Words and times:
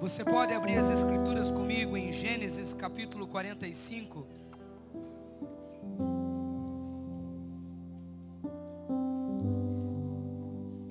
Você 0.00 0.24
pode 0.24 0.54
abrir 0.54 0.78
as 0.78 0.88
escrituras 0.88 1.50
comigo 1.50 1.96
em 1.96 2.12
Gênesis 2.12 2.72
capítulo 2.72 3.26
45. 3.26 4.24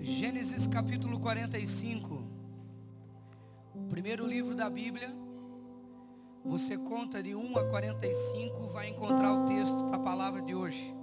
Gênesis 0.02 0.68
capítulo 0.68 1.20
45. 1.20 2.24
Primeiro 3.90 4.28
livro 4.28 4.54
da 4.54 4.70
Bíblia. 4.70 5.10
Você 6.44 6.78
conta 6.78 7.24
de 7.24 7.34
1 7.34 7.58
a 7.58 7.64
45, 7.70 8.68
vai 8.68 8.90
encontrar 8.90 9.34
o 9.34 9.46
texto 9.46 9.84
para 9.86 9.96
a 9.96 10.00
palavra 10.04 10.42
de 10.42 10.54
hoje. 10.54 10.94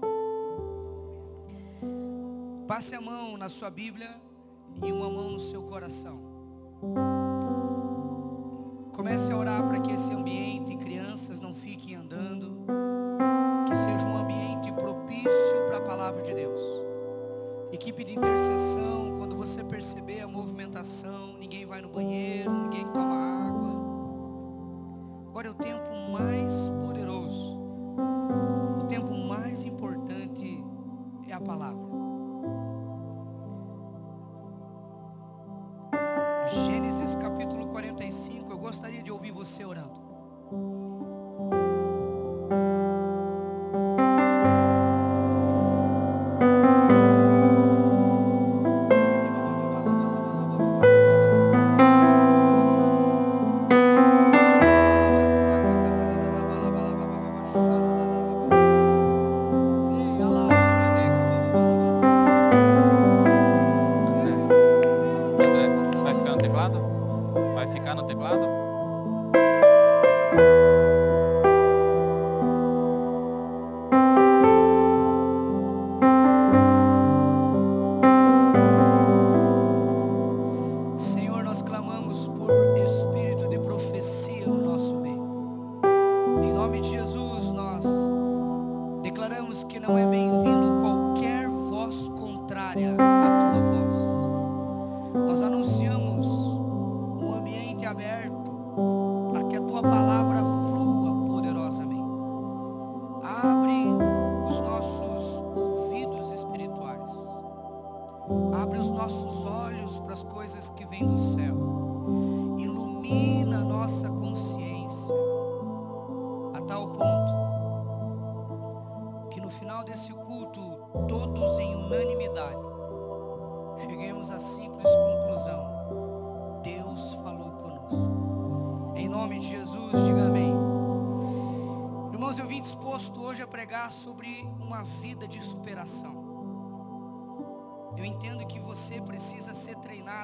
Passe 2.73 2.95
a 2.95 3.03
mão 3.03 3.37
na 3.37 3.51
sua 3.51 3.69
Bíblia 3.69 4.09
e 4.83 4.91
uma 4.91 5.11
mão 5.11 5.33
no 5.33 5.39
seu 5.39 5.63
coração. 5.63 6.19
Comece 8.95 9.31
a 9.31 9.37
orar 9.37 9.63
para 9.69 9.79
que 9.79 9.93
esse 9.93 10.11
ambiente, 10.11 10.75
crianças 10.79 11.39
não 11.39 11.53
fiquem 11.53 11.97
andando, 11.97 12.65
que 13.69 13.77
seja 13.77 14.09
um 14.09 14.17
ambiente 14.17 14.73
propício 14.73 15.67
para 15.69 15.77
a 15.77 15.81
palavra 15.83 16.23
de 16.23 16.33
Deus. 16.33 16.63
Equipe 17.71 18.05
de 18.05 18.15
intercessão, 18.15 19.17
quando 19.19 19.37
você 19.37 19.63
perceber 19.63 20.23
a 20.23 20.27
movimentação, 20.27 21.37
ninguém 21.39 21.67
vai 21.67 21.83
no 21.83 21.91
banheiro, 21.91 22.51
ninguém 22.51 22.91
toma 22.91 23.22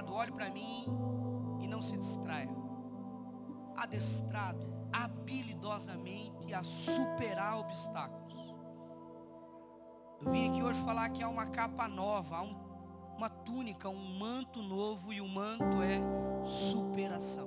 treinado. 0.09 0.15
Olhe 0.15 0.33
para 0.33 0.51
mim 0.51 0.87
e 1.61 1.67
não 1.69 1.83
se 1.83 1.97
distraia. 1.97 2.51
Adestrado 3.77 4.67
habilidosamente 4.93 6.53
a 6.55 6.63
superar 6.63 7.59
obstáculos. 7.59 8.57
Eu 10.21 10.31
vim 10.33 10.51
aqui 10.51 10.63
hoje 10.63 10.81
falar 10.83 11.11
que 11.11 11.23
há 11.23 11.29
uma 11.29 11.47
capa 11.47 11.87
nova, 11.87 12.39
há 12.39 12.43
um- 12.43 12.57
uma 13.17 13.29
túnica, 13.29 13.89
um 13.89 14.19
manto 14.19 14.63
novo 14.63 15.13
e 15.13 15.21
o 15.21 15.29
manto 15.29 15.81
é 15.83 16.01
superação. 16.45 17.47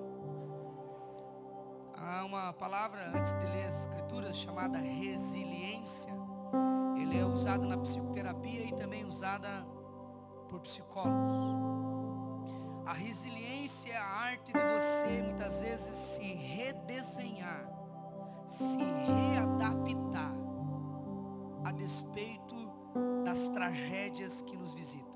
Há 1.97 2.23
uma 2.25 2.53
palavra 2.53 3.11
antes 3.15 3.33
de 3.33 3.45
ler 3.45 3.65
as 3.67 3.81
escrituras 3.81 4.37
chamada 4.37 4.77
resiliência. 4.79 6.11
Ele 6.97 7.17
é 7.19 7.25
usado 7.25 7.65
na 7.67 7.77
psicoterapia 7.77 8.63
e 8.63 8.73
também 8.73 9.05
usada 9.05 9.65
por 10.49 10.59
psicólogos. 10.61 11.90
A 12.85 12.93
resiliência 12.93 13.91
é 13.93 13.97
a 13.97 14.05
arte 14.05 14.51
de 14.51 14.59
você 14.59 15.21
muitas 15.21 15.59
vezes 15.59 15.95
se 15.95 16.21
redesenhar, 16.21 17.69
se 18.47 18.77
readaptar 18.77 20.33
a 21.63 21.71
despeito 21.71 22.55
das 23.23 23.47
tragédias 23.49 24.41
que 24.41 24.57
nos 24.57 24.73
visitam. 24.73 25.13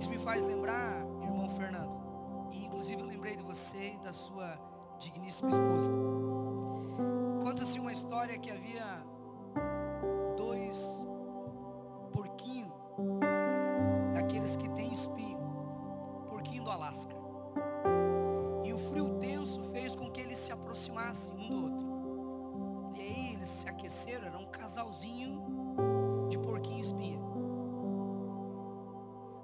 Isso 0.00 0.10
me 0.10 0.18
faz 0.18 0.42
lembrar, 0.42 1.04
irmão 1.22 1.48
Fernando, 1.50 1.96
e 2.52 2.64
inclusive 2.64 3.00
eu 3.00 3.06
lembrei 3.06 3.36
de 3.36 3.42
você 3.42 3.92
e 3.94 3.98
da 3.98 4.12
sua 4.12 4.58
digníssima 4.98 5.50
esposa. 5.50 5.92
Conta-se 7.42 7.78
uma 7.78 7.92
história 7.92 8.38
que 8.38 8.50
havia 8.50 9.04
aqueceram, 23.96 24.26
era 24.26 24.38
um 24.38 24.46
casalzinho 24.46 25.42
de 26.28 26.38
porquinho 26.38 26.82
espinha. 26.82 27.18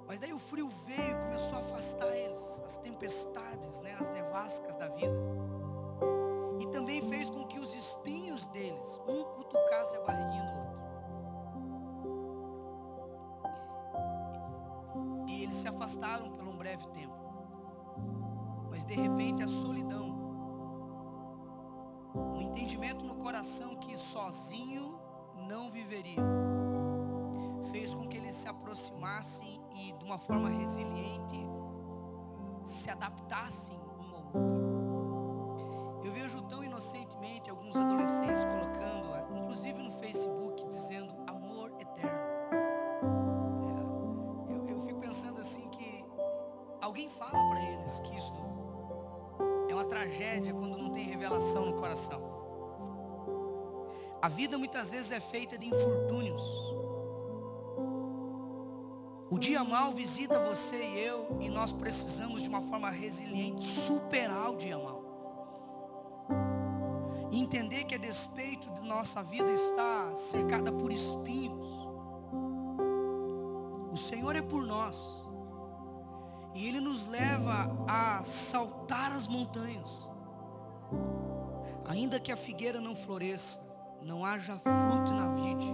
Mas 0.07 0.19
daí 0.19 0.31
o 0.31 0.37
frio 0.39 0.69
veio 0.85 1.17
começou 1.21 1.57
a 1.57 1.61
afastar 1.61 2.15
eles, 2.15 2.61
as 2.65 2.77
tempestades, 2.77 3.81
né, 3.81 3.95
as 3.99 4.11
nevascas 4.11 4.75
da 4.75 4.87
vida. 4.89 5.17
E 6.59 6.67
também 6.67 7.01
fez 7.01 7.31
com 7.31 7.47
que 7.47 7.57
os 7.59 7.73
espinhos 7.73 8.45
deles, 8.47 9.01
um 9.07 9.23
cutucasse 9.23 9.95
a 9.95 10.01
barriguinha 10.01 10.45
do 10.45 10.59
outro. 10.59 10.83
E 15.27 15.43
eles 15.43 15.55
se 15.55 15.67
afastaram 15.67 16.31
por 16.31 16.47
um 16.47 16.55
breve 16.55 16.85
tempo. 16.89 17.17
Mas 18.69 18.85
de 18.85 18.93
repente 18.93 19.43
a 19.43 19.47
solidão, 19.47 20.02
que 23.93 23.97
sozinho 23.97 24.97
não 25.49 25.69
viveria, 25.69 26.23
fez 27.71 27.93
com 27.93 28.07
que 28.07 28.15
eles 28.15 28.35
se 28.35 28.47
aproximassem 28.47 29.61
e 29.75 29.91
de 29.91 30.05
uma 30.05 30.17
forma 30.17 30.49
resiliente 30.49 31.45
se 32.65 32.89
adaptassem 32.89 33.77
um 33.77 34.15
ao 34.15 34.23
outro. 34.31 36.05
Eu 36.05 36.13
vejo 36.13 36.41
tão 36.43 36.63
inocentemente 36.63 37.49
alguns 37.49 37.75
adolescentes 37.75 38.45
colocando, 38.45 39.37
inclusive 39.37 39.83
no 39.83 39.91
Facebook, 39.91 40.65
dizendo 40.69 41.13
amor 41.27 41.69
eterno. 41.81 42.19
É, 43.67 44.53
eu, 44.53 44.67
eu 44.69 44.85
fico 44.85 45.01
pensando 45.01 45.41
assim 45.41 45.67
que 45.67 46.05
alguém 46.79 47.09
fala 47.09 47.31
para 47.31 47.61
eles 47.73 47.99
que 47.99 48.15
isso 48.15 48.33
é 49.69 49.73
uma 49.73 49.85
tragédia 49.85 50.53
quando 50.53 50.77
não 50.77 50.89
tem 50.91 51.03
revelação 51.03 51.65
no 51.65 51.73
coração. 51.73 52.32
A 54.23 54.29
vida 54.29 54.57
muitas 54.57 54.89
vezes 54.89 55.11
é 55.11 55.19
feita 55.19 55.57
de 55.57 55.67
infortúnios. 55.67 56.41
O 59.29 59.37
dia 59.37 59.65
mal 59.65 59.91
visita 59.91 60.39
você 60.39 60.77
e 60.77 60.99
eu, 60.99 61.39
e 61.41 61.49
nós 61.49 61.73
precisamos 61.73 62.41
de 62.41 62.47
uma 62.47 62.61
forma 62.61 62.89
resiliente 62.89 63.65
superar 63.65 64.51
o 64.51 64.55
dia 64.55 64.77
mal. 64.77 65.03
E 67.33 67.37
entender 67.37 67.83
que 67.83 67.95
a 67.95 67.97
despeito 67.97 68.71
de 68.71 68.87
nossa 68.87 69.21
vida 69.21 69.51
está 69.51 70.15
cercada 70.15 70.71
por 70.71 70.89
espinhos. 70.89 71.67
O 73.91 73.97
Senhor 73.97 74.37
é 74.37 74.41
por 74.41 74.65
nós. 74.65 75.27
E 76.55 76.65
Ele 76.65 76.79
nos 76.79 77.05
leva 77.07 77.75
a 77.85 78.23
saltar 78.23 79.11
as 79.11 79.27
montanhas. 79.27 80.09
Ainda 81.83 82.21
que 82.21 82.31
a 82.31 82.37
figueira 82.37 82.79
não 82.79 82.95
floresça, 82.95 83.72
não 84.03 84.25
haja 84.25 84.59
fruto 84.59 85.13
na 85.13 85.27
vide, 85.35 85.71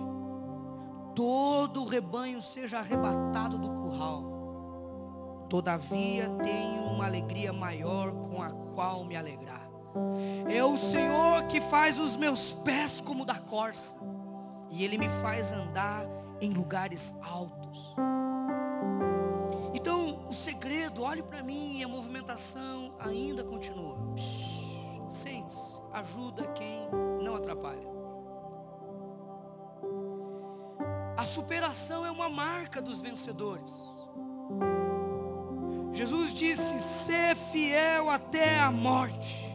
todo 1.16 1.82
o 1.82 1.88
rebanho 1.88 2.42
seja 2.42 2.80
arrebatado 2.80 3.58
do 3.58 3.70
curral. 3.72 5.48
Todavia 5.50 6.30
tenho 6.44 6.84
uma 6.84 7.06
alegria 7.06 7.52
maior 7.52 8.12
com 8.12 8.42
a 8.42 8.52
qual 8.76 9.04
me 9.04 9.16
alegrar. 9.16 9.68
É 10.48 10.64
o 10.64 10.78
Senhor 10.78 11.44
que 11.48 11.60
faz 11.60 11.98
os 11.98 12.16
meus 12.16 12.54
pés 12.54 13.02
como 13.02 13.26
da 13.26 13.40
corça, 13.40 13.96
e 14.70 14.84
Ele 14.84 14.98
me 14.98 15.10
faz 15.10 15.52
andar 15.52 16.06
em 16.40 16.54
lugares 16.54 17.16
altos. 17.22 17.96
Então, 19.74 20.28
o 20.28 20.34
segredo, 20.34 21.02
olhe 21.04 21.24
para 21.24 21.42
mim, 21.42 21.84
a 21.84 21.88
movimentação 21.88 22.94
ainda 23.00 23.44
continua. 23.44 23.98
Sente-se, 25.08 25.82
ajuda 25.92 26.46
quem 26.48 26.88
não 27.24 27.36
atrapalha. 27.36 27.99
Superação 31.40 32.06
é 32.06 32.12
uma 32.12 32.28
marca 32.28 32.82
dos 32.82 33.02
vencedores. 33.02 33.74
Jesus 35.94 36.34
disse: 36.34 36.78
"Ser 36.82 37.34
fiel 37.34 38.10
até 38.10 38.60
a 38.60 38.70
morte, 38.70 39.48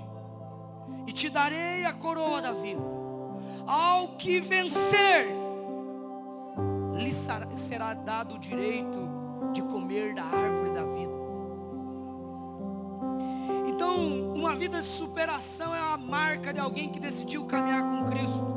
e 1.07 1.13
te 1.13 1.29
darei 1.29 1.85
a 1.85 1.93
coroa 1.93 2.41
da 2.41 2.53
vida. 2.53 2.83
Ao 3.67 4.09
que 4.17 4.41
vencer, 4.41 5.27
lhe 6.95 7.13
será 7.13 7.93
dado 7.93 8.37
o 8.37 8.39
direito 8.39 9.07
de 9.53 9.61
comer 9.63 10.15
da 10.15 10.25
árvore 10.25 10.71
da 10.71 10.85
vida." 10.85 11.13
Então, 13.69 14.33
uma 14.35 14.57
vida 14.57 14.81
de 14.81 14.89
superação 14.89 15.75
é 15.75 15.81
a 15.81 15.99
marca 15.99 16.51
de 16.51 16.61
alguém 16.61 16.89
que 16.89 16.99
decidiu 16.99 17.45
caminhar 17.45 17.83
com 17.83 18.07
Cristo. 18.07 18.54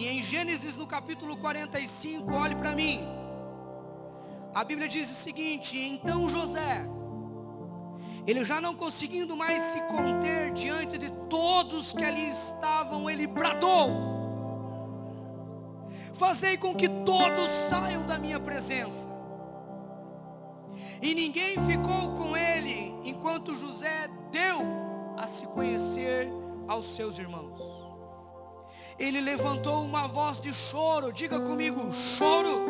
E 0.00 0.08
em 0.08 0.22
Gênesis 0.22 0.78
no 0.78 0.86
capítulo 0.86 1.36
45, 1.36 2.34
olhe 2.34 2.54
para 2.54 2.74
mim. 2.74 3.02
A 4.54 4.64
Bíblia 4.64 4.88
diz 4.88 5.10
o 5.10 5.14
seguinte: 5.14 5.78
então 5.78 6.26
José, 6.26 6.86
ele 8.26 8.42
já 8.42 8.62
não 8.62 8.74
conseguindo 8.74 9.36
mais 9.36 9.62
se 9.62 9.80
conter 9.82 10.54
diante 10.54 10.96
de 10.96 11.10
todos 11.28 11.92
que 11.92 12.02
ali 12.02 12.30
estavam, 12.30 13.10
ele 13.10 13.26
bradou: 13.26 13.90
Fazei 16.14 16.56
com 16.56 16.74
que 16.74 16.88
todos 16.88 17.50
saiam 17.50 18.06
da 18.06 18.18
minha 18.18 18.40
presença. 18.40 19.06
E 21.02 21.14
ninguém 21.14 21.58
ficou 21.66 22.14
com 22.14 22.34
ele 22.34 22.94
enquanto 23.04 23.54
José 23.54 24.08
deu 24.32 24.62
a 25.18 25.26
se 25.28 25.46
conhecer 25.46 26.26
aos 26.66 26.86
seus 26.86 27.18
irmãos 27.18 27.69
ele 29.00 29.18
levantou 29.18 29.82
uma 29.82 30.06
voz 30.06 30.38
de 30.38 30.52
choro, 30.52 31.10
diga 31.10 31.40
comigo, 31.40 31.90
choro. 31.92 32.68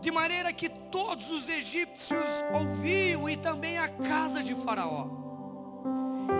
De 0.00 0.10
maneira 0.10 0.50
que 0.50 0.70
todos 0.70 1.30
os 1.30 1.46
egípcios 1.46 2.26
ouviam 2.54 3.28
e 3.28 3.36
também 3.36 3.76
a 3.76 3.86
casa 3.86 4.42
de 4.42 4.54
Faraó. 4.54 5.08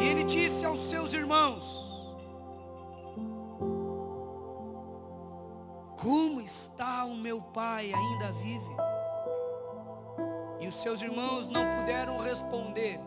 E 0.01 0.07
ele 0.09 0.25
disse 0.25 0.65
aos 0.65 0.81
seus 0.89 1.13
irmãos: 1.13 1.91
Como 5.99 6.41
está 6.41 7.05
o 7.05 7.15
meu 7.15 7.43
pai? 7.43 7.93
Ainda 7.93 8.33
vive? 8.33 8.77
E 10.59 10.67
os 10.67 10.75
seus 10.77 11.03
irmãos 11.03 11.49
não 11.49 11.77
puderam 11.77 12.19
responder 12.19 12.99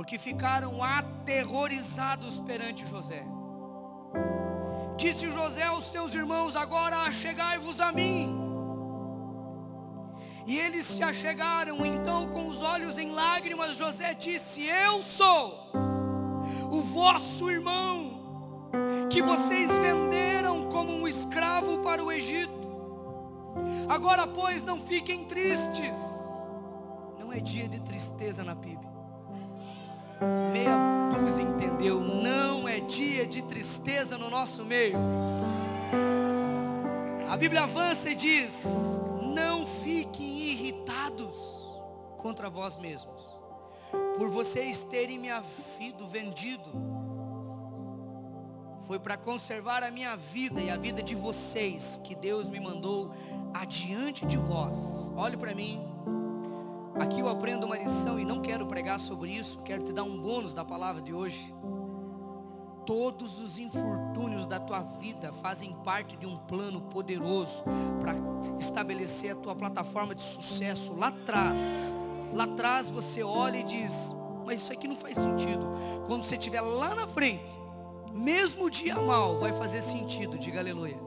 porque 0.00 0.16
ficaram 0.16 0.82
aterrorizados 0.82 2.40
perante 2.40 2.86
José. 2.86 3.22
Disse 4.96 5.30
José 5.30 5.64
aos 5.64 5.90
seus 5.92 6.14
irmãos: 6.14 6.56
Agora 6.56 7.02
achegai-vos 7.02 7.82
a 7.82 7.92
mim. 7.92 8.34
E 10.46 10.56
eles 10.56 10.86
se 10.86 11.02
achegaram, 11.02 11.84
então 11.84 12.28
com 12.30 12.48
os 12.48 12.62
olhos 12.62 12.96
em 12.96 13.10
lágrimas, 13.10 13.76
José 13.76 14.14
disse: 14.14 14.66
Eu 14.66 15.02
sou 15.02 15.70
o 16.70 16.80
vosso 16.80 17.50
irmão, 17.50 18.70
que 19.10 19.20
vocês 19.20 19.70
venderam 19.80 20.66
como 20.70 20.94
um 20.94 21.06
escravo 21.06 21.80
para 21.80 22.02
o 22.02 22.10
Egito. 22.10 22.70
Agora, 23.86 24.26
pois, 24.26 24.62
não 24.62 24.80
fiquem 24.80 25.26
tristes. 25.26 26.00
Não 27.18 27.30
é 27.30 27.38
dia 27.38 27.68
de 27.68 27.80
tristeza 27.80 28.42
na 28.42 28.56
PIB 28.56 28.89
meia 30.52 30.76
dúzia 31.08 31.42
entendeu, 31.42 32.00
não 32.00 32.68
é 32.68 32.80
dia 32.80 33.26
de 33.26 33.42
tristeza 33.42 34.18
no 34.18 34.30
nosso 34.30 34.64
meio. 34.64 34.98
A 37.28 37.36
Bíblia 37.36 37.62
avança 37.62 38.10
e 38.10 38.14
diz: 38.14 38.66
Não 39.34 39.66
fiquem 39.66 40.40
irritados 40.40 41.36
contra 42.18 42.50
vós 42.50 42.76
mesmos, 42.76 43.22
por 44.18 44.28
vocês 44.28 44.82
terem 44.84 45.18
me 45.18 45.30
havido 45.30 46.06
vendido. 46.06 46.70
Foi 48.86 48.98
para 48.98 49.16
conservar 49.16 49.84
a 49.84 49.90
minha 49.90 50.16
vida 50.16 50.60
e 50.60 50.68
a 50.68 50.76
vida 50.76 51.00
de 51.02 51.14
vocês 51.14 52.00
que 52.02 52.14
Deus 52.14 52.48
me 52.48 52.58
mandou 52.58 53.12
adiante 53.54 54.26
de 54.26 54.36
vós. 54.36 55.12
Olhe 55.16 55.36
para 55.36 55.54
mim, 55.54 55.89
Aqui 57.00 57.20
eu 57.20 57.28
aprendo 57.30 57.64
uma 57.64 57.78
lição 57.78 58.20
e 58.20 58.26
não 58.26 58.42
quero 58.42 58.66
pregar 58.66 59.00
sobre 59.00 59.30
isso, 59.30 59.58
quero 59.60 59.82
te 59.82 59.90
dar 59.90 60.02
um 60.02 60.20
bônus 60.20 60.52
da 60.52 60.62
palavra 60.62 61.00
de 61.00 61.14
hoje. 61.14 61.54
Todos 62.84 63.38
os 63.38 63.56
infortúnios 63.56 64.46
da 64.46 64.60
tua 64.60 64.82
vida 64.82 65.32
fazem 65.32 65.72
parte 65.82 66.14
de 66.18 66.26
um 66.26 66.36
plano 66.36 66.78
poderoso 66.82 67.64
para 68.00 68.12
estabelecer 68.58 69.32
a 69.32 69.34
tua 69.34 69.56
plataforma 69.56 70.14
de 70.14 70.22
sucesso 70.22 70.92
lá 70.94 71.08
atrás. 71.08 71.96
Lá 72.34 72.44
atrás 72.44 72.90
você 72.90 73.22
olha 73.22 73.56
e 73.56 73.64
diz: 73.64 74.14
Mas 74.44 74.60
isso 74.60 74.72
aqui 74.72 74.86
não 74.86 74.94
faz 74.94 75.16
sentido. 75.16 75.66
Quando 76.06 76.22
você 76.22 76.36
estiver 76.36 76.60
lá 76.60 76.94
na 76.94 77.06
frente, 77.06 77.58
mesmo 78.12 78.64
o 78.64 78.70
dia 78.70 78.96
mal 78.96 79.38
vai 79.38 79.54
fazer 79.54 79.80
sentido, 79.80 80.36
diga 80.38 80.60
aleluia. 80.60 81.00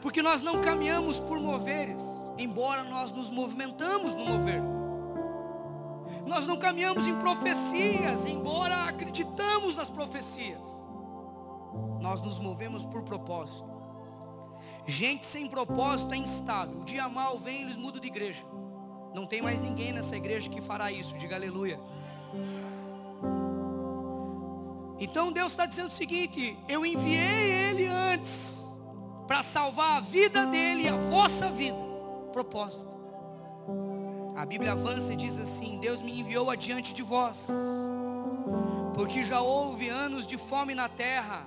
Porque 0.00 0.22
nós 0.22 0.40
não 0.40 0.62
caminhamos 0.62 1.20
por 1.20 1.38
moveres, 1.38 2.02
embora 2.38 2.82
nós 2.82 3.12
nos 3.12 3.28
movimentamos 3.28 4.14
no 4.14 4.24
mover. 4.24 4.62
Nós 6.26 6.44
não 6.46 6.56
caminhamos 6.58 7.06
em 7.06 7.16
profecias, 7.18 8.26
embora 8.26 8.84
acreditamos 8.88 9.76
nas 9.76 9.88
profecias. 9.88 10.66
Nós 12.00 12.20
nos 12.20 12.38
movemos 12.40 12.84
por 12.84 13.02
propósito. 13.02 13.76
Gente 14.84 15.24
sem 15.24 15.48
propósito 15.48 16.14
é 16.14 16.16
instável. 16.16 16.80
O 16.80 16.84
dia 16.84 17.08
mal 17.08 17.38
vem, 17.38 17.62
eles 17.62 17.76
mudam 17.76 18.00
de 18.00 18.08
igreja. 18.08 18.44
Não 19.14 19.26
tem 19.26 19.40
mais 19.40 19.60
ninguém 19.60 19.92
nessa 19.92 20.16
igreja 20.16 20.50
que 20.50 20.60
fará 20.60 20.90
isso. 20.90 21.16
Diga 21.16 21.36
aleluia. 21.36 21.80
Então 24.98 25.32
Deus 25.32 25.52
está 25.52 25.64
dizendo 25.64 25.88
o 25.88 25.90
seguinte: 25.90 26.58
eu 26.68 26.84
enviei 26.84 27.70
ele 27.70 27.86
antes 27.86 28.66
para 29.26 29.42
salvar 29.42 29.98
a 29.98 30.00
vida 30.00 30.46
dele 30.46 30.82
e 30.84 30.88
a 30.88 30.96
vossa 30.96 31.50
vida. 31.50 31.78
Propósito. 32.32 32.95
A 34.36 34.44
Bíblia 34.44 34.72
avança 34.72 35.14
e 35.14 35.16
diz 35.16 35.38
assim: 35.38 35.78
Deus 35.78 36.02
me 36.02 36.20
enviou 36.20 36.50
adiante 36.50 36.92
de 36.92 37.02
vós, 37.02 37.48
porque 38.94 39.24
já 39.24 39.40
houve 39.40 39.88
anos 39.88 40.26
de 40.26 40.36
fome 40.36 40.74
na 40.74 40.90
terra, 40.90 41.46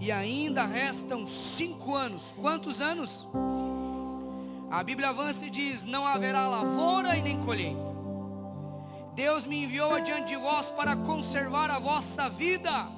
e 0.00 0.10
ainda 0.10 0.64
restam 0.64 1.26
cinco 1.26 1.94
anos. 1.94 2.32
Quantos 2.40 2.80
anos? 2.80 3.28
A 4.70 4.82
Bíblia 4.82 5.10
avança 5.10 5.44
e 5.44 5.50
diz: 5.50 5.84
Não 5.84 6.06
haverá 6.06 6.48
lavoura 6.48 7.14
e 7.14 7.20
nem 7.20 7.38
colheita. 7.38 7.94
Deus 9.14 9.44
me 9.44 9.64
enviou 9.64 9.92
adiante 9.94 10.28
de 10.28 10.36
vós 10.36 10.70
para 10.70 10.96
conservar 10.96 11.70
a 11.70 11.78
vossa 11.78 12.26
vida 12.30 12.88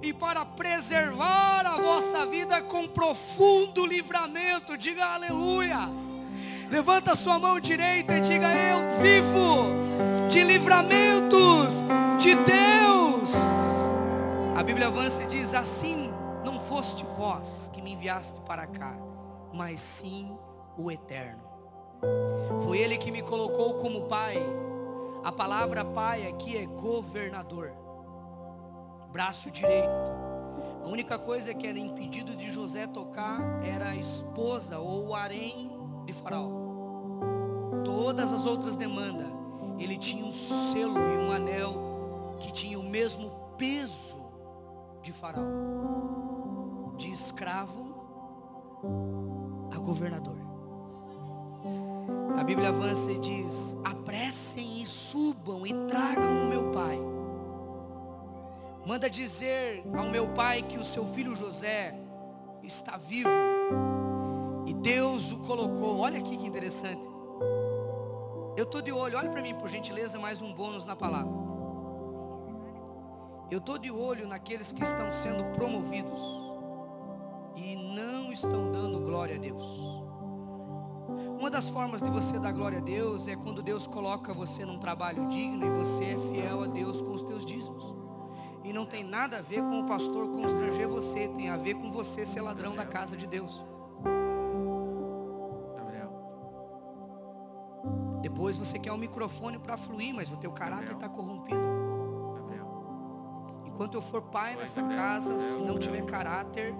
e 0.00 0.12
para 0.12 0.44
preservar 0.44 1.66
a 1.66 1.80
vossa 1.80 2.24
vida 2.26 2.62
com 2.62 2.86
profundo 2.86 3.84
livramento. 3.84 4.78
Diga 4.78 5.04
aleluia. 5.04 6.03
Levanta 6.70 7.12
a 7.12 7.16
sua 7.16 7.38
mão 7.38 7.60
direita 7.60 8.16
e 8.16 8.20
diga: 8.20 8.48
Eu 8.52 8.98
vivo 9.00 10.28
de 10.28 10.42
livramentos 10.42 11.82
de 12.18 12.34
Deus. 12.34 13.34
A 14.56 14.62
Bíblia 14.62 14.86
avança 14.86 15.22
e 15.22 15.26
diz: 15.26 15.54
Assim 15.54 16.10
não 16.44 16.58
foste 16.58 17.04
vós 17.16 17.70
que 17.72 17.82
me 17.82 17.92
enviaste 17.92 18.40
para 18.42 18.66
cá, 18.66 18.96
mas 19.52 19.80
sim 19.80 20.36
o 20.76 20.90
eterno. 20.90 21.42
Foi 22.62 22.78
ele 22.78 22.98
que 22.98 23.10
me 23.10 23.22
colocou 23.22 23.74
como 23.74 24.02
pai. 24.02 24.36
A 25.22 25.32
palavra 25.32 25.84
pai 25.84 26.26
aqui 26.26 26.56
é 26.56 26.66
governador, 26.66 27.72
braço 29.10 29.50
direito. 29.50 29.88
A 30.82 30.86
única 30.86 31.18
coisa 31.18 31.54
que 31.54 31.66
era 31.66 31.78
impedido 31.78 32.36
de 32.36 32.50
José 32.50 32.86
tocar 32.86 33.40
era 33.64 33.90
a 33.90 33.96
esposa 33.96 34.78
ou 34.78 35.08
o 35.08 35.14
harém 35.14 35.73
de 36.04 36.12
Faraó. 36.12 36.48
Todas 37.84 38.32
as 38.32 38.46
outras 38.46 38.76
demandas, 38.76 39.28
ele 39.78 39.96
tinha 39.96 40.24
um 40.24 40.32
selo 40.32 40.98
e 40.98 41.16
um 41.18 41.32
anel 41.32 42.36
que 42.38 42.52
tinha 42.52 42.78
o 42.78 42.82
mesmo 42.82 43.30
peso 43.56 44.22
de 45.02 45.12
Faraó, 45.12 45.44
de 46.96 47.10
escravo 47.10 47.94
a 49.74 49.78
governador. 49.78 50.36
A 52.36 52.44
Bíblia 52.44 52.68
avança 52.68 53.10
e 53.10 53.18
diz: 53.18 53.76
apressem 53.84 54.82
e 54.82 54.86
subam 54.86 55.66
e 55.66 55.72
tragam 55.86 56.44
o 56.44 56.48
meu 56.48 56.70
pai. 56.70 56.98
Manda 58.86 59.08
dizer 59.08 59.82
ao 59.96 60.10
meu 60.10 60.28
pai 60.28 60.62
que 60.62 60.76
o 60.76 60.84
seu 60.84 61.06
filho 61.06 61.34
José 61.34 61.98
está 62.62 62.96
vivo. 62.96 63.30
Colocou. 65.46 66.00
Olha 66.00 66.18
aqui 66.18 66.36
que 66.36 66.46
interessante. 66.46 67.06
Eu 68.56 68.64
estou 68.64 68.80
de 68.80 68.92
olho, 68.92 69.18
olha 69.18 69.28
para 69.28 69.42
mim 69.42 69.54
por 69.54 69.68
gentileza, 69.68 70.18
mais 70.18 70.40
um 70.40 70.52
bônus 70.52 70.86
na 70.86 70.96
palavra. 70.96 71.32
Eu 73.50 73.58
estou 73.58 73.76
de 73.76 73.90
olho 73.90 74.26
naqueles 74.26 74.72
que 74.72 74.82
estão 74.82 75.12
sendo 75.12 75.44
promovidos 75.52 76.20
e 77.56 77.76
não 77.76 78.32
estão 78.32 78.72
dando 78.72 79.00
glória 79.00 79.36
a 79.36 79.38
Deus. 79.38 79.66
Uma 81.38 81.50
das 81.50 81.68
formas 81.68 82.00
de 82.00 82.10
você 82.10 82.38
dar 82.38 82.52
glória 82.52 82.78
a 82.78 82.80
Deus 82.80 83.28
é 83.28 83.36
quando 83.36 83.62
Deus 83.62 83.86
coloca 83.86 84.32
você 84.32 84.64
num 84.64 84.78
trabalho 84.78 85.28
digno 85.28 85.66
e 85.66 85.78
você 85.78 86.04
é 86.04 86.18
fiel 86.32 86.62
a 86.62 86.66
Deus 86.66 87.02
com 87.02 87.12
os 87.12 87.22
teus 87.22 87.44
dízimos. 87.44 87.94
E 88.62 88.72
não 88.72 88.86
tem 88.86 89.04
nada 89.04 89.38
a 89.38 89.42
ver 89.42 89.60
com 89.60 89.80
o 89.80 89.86
pastor 89.86 90.28
constranger 90.28 90.88
você, 90.88 91.28
tem 91.28 91.50
a 91.50 91.56
ver 91.56 91.74
com 91.74 91.92
você 91.92 92.24
ser 92.24 92.40
ladrão 92.40 92.74
da 92.74 92.86
casa 92.86 93.14
de 93.14 93.26
Deus. 93.26 93.62
Depois 98.44 98.58
você 98.58 98.78
quer 98.78 98.92
um 98.92 98.98
microfone 98.98 99.58
para 99.58 99.74
fluir, 99.74 100.14
mas 100.14 100.30
o 100.30 100.36
teu 100.36 100.52
caráter 100.52 100.92
está 100.92 101.08
corrompido. 101.08 101.58
Enquanto 103.64 103.94
eu 103.94 104.02
for 104.02 104.20
pai 104.20 104.54
nessa 104.54 104.82
casa, 104.82 105.38
se 105.38 105.56
não 105.56 105.78
tiver 105.78 106.04
caráter, 106.04 106.74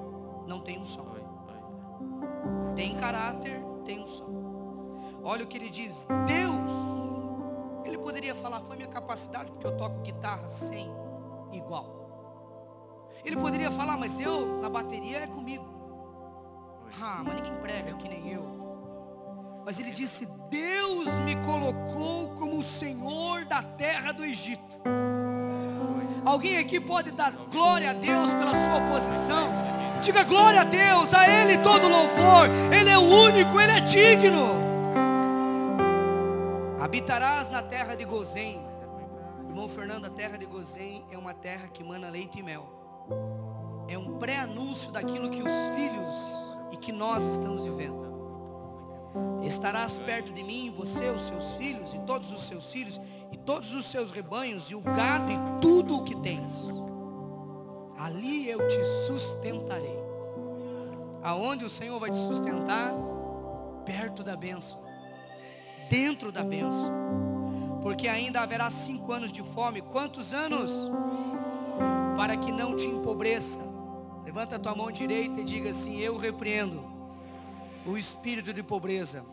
não 0.46 0.60
tem 0.60 0.78
um 0.78 0.84
som. 0.84 1.06
Tem 2.76 2.94
caráter, 2.96 3.62
tem 3.82 3.98
um 3.98 4.06
som. 4.06 4.26
Olha 5.22 5.42
o 5.42 5.46
que 5.46 5.56
ele 5.56 5.70
diz: 5.70 6.06
Deus, 6.26 6.70
ele 7.86 7.96
poderia 7.96 8.34
falar, 8.34 8.60
foi 8.60 8.76
minha 8.76 8.88
capacidade, 8.90 9.50
porque 9.50 9.66
eu 9.66 9.74
toco 9.74 10.02
guitarra 10.02 10.50
sem 10.50 10.92
igual. 11.50 13.08
Ele 13.24 13.38
poderia 13.38 13.70
falar, 13.70 13.96
mas 13.96 14.20
eu, 14.20 14.60
na 14.60 14.68
bateria 14.68 15.20
é 15.20 15.26
comigo. 15.26 15.64
Ah, 17.00 17.22
mas 17.24 17.36
ninguém 17.36 17.56
prega 17.62 17.94
que 17.94 18.06
nem 18.06 18.30
eu. 18.30 18.63
Mas 19.64 19.80
ele 19.80 19.90
disse: 19.90 20.26
Deus 20.50 21.08
me 21.20 21.36
colocou 21.36 22.28
como 22.34 22.58
o 22.58 22.62
Senhor 22.62 23.44
da 23.46 23.62
terra 23.62 24.12
do 24.12 24.24
Egito. 24.24 24.78
Alguém 26.24 26.58
aqui 26.58 26.80
pode 26.80 27.10
dar 27.10 27.32
glória 27.32 27.90
a 27.90 27.92
Deus 27.92 28.32
pela 28.32 28.50
sua 28.50 28.80
posição? 28.90 29.50
Diga 30.00 30.22
glória 30.22 30.60
a 30.60 30.64
Deus, 30.64 31.14
a 31.14 31.28
Ele 31.28 31.56
todo 31.58 31.88
louvor. 31.88 32.48
Ele 32.78 32.90
é 32.90 32.98
o 32.98 33.02
único, 33.02 33.58
Ele 33.58 33.72
é 33.72 33.80
digno. 33.80 34.54
Habitarás 36.78 37.48
na 37.48 37.62
terra 37.62 37.94
de 37.94 38.04
Gozém. 38.04 38.60
Irmão 39.48 39.68
Fernando, 39.68 40.06
a 40.06 40.10
terra 40.10 40.36
de 40.36 40.44
Gozém 40.44 41.06
é 41.10 41.16
uma 41.16 41.32
terra 41.32 41.68
que 41.68 41.82
mana 41.82 42.10
leite 42.10 42.40
e 42.40 42.42
mel. 42.42 42.66
É 43.88 43.96
um 43.96 44.18
pré-anúncio 44.18 44.92
daquilo 44.92 45.30
que 45.30 45.42
os 45.42 45.52
filhos 45.74 46.14
e 46.72 46.76
que 46.76 46.92
nós 46.92 47.24
estamos 47.26 47.64
vivendo. 47.64 48.13
Estarás 49.42 49.98
perto 49.98 50.32
de 50.32 50.42
mim, 50.42 50.72
você, 50.74 51.10
os 51.10 51.26
seus 51.26 51.56
filhos 51.56 51.92
e 51.92 51.98
todos 52.00 52.32
os 52.32 52.42
seus 52.42 52.72
filhos 52.72 53.00
e 53.30 53.36
todos 53.36 53.74
os 53.74 53.86
seus 53.86 54.10
rebanhos 54.10 54.70
e 54.70 54.74
o 54.74 54.80
gado 54.80 55.30
e 55.30 55.36
tudo 55.60 55.98
o 55.98 56.04
que 56.04 56.16
tens. 56.16 56.68
Ali 57.98 58.48
eu 58.48 58.66
te 58.66 58.84
sustentarei. 59.06 59.98
Aonde 61.22 61.64
o 61.64 61.70
Senhor 61.70 61.98
vai 61.98 62.10
te 62.10 62.18
sustentar? 62.18 62.92
Perto 63.84 64.22
da 64.22 64.36
bênção 64.36 64.84
dentro 65.88 66.32
da 66.32 66.42
bênção. 66.42 66.92
Porque 67.82 68.08
ainda 68.08 68.40
haverá 68.40 68.70
cinco 68.70 69.12
anos 69.12 69.32
de 69.32 69.42
fome. 69.42 69.80
Quantos 69.80 70.32
anos? 70.32 70.90
Para 72.16 72.36
que 72.36 72.50
não 72.50 72.74
te 72.76 72.86
empobreça. 72.86 73.60
Levanta 74.24 74.56
a 74.56 74.58
tua 74.58 74.74
mão 74.74 74.90
direita 74.90 75.40
e 75.40 75.44
diga 75.44 75.70
assim: 75.70 75.98
Eu 76.00 76.16
repreendo 76.16 76.93
o 77.86 77.96
espírito 77.96 78.52
de 78.52 78.62
pobreza. 78.62 79.24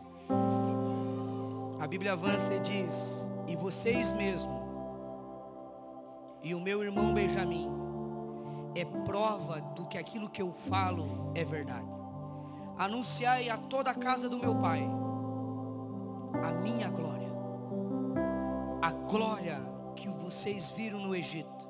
A 1.79 1.88
Bíblia 1.88 2.13
avança 2.13 2.53
e 2.53 2.60
diz: 2.60 3.25
E 3.48 3.55
vocês 3.55 4.12
mesmos, 4.13 4.62
e 6.43 6.53
o 6.53 6.60
meu 6.60 6.84
irmão 6.84 7.13
Benjamim, 7.13 7.70
é 8.75 8.86
prova 9.05 9.62
do 9.62 9.86
que 9.86 9.98
aquilo 9.98 10.29
que 10.29 10.41
eu 10.41 10.51
falo 10.51 11.31
é 11.36 11.43
verdade. 11.43 11.89
Anunciai 12.77 13.50
a 13.50 13.58
toda 13.58 13.91
a 13.91 13.96
casa 13.96 14.27
do 14.27 14.38
meu 14.38 14.55
pai 14.55 14.89
a 16.43 16.51
minha 16.51 16.89
glória. 16.89 17.29
A 18.81 18.91
glória 18.91 19.60
que 19.96 20.08
vocês 20.08 20.70
viram 20.70 21.00
no 21.00 21.15
Egito. 21.15 21.70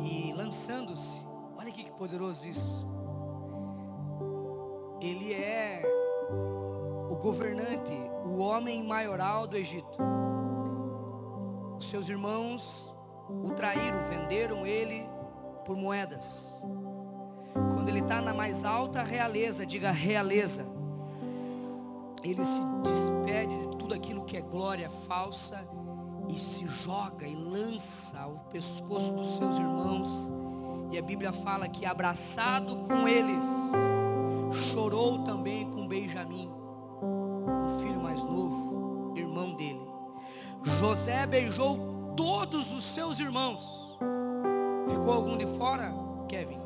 E 0.00 0.32
lançando-se, 0.32 1.20
olha 1.56 1.70
que 1.70 1.90
poderoso 1.92 2.46
isso. 2.46 2.86
Ele 5.06 5.32
é 5.32 5.82
o 7.10 7.16
governante, 7.16 7.92
o 8.24 8.38
homem 8.38 8.82
maioral 8.82 9.46
do 9.46 9.56
Egito. 9.56 9.98
Seus 11.80 12.08
irmãos 12.08 12.94
o 13.28 13.50
traíram, 13.50 14.02
venderam 14.08 14.66
ele 14.66 15.08
por 15.64 15.76
moedas. 15.76 16.60
Quando 17.74 17.88
ele 17.88 18.00
está 18.00 18.20
na 18.20 18.34
mais 18.34 18.64
alta 18.64 19.02
realeza, 19.02 19.64
diga 19.66 19.90
realeza 19.90 20.76
ele 22.30 22.44
se 22.44 22.60
despede 22.82 23.56
de 23.56 23.76
tudo 23.76 23.94
aquilo 23.94 24.24
que 24.24 24.36
é 24.36 24.40
glória 24.40 24.90
falsa 25.06 25.64
e 26.28 26.36
se 26.36 26.66
joga 26.66 27.26
e 27.26 27.34
lança 27.34 28.18
ao 28.18 28.38
pescoço 28.50 29.12
dos 29.12 29.36
seus 29.36 29.56
irmãos. 29.58 30.32
E 30.90 30.98
a 30.98 31.02
Bíblia 31.02 31.32
fala 31.32 31.68
que 31.68 31.86
abraçado 31.86 32.76
com 32.78 33.06
eles, 33.06 33.44
chorou 34.52 35.24
também 35.24 35.70
com 35.70 35.86
Benjamim, 35.86 36.50
o 37.00 37.78
filho 37.80 38.00
mais 38.00 38.22
novo, 38.22 39.12
irmão 39.16 39.54
dele. 39.54 39.86
José 40.80 41.26
beijou 41.26 42.14
todos 42.16 42.72
os 42.72 42.84
seus 42.84 43.20
irmãos. 43.20 43.98
Ficou 44.88 45.12
algum 45.12 45.36
de 45.36 45.46
fora, 45.58 45.92
Kevin? 46.28 46.60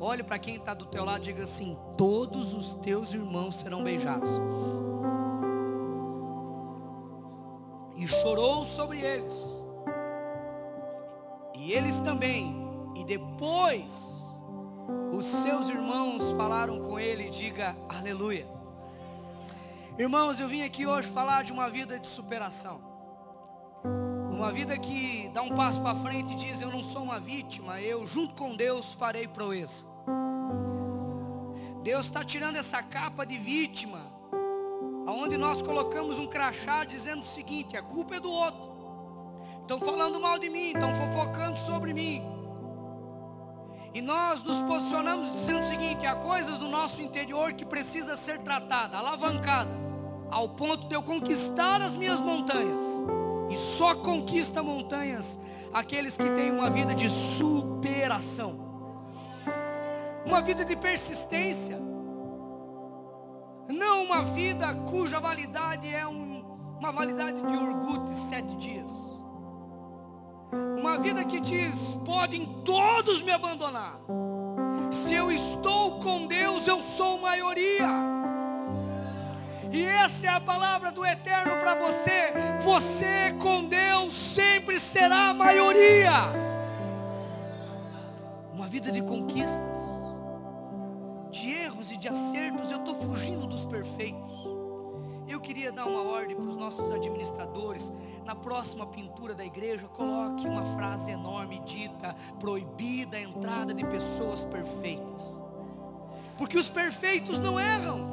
Olhe 0.00 0.22
para 0.22 0.38
quem 0.38 0.56
está 0.56 0.74
do 0.74 0.86
teu 0.86 1.04
lado 1.04 1.18
e 1.18 1.24
diga 1.24 1.44
assim: 1.44 1.76
todos 1.96 2.52
os 2.52 2.74
teus 2.74 3.14
irmãos 3.14 3.56
serão 3.56 3.82
beijados. 3.82 4.30
E 7.96 8.06
chorou 8.06 8.64
sobre 8.64 9.00
eles. 9.00 9.64
E 11.54 11.72
eles 11.72 12.00
também. 12.00 12.62
E 12.96 13.04
depois 13.04 14.13
os 15.12 15.26
seus 15.26 15.68
irmãos 15.68 16.32
falaram 16.32 16.80
com 16.80 16.98
ele, 16.98 17.30
diga 17.30 17.76
aleluia. 17.88 18.46
Irmãos, 19.98 20.40
eu 20.40 20.48
vim 20.48 20.62
aqui 20.62 20.86
hoje 20.86 21.08
falar 21.08 21.44
de 21.44 21.52
uma 21.52 21.70
vida 21.70 21.98
de 22.00 22.06
superação. 22.08 22.80
Uma 24.30 24.50
vida 24.50 24.76
que 24.76 25.30
dá 25.32 25.40
um 25.42 25.54
passo 25.54 25.80
para 25.80 25.94
frente 25.94 26.32
e 26.32 26.34
diz: 26.34 26.60
Eu 26.60 26.70
não 26.70 26.82
sou 26.82 27.02
uma 27.02 27.20
vítima, 27.20 27.80
eu, 27.80 28.04
junto 28.04 28.34
com 28.34 28.56
Deus, 28.56 28.92
farei 28.94 29.28
proeza. 29.28 29.84
Deus 31.84 32.06
está 32.06 32.24
tirando 32.24 32.56
essa 32.56 32.82
capa 32.82 33.24
de 33.24 33.38
vítima, 33.38 34.00
aonde 35.06 35.36
nós 35.36 35.62
colocamos 35.62 36.18
um 36.18 36.26
crachá 36.26 36.84
dizendo 36.84 37.20
o 37.20 37.26
seguinte: 37.26 37.76
a 37.76 37.82
culpa 37.82 38.16
é 38.16 38.20
do 38.20 38.30
outro. 38.30 38.74
Estão 39.60 39.78
falando 39.78 40.18
mal 40.18 40.38
de 40.38 40.50
mim, 40.50 40.72
estão 40.72 40.92
fofocando 40.94 41.56
sobre 41.56 41.94
mim. 41.94 42.33
E 43.94 44.02
nós 44.02 44.42
nos 44.42 44.60
posicionamos 44.62 45.32
dizendo 45.32 45.60
o 45.60 45.66
seguinte: 45.66 46.06
há 46.06 46.16
coisas 46.16 46.58
no 46.58 46.68
nosso 46.68 47.00
interior 47.00 47.52
que 47.52 47.64
precisa 47.64 48.16
ser 48.16 48.40
tratada, 48.40 48.98
alavancada, 48.98 49.70
ao 50.30 50.48
ponto 50.48 50.88
de 50.88 50.94
eu 50.94 51.02
conquistar 51.02 51.80
as 51.80 51.96
minhas 51.96 52.20
montanhas. 52.20 52.82
E 53.48 53.56
só 53.56 53.94
conquista 53.94 54.62
montanhas 54.62 55.38
aqueles 55.72 56.16
que 56.16 56.28
têm 56.30 56.50
uma 56.50 56.68
vida 56.68 56.94
de 56.94 57.08
superação 57.08 58.64
uma 60.24 60.40
vida 60.40 60.64
de 60.64 60.74
persistência. 60.76 61.78
uma 63.68 64.22
vida 64.22 64.74
cuja 64.88 65.18
validade 65.18 65.92
é 65.92 66.06
um, 66.06 66.44
uma 66.78 66.92
validade 66.92 67.40
de 67.40 67.56
orgulho 67.56 68.04
de 68.04 68.14
sete 68.14 68.54
dias. 68.56 69.13
Uma 70.78 70.98
vida 70.98 71.24
que 71.24 71.40
diz: 71.40 71.98
podem 72.04 72.46
todos 72.64 73.22
me 73.22 73.32
abandonar. 73.32 73.98
Se 74.90 75.14
eu 75.14 75.30
estou 75.30 75.98
com 75.98 76.26
Deus, 76.26 76.66
eu 76.66 76.80
sou 76.82 77.18
maioria. 77.18 77.88
E 79.72 79.84
essa 79.84 80.26
é 80.26 80.30
a 80.30 80.40
palavra 80.40 80.92
do 80.92 81.04
Eterno 81.04 81.56
para 81.56 81.74
você. 81.74 82.32
Você 82.60 83.32
com 83.40 83.64
Deus 83.64 84.14
sempre 84.14 84.78
será 84.78 85.30
a 85.30 85.34
maioria. 85.34 86.12
Uma 88.52 88.68
vida 88.68 88.92
de 88.92 89.02
conquistas, 89.02 89.78
de 91.32 91.50
erros 91.50 91.90
e 91.90 91.96
de 91.96 92.08
acertos. 92.08 92.70
Eu 92.70 92.78
estou 92.78 92.94
fugindo 92.94 93.48
dos 93.48 93.64
perfeitos. 93.64 94.43
Eu 95.26 95.40
queria 95.40 95.72
dar 95.72 95.86
uma 95.86 96.02
ordem 96.02 96.36
para 96.36 96.44
os 96.44 96.56
nossos 96.56 96.92
administradores. 96.92 97.92
Na 98.24 98.34
próxima 98.34 98.86
pintura 98.86 99.34
da 99.34 99.44
igreja, 99.44 99.88
coloque 99.88 100.46
uma 100.46 100.64
frase 100.66 101.10
enorme 101.10 101.60
dita: 101.60 102.14
proibida 102.38 103.16
a 103.16 103.20
entrada 103.20 103.72
de 103.72 103.84
pessoas 103.86 104.44
perfeitas. 104.44 105.42
Porque 106.36 106.58
os 106.58 106.68
perfeitos 106.68 107.38
não 107.38 107.58
erram. 107.58 108.12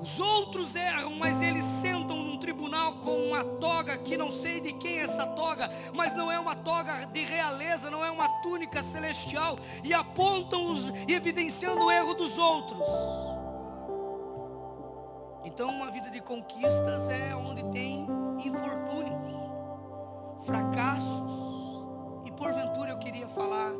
Os 0.00 0.18
outros 0.18 0.74
erram, 0.74 1.14
mas 1.16 1.42
eles 1.42 1.62
sentam 1.62 2.16
num 2.16 2.38
tribunal 2.38 2.94
com 2.94 3.18
uma 3.18 3.44
toga 3.44 3.98
que 3.98 4.16
não 4.16 4.32
sei 4.32 4.58
de 4.58 4.72
quem 4.72 4.98
é 4.98 5.02
essa 5.02 5.26
toga, 5.26 5.70
mas 5.92 6.14
não 6.14 6.32
é 6.32 6.40
uma 6.40 6.54
toga 6.54 7.04
de 7.04 7.20
realeza, 7.20 7.90
não 7.90 8.02
é 8.02 8.10
uma 8.10 8.26
túnica 8.40 8.82
celestial, 8.82 9.58
e 9.84 9.92
apontam 9.92 10.72
os, 10.72 10.90
evidenciando 11.06 11.84
o 11.84 11.90
erro 11.90 12.14
dos 12.14 12.38
outros. 12.38 12.88
Então, 15.44 15.70
uma 15.70 15.90
vida 15.90 16.10
de 16.10 16.20
conquistas 16.20 17.08
é 17.08 17.34
onde 17.34 17.62
tem 17.70 18.06
infortúnios, 18.38 19.32
fracassos, 20.44 21.84
e 22.24 22.30
porventura 22.32 22.90
eu 22.90 22.98
queria 22.98 23.26
falar 23.28 23.72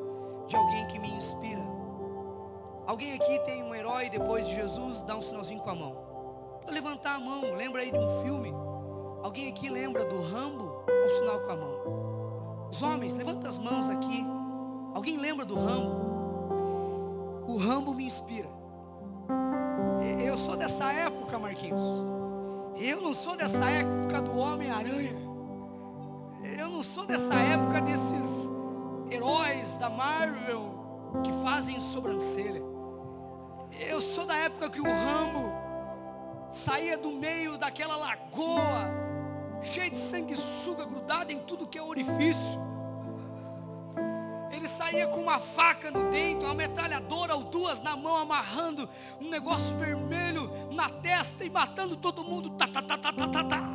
de 0.47 0.57
alguém 0.57 0.87
que 0.89 0.99
me 0.99 1.13
inspira. 1.13 1.63
Alguém 2.87 3.15
aqui 3.15 3.39
tem 3.45 3.63
um 3.63 3.73
herói 3.73 4.11
depois 4.11 4.49
de 4.49 4.55
Jesus? 4.55 5.03
Dá 5.03 5.17
um 5.17 5.23
sinalzinho 5.23 5.61
com 5.61 5.71
a 5.71 5.75
mão. 5.75 5.97
Pode 6.61 6.75
levantar 6.75 7.15
a 7.15 7.21
mão, 7.21 7.55
lembra 7.55 7.83
aí 7.83 7.93
de 7.93 7.99
um 7.99 8.23
filme? 8.23 8.53
Alguém 9.23 9.49
aqui 9.49 9.69
lembra 9.69 10.05
do 10.05 10.21
Rambo? 10.21 10.85
Um 10.89 11.09
sinal 11.09 11.41
com 11.41 11.53
a 11.53 11.57
mão. 11.57 12.69
Os 12.69 12.83
homens, 12.83 13.15
levanta 13.15 13.49
as 13.49 13.61
mãos 13.61 13.89
aqui. 13.89 14.25
Alguém 14.93 15.19
lembra 15.19 15.45
do 15.45 15.55
Rambo? 15.55 16.11
O 17.47 17.57
Rambo 17.57 17.95
me 17.95 18.07
inspira. 18.07 18.50
Eu 20.19 20.37
sou 20.37 20.57
dessa 20.57 20.93
época, 20.93 21.39
Marquinhos. 21.39 21.83
Eu 22.77 23.01
não 23.01 23.13
sou 23.13 23.37
dessa 23.37 23.69
época 23.69 24.23
do 24.23 24.37
Homem-Aranha. 24.39 25.15
Eu 26.59 26.69
não 26.71 26.83
sou 26.83 27.07
dessa 27.07 27.35
época 27.35 27.81
desses 27.83 28.51
heróis 29.11 29.77
da 29.77 29.91
Marvel 29.91 30.73
que 31.23 31.33
fazem 31.43 31.79
sobrancelha. 31.81 32.63
Eu 33.89 34.01
sou 34.01 34.27
da 34.27 34.37
época 34.37 34.71
que 34.71 34.81
o 34.81 34.85
Rambo 34.85 35.53
saía 36.51 36.97
do 36.97 37.11
meio 37.11 37.57
daquela 37.57 37.97
lagoa, 37.97 38.91
cheio 39.63 39.91
de 39.91 39.99
sanguessuga 39.99 40.85
grudado 40.85 41.33
em 41.33 41.39
tudo 41.41 41.67
que 41.67 41.79
é 41.79 41.83
orifício. 41.83 42.70
Ele 44.61 44.69
saía 44.69 45.07
com 45.07 45.21
uma 45.21 45.41
faca 45.41 45.91
no 45.91 46.11
dente, 46.11 46.45
uma 46.45 46.55
metralhadora 46.55 47.35
ou 47.35 47.45
duas 47.45 47.81
na 47.81 47.97
mão, 47.97 48.15
amarrando 48.15 48.87
um 49.19 49.31
negócio 49.31 49.75
vermelho 49.79 50.51
na 50.71 50.87
testa 50.87 51.43
e 51.47 51.49
matando 51.49 51.97
todo 51.97 52.23
mundo. 52.23 52.51
Tá, 52.51 52.67
tá, 52.67 52.83
tá, 52.83 52.99
tá, 52.99 53.11
tá, 53.11 53.27
tá, 53.27 53.45
tá. 53.45 53.71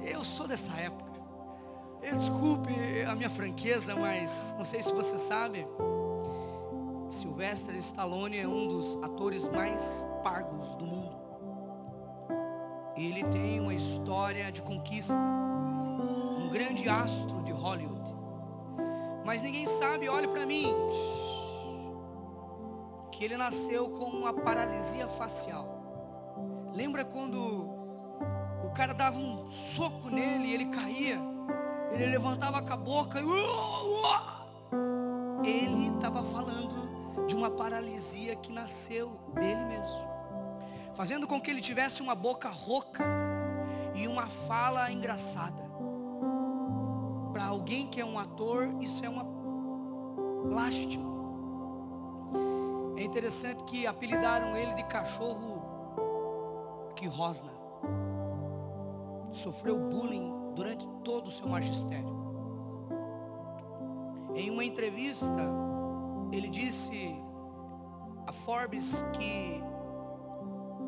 Eu 0.00 0.22
sou 0.22 0.46
dessa 0.46 0.72
época. 0.74 1.10
Desculpe 2.00 2.72
a 3.04 3.16
minha 3.16 3.30
franqueza, 3.30 3.96
mas 3.96 4.54
não 4.56 4.64
sei 4.64 4.80
se 4.80 4.92
você 4.92 5.18
sabe. 5.18 5.66
Sylvester 7.10 7.74
Stallone 7.74 8.38
é 8.38 8.46
um 8.46 8.68
dos 8.68 8.96
atores 9.02 9.48
mais 9.48 10.06
pagos 10.22 10.76
do 10.76 10.86
mundo. 10.86 11.16
Ele 12.96 13.24
tem 13.24 13.58
uma 13.58 13.74
história 13.74 14.52
de 14.52 14.62
conquista, 14.62 15.16
um 15.16 16.48
grande 16.48 16.88
astro 16.88 17.42
de 17.42 17.50
Hollywood. 17.50 18.11
Mas 19.24 19.40
ninguém 19.40 19.66
sabe, 19.66 20.08
olhe 20.08 20.26
para 20.26 20.44
mim, 20.44 20.74
que 23.12 23.24
ele 23.24 23.36
nasceu 23.36 23.88
com 23.90 24.06
uma 24.06 24.32
paralisia 24.32 25.08
facial. 25.08 25.80
Lembra 26.72 27.04
quando 27.04 27.70
o 28.64 28.70
cara 28.70 28.92
dava 28.92 29.18
um 29.18 29.50
soco 29.50 30.08
nele 30.08 30.46
e 30.46 30.54
ele 30.54 30.66
caía? 30.66 31.20
Ele 31.92 32.06
levantava 32.06 32.62
com 32.62 32.72
a 32.72 32.76
boca 32.76 33.20
e. 33.20 33.24
Ele 35.46 35.94
estava 35.94 36.24
falando 36.24 37.26
de 37.26 37.34
uma 37.36 37.50
paralisia 37.50 38.34
que 38.36 38.50
nasceu 38.50 39.18
dele 39.34 39.64
mesmo, 39.64 40.08
fazendo 40.94 41.26
com 41.26 41.40
que 41.40 41.50
ele 41.50 41.60
tivesse 41.60 42.00
uma 42.02 42.14
boca 42.14 42.48
rouca 42.48 43.04
e 43.94 44.08
uma 44.08 44.26
fala 44.26 44.90
engraçada. 44.90 45.71
Para 47.32 47.46
alguém 47.46 47.86
que 47.86 48.00
é 48.00 48.04
um 48.04 48.18
ator, 48.18 48.74
isso 48.80 49.04
é 49.04 49.08
uma 49.08 49.26
lástima. 50.50 51.10
É 52.96 53.02
interessante 53.02 53.64
que 53.64 53.86
apelidaram 53.86 54.56
ele 54.56 54.74
de 54.74 54.84
cachorro 54.84 55.62
que 56.94 57.06
rosna. 57.06 57.50
Sofreu 59.32 59.78
bullying 59.78 60.52
durante 60.54 60.86
todo 61.02 61.28
o 61.28 61.30
seu 61.30 61.48
magistério. 61.48 62.22
Em 64.34 64.50
uma 64.50 64.64
entrevista, 64.64 65.48
ele 66.30 66.48
disse 66.48 67.16
a 68.26 68.32
Forbes 68.32 69.04
que 69.14 69.62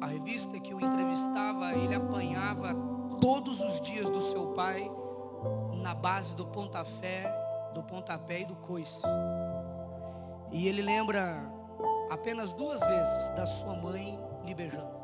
a 0.01 0.07
revista 0.07 0.61
que 0.61 0.75
o 0.75 0.81
entrevistava, 0.81 1.73
ele 1.73 1.95
apanhava 1.95 2.75
todos 3.21 3.61
os 3.61 3.81
dias 3.81 4.09
do 4.11 4.21
seu 4.21 4.49
pai 4.49 4.91
na 5.85 5.93
base 5.93 6.35
do 6.35 6.47
pontapé, 6.47 7.31
do 7.75 7.83
pontapé 7.83 8.41
e 8.41 8.45
do 8.47 8.57
coice. 8.57 9.03
E 10.51 10.67
ele 10.67 10.81
lembra 10.81 11.45
apenas 12.11 12.55
duas 12.55 12.81
vezes 12.81 13.29
da 13.37 13.45
sua 13.45 13.75
mãe 13.75 14.19
lhe 14.43 14.55
beijando. 14.55 14.95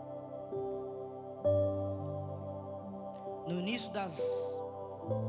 No 3.46 3.60
início 3.60 3.92
das 3.92 4.18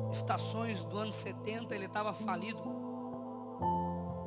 estações 0.10 0.86
do 0.86 0.98
ano 0.98 1.12
70, 1.12 1.76
ele 1.76 1.86
estava 1.86 2.14
falido, 2.14 2.64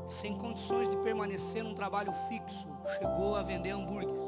sem 0.07 0.37
condições 0.37 0.91
de 0.91 0.97
permanecer 0.99 1.65
num 1.65 1.75
trabalho 1.75 2.13
fixo, 2.29 2.69
chegou 2.99 3.35
a 3.35 3.43
vender 3.43 3.71
hambúrgueres. 3.71 4.21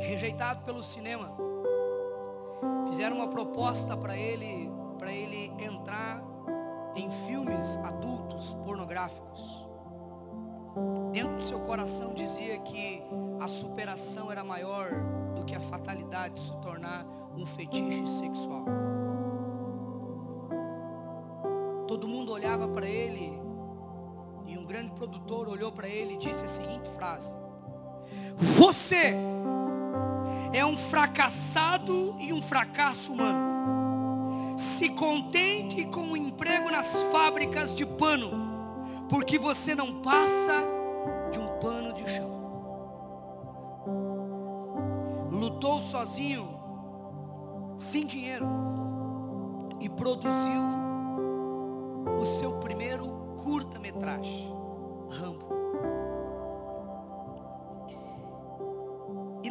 Rejeitado 0.00 0.64
pelo 0.66 0.82
cinema, 0.82 1.47
fizeram 2.88 3.16
uma 3.16 3.28
proposta 3.28 3.96
para 3.96 4.16
ele, 4.16 4.70
para 4.98 5.12
ele 5.12 5.52
entrar 5.58 6.22
em 6.94 7.10
filmes 7.10 7.76
adultos 7.78 8.54
pornográficos. 8.64 9.68
Dentro 11.12 11.36
do 11.36 11.42
seu 11.42 11.60
coração 11.60 12.14
dizia 12.14 12.58
que 12.58 13.02
a 13.40 13.48
superação 13.48 14.30
era 14.30 14.44
maior 14.44 14.90
do 15.34 15.44
que 15.44 15.54
a 15.54 15.60
fatalidade 15.60 16.34
de 16.34 16.40
se 16.40 16.56
tornar 16.58 17.06
um 17.36 17.46
fetiche 17.46 18.06
sexual. 18.06 18.64
Todo 21.86 22.08
mundo 22.08 22.32
olhava 22.32 22.68
para 22.68 22.86
ele 22.86 23.40
e 24.46 24.58
um 24.58 24.64
grande 24.64 24.92
produtor 24.92 25.48
olhou 25.48 25.72
para 25.72 25.88
ele 25.88 26.14
e 26.14 26.18
disse 26.18 26.44
a 26.44 26.48
seguinte 26.48 26.88
frase: 26.90 27.32
Você 28.36 29.14
é 30.58 30.66
um 30.66 30.76
fracassado 30.76 32.16
e 32.18 32.32
um 32.32 32.42
fracasso 32.42 33.12
humano. 33.12 34.58
Se 34.58 34.88
contente 34.88 35.84
com 35.84 36.10
o 36.10 36.16
emprego 36.16 36.68
nas 36.70 37.00
fábricas 37.12 37.72
de 37.72 37.86
pano, 37.86 39.06
porque 39.08 39.38
você 39.38 39.74
não 39.74 40.02
passa 40.02 40.64
de 41.30 41.38
um 41.38 41.46
pano 41.60 41.92
de 41.94 42.10
chão. 42.10 42.28
Lutou 45.30 45.80
sozinho, 45.80 46.58
sem 47.76 48.04
dinheiro, 48.04 48.48
e 49.80 49.88
produziu 49.88 50.62
o 52.20 52.24
seu 52.24 52.54
primeiro 52.58 53.06
curta-metragem, 53.44 54.52
Rambo. 55.08 55.57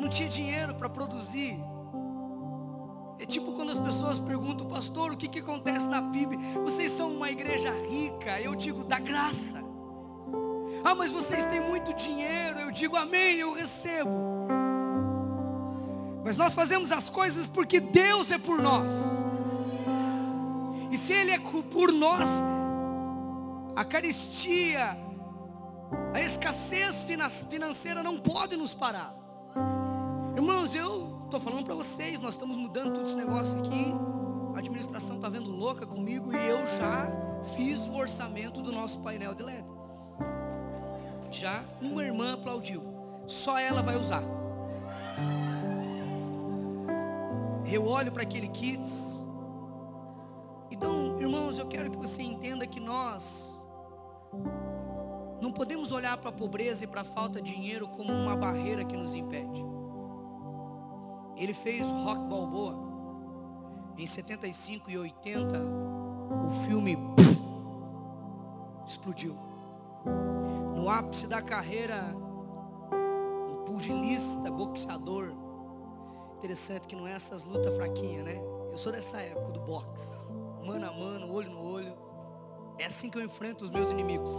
Não 0.07 0.09
tinha 0.09 0.29
dinheiro 0.29 0.73
para 0.73 0.87
produzir. 0.87 1.59
É 3.19 3.25
tipo 3.25 3.51
quando 3.51 3.73
as 3.73 3.79
pessoas 3.79 4.21
perguntam, 4.21 4.65
pastor, 4.65 5.11
o 5.11 5.17
que, 5.17 5.27
que 5.27 5.39
acontece 5.39 5.85
na 5.85 6.01
PIB? 6.01 6.37
Vocês 6.63 6.91
são 6.91 7.11
uma 7.11 7.29
igreja 7.29 7.71
rica, 7.89 8.39
eu 8.39 8.55
digo, 8.55 8.85
da 8.85 8.99
graça. 8.99 9.61
Ah, 10.81 10.95
mas 10.95 11.11
vocês 11.11 11.45
têm 11.47 11.59
muito 11.59 11.93
dinheiro. 11.93 12.57
Eu 12.57 12.71
digo 12.71 12.95
amém, 12.95 13.35
eu 13.39 13.51
recebo. 13.53 14.09
Mas 16.23 16.37
nós 16.37 16.53
fazemos 16.53 16.89
as 16.93 17.09
coisas 17.09 17.49
porque 17.49 17.81
Deus 17.81 18.31
é 18.31 18.37
por 18.37 18.61
nós. 18.61 18.93
E 20.89 20.97
se 20.97 21.11
Ele 21.11 21.31
é 21.31 21.39
por 21.39 21.91
nós, 21.91 22.29
a 23.75 23.83
caristia, 23.83 24.97
a 26.13 26.21
escassez 26.21 27.05
financeira 27.49 28.01
não 28.01 28.17
pode 28.17 28.55
nos 28.55 28.73
parar. 28.73 29.26
Irmãos, 30.37 30.75
eu 30.75 31.23
estou 31.25 31.39
falando 31.39 31.65
para 31.65 31.73
vocês, 31.73 32.21
nós 32.21 32.35
estamos 32.35 32.55
mudando 32.55 32.93
todo 32.93 33.07
esse 33.07 33.17
negócio 33.17 33.57
aqui. 33.57 33.91
A 34.53 34.59
administração 34.59 35.15
está 35.15 35.29
vendo 35.29 35.49
louca 35.49 35.83
comigo 35.83 36.31
e 36.31 36.35
eu 36.35 36.59
já 36.77 37.09
fiz 37.55 37.87
o 37.87 37.95
orçamento 37.95 38.61
do 38.61 38.71
nosso 38.71 38.99
painel 38.99 39.33
de 39.33 39.41
LED. 39.41 39.65
Já 41.31 41.63
uma 41.81 42.03
irmã 42.03 42.35
aplaudiu. 42.35 42.83
Só 43.25 43.57
ela 43.57 43.81
vai 43.81 43.97
usar. 43.97 44.21
Eu 47.65 47.87
olho 47.87 48.11
para 48.11 48.21
aquele 48.21 48.47
kits. 48.49 49.25
Então, 50.69 51.19
irmãos, 51.19 51.57
eu 51.57 51.65
quero 51.65 51.89
que 51.89 51.97
você 51.97 52.21
entenda 52.21 52.67
que 52.67 52.79
nós 52.79 53.59
não 55.41 55.51
podemos 55.51 55.91
olhar 55.91 56.15
para 56.15 56.29
a 56.29 56.33
pobreza 56.33 56.83
e 56.83 56.87
para 56.87 57.01
a 57.01 57.05
falta 57.05 57.41
de 57.41 57.55
dinheiro 57.55 57.87
como 57.87 58.13
uma 58.13 58.35
barreira 58.35 58.85
que 58.85 58.95
nos 58.95 59.15
impede. 59.15 59.76
Ele 61.37 61.53
fez 61.53 61.85
Rock 61.85 62.21
Balboa. 62.21 62.75
Em 63.95 64.05
75 64.05 64.89
e 64.91 64.97
80, 64.97 65.59
o 66.47 66.51
filme 66.65 66.97
explodiu. 68.85 69.37
No 70.75 70.89
ápice 70.89 71.27
da 71.27 71.41
carreira, 71.41 72.15
um 73.49 73.63
pugilista, 73.65 74.49
boxeador. 74.49 75.33
Interessante 76.37 76.87
que 76.87 76.95
não 76.95 77.07
é 77.07 77.13
essas 77.13 77.43
lutas 77.43 77.75
fraquinhas, 77.75 78.25
né? 78.25 78.41
Eu 78.71 78.77
sou 78.77 78.91
dessa 78.91 79.19
época 79.21 79.51
do 79.51 79.59
boxe. 79.61 80.31
Mano 80.65 80.87
a 80.87 80.91
mano, 80.91 81.31
olho 81.31 81.49
no 81.49 81.63
olho. 81.71 81.93
É 82.79 82.85
assim 82.85 83.09
que 83.09 83.17
eu 83.17 83.23
enfrento 83.23 83.65
os 83.65 83.71
meus 83.71 83.89
inimigos. 83.89 84.31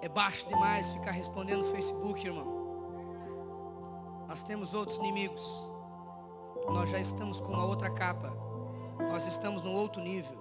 É 0.00 0.08
baixo 0.08 0.46
demais 0.48 0.88
ficar 0.92 1.10
respondendo 1.10 1.60
no 1.60 1.72
Facebook, 1.72 2.26
irmão. 2.26 2.57
Nós 4.28 4.42
temos 4.42 4.74
outros 4.74 4.98
inimigos. 4.98 5.42
Nós 6.68 6.90
já 6.90 7.00
estamos 7.00 7.40
com 7.40 7.54
uma 7.54 7.64
outra 7.64 7.90
capa. 7.90 8.30
Nós 9.08 9.24
estamos 9.26 9.62
no 9.62 9.72
outro 9.72 10.02
nível. 10.02 10.36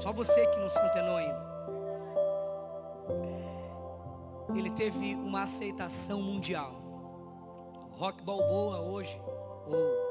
Só 0.00 0.12
você 0.12 0.46
que 0.48 0.58
não 0.58 0.68
se 0.68 0.80
antenou 0.80 1.16
ainda. 1.16 1.48
Ele 4.56 4.70
teve 4.70 5.14
uma 5.14 5.44
aceitação 5.44 6.20
mundial. 6.20 6.72
Rock 7.92 8.22
Balboa 8.24 8.80
hoje, 8.80 9.20
ou 9.66 10.08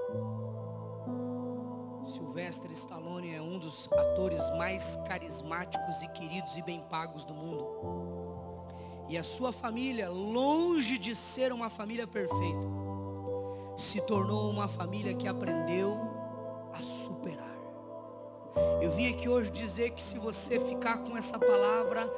Sylvester 2.07 2.71
Stallone 2.71 3.35
é 3.35 3.41
um 3.41 3.59
dos 3.59 3.89
atores 3.91 4.49
mais 4.51 4.95
carismáticos 5.07 6.01
e 6.01 6.07
queridos 6.09 6.57
e 6.57 6.61
bem 6.61 6.81
pagos 6.89 7.25
do 7.25 7.33
mundo. 7.33 8.16
E 9.09 9.17
a 9.17 9.23
sua 9.23 9.53
família, 9.53 10.09
longe 10.09 10.97
de 10.97 11.15
ser 11.15 11.53
uma 11.53 11.69
família 11.69 12.05
perfeita, 12.05 12.67
se 13.77 14.01
tornou 14.01 14.49
uma 14.49 14.67
família 14.67 15.13
que 15.13 15.27
aprendeu 15.27 15.97
a 16.73 16.81
superar. 16.81 17.57
Eu 18.81 18.91
vim 18.91 19.07
aqui 19.07 19.29
hoje 19.29 19.51
dizer 19.51 19.91
que 19.91 20.01
se 20.01 20.17
você 20.17 20.59
ficar 20.59 20.97
com 20.97 21.15
essa 21.15 21.37
palavra 21.37 22.11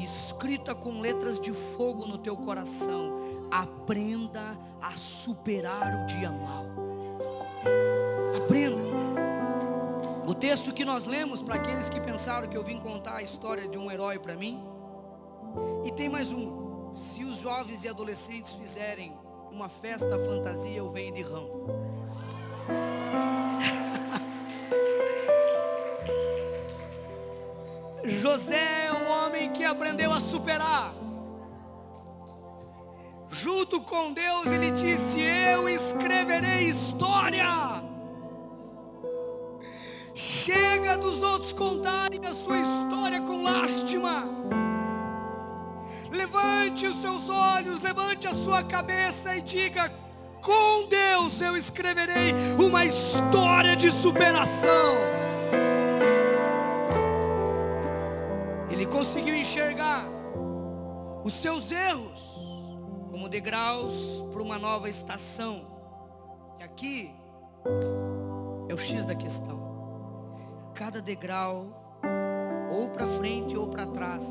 escrita 0.00 0.74
com 0.74 1.00
letras 1.00 1.38
de 1.38 1.52
fogo 1.52 2.06
no 2.06 2.18
teu 2.18 2.36
coração, 2.36 3.18
aprenda 3.50 4.58
a 4.80 4.96
superar 4.96 6.02
o 6.02 6.06
dia 6.06 6.30
mal. 6.30 6.64
Aprenda. 8.36 8.82
O 10.26 10.34
texto 10.34 10.72
que 10.72 10.84
nós 10.84 11.06
lemos, 11.06 11.40
para 11.40 11.54
aqueles 11.54 11.88
que 11.88 12.00
pensaram 12.00 12.48
que 12.48 12.56
eu 12.56 12.64
vim 12.64 12.78
contar 12.78 13.16
a 13.16 13.22
história 13.22 13.68
de 13.68 13.78
um 13.78 13.90
herói 13.90 14.18
para 14.18 14.34
mim, 14.34 14.75
e 15.86 15.92
tem 15.92 16.08
mais 16.08 16.32
um. 16.32 16.92
Se 16.94 17.22
os 17.22 17.36
jovens 17.38 17.84
e 17.84 17.88
adolescentes 17.88 18.54
fizerem 18.54 19.16
uma 19.52 19.68
festa 19.68 20.18
fantasia, 20.18 20.76
eu 20.76 20.90
venho 20.90 21.14
de 21.14 21.22
Rambo. 21.22 21.68
José 28.04 28.86
é 28.86 28.92
um 28.92 29.08
homem 29.10 29.52
que 29.52 29.64
aprendeu 29.64 30.10
a 30.10 30.18
superar. 30.18 30.92
Junto 33.30 33.80
com 33.80 34.12
Deus, 34.12 34.46
ele 34.46 34.72
disse: 34.72 35.20
Eu 35.20 35.68
escreverei 35.68 36.64
história. 36.68 37.46
Chega 40.14 40.96
dos 40.96 41.22
outros 41.22 41.52
contarem 41.52 42.26
a 42.26 42.34
sua 42.34 42.58
história 42.58 43.20
com 43.20 43.42
lástima. 43.42 44.55
Levante 46.16 46.86
os 46.86 47.00
seus 47.00 47.28
olhos, 47.28 47.80
levante 47.80 48.26
a 48.26 48.32
sua 48.32 48.62
cabeça 48.62 49.36
e 49.36 49.40
diga: 49.40 49.92
com 50.40 50.88
Deus 50.88 51.40
eu 51.40 51.56
escreverei 51.56 52.32
uma 52.58 52.84
história 52.84 53.76
de 53.76 53.90
superação. 53.90 54.96
Ele 58.70 58.86
conseguiu 58.86 59.34
enxergar 59.34 60.04
os 61.24 61.34
seus 61.34 61.70
erros 61.70 62.34
como 63.10 63.28
degraus 63.28 64.24
para 64.32 64.42
uma 64.42 64.58
nova 64.58 64.88
estação. 64.88 65.66
E 66.58 66.62
aqui 66.62 67.14
é 68.68 68.74
o 68.74 68.78
X 68.78 69.04
da 69.04 69.14
questão 69.14 69.66
cada 70.76 71.00
degrau, 71.00 71.66
ou 72.70 72.90
para 72.90 73.08
frente 73.08 73.56
ou 73.56 73.66
para 73.66 73.86
trás, 73.86 74.26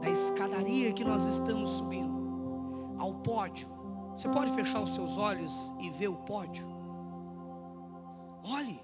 da 0.00 0.08
escadaria 0.08 0.92
que 0.92 1.04
nós 1.04 1.24
estamos 1.26 1.70
subindo, 1.70 2.96
ao 2.98 3.14
pódio. 3.14 3.68
Você 4.16 4.28
pode 4.28 4.52
fechar 4.52 4.80
os 4.80 4.94
seus 4.94 5.16
olhos 5.16 5.72
e 5.78 5.90
ver 5.90 6.08
o 6.08 6.16
pódio? 6.16 6.66
Olhe, 8.44 8.80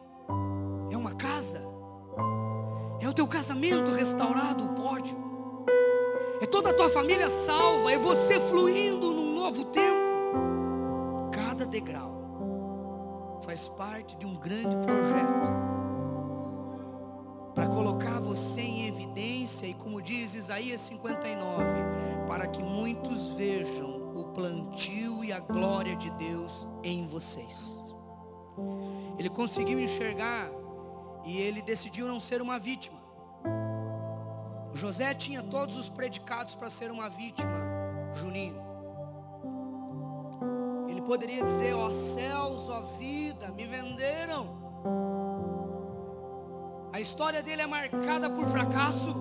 é 0.91 0.97
uma 0.97 1.15
casa, 1.15 1.63
é 3.01 3.09
o 3.09 3.13
teu 3.13 3.27
casamento 3.27 3.91
restaurado, 3.91 4.65
o 4.65 4.75
pódio, 4.75 5.17
é 6.41 6.47
toda 6.47 6.71
a 6.71 6.75
tua 6.75 6.89
família 6.91 7.31
salva, 7.31 7.93
é 7.93 7.99
você 7.99 8.39
fluindo 8.41 9.11
num 9.11 9.35
novo 9.35 9.65
tempo. 9.65 9.97
Cada 11.33 11.65
degrau 11.65 13.41
faz 13.43 13.69
parte 13.69 14.17
de 14.17 14.27
um 14.27 14.37
grande 14.37 14.77
projeto 14.77 15.86
colocar 18.37 18.57
você 18.57 18.61
em 18.61 18.87
evidência, 18.87 19.67
e 19.67 19.75
como 19.75 20.03
diz 20.03 20.35
Isaías 20.35 20.83
59, 20.83 21.65
para 22.29 22.47
que 22.47 22.63
muitos 22.63 23.29
vejam 23.29 24.15
o 24.15 24.25
plantio 24.35 25.25
e 25.25 25.33
a 25.33 25.41
glória 25.41 25.97
de 25.97 26.11
Deus 26.11 26.69
em 26.83 27.07
vocês. 27.07 27.75
Ele 29.19 29.31
conseguiu 29.31 29.81
enxergar 29.81 30.51
e 31.25 31.39
ele 31.39 31.63
decidiu 31.63 32.07
não 32.07 32.21
ser 32.21 32.43
uma 32.43 32.59
vítima. 32.59 32.99
José 34.75 35.15
tinha 35.15 35.43
todos 35.43 35.77
os 35.77 35.89
predicados 35.89 36.55
para 36.55 36.69
ser 36.69 36.91
uma 36.91 37.09
vítima, 37.09 37.59
Juninho. 38.15 38.63
Ele 40.89 41.01
poderia 41.01 41.43
dizer: 41.43 41.75
ó 41.75 41.91
céus, 41.91 42.69
ó 42.69 42.83
vida, 42.99 43.49
me 43.49 43.65
venderam 43.65 44.67
a 46.97 47.01
história 47.01 47.43
dele 47.43 47.61
é 47.61 47.67
marcada 47.67 48.31
por 48.31 48.47
fracasso. 48.47 49.15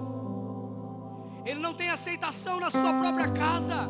Ele 1.45 1.59
não 1.59 1.73
tem 1.73 1.89
aceitação 1.89 2.57
na 2.57 2.71
sua 2.71 2.93
própria 2.93 3.29
casa. 3.33 3.89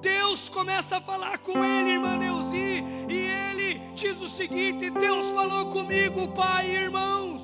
Deus 0.00 0.48
começa 0.48 0.96
a 0.96 1.00
falar 1.02 1.36
com 1.40 1.62
ele, 1.62 1.90
irmã 1.90 2.16
Neuzi, 2.16 2.82
e 3.06 3.16
ele 3.16 3.92
diz 3.94 4.18
o 4.22 4.28
seguinte: 4.28 4.88
Deus 4.88 5.30
falou 5.32 5.66
comigo, 5.66 6.28
pai 6.28 6.70
e 6.70 6.76
irmãos. 6.84 7.42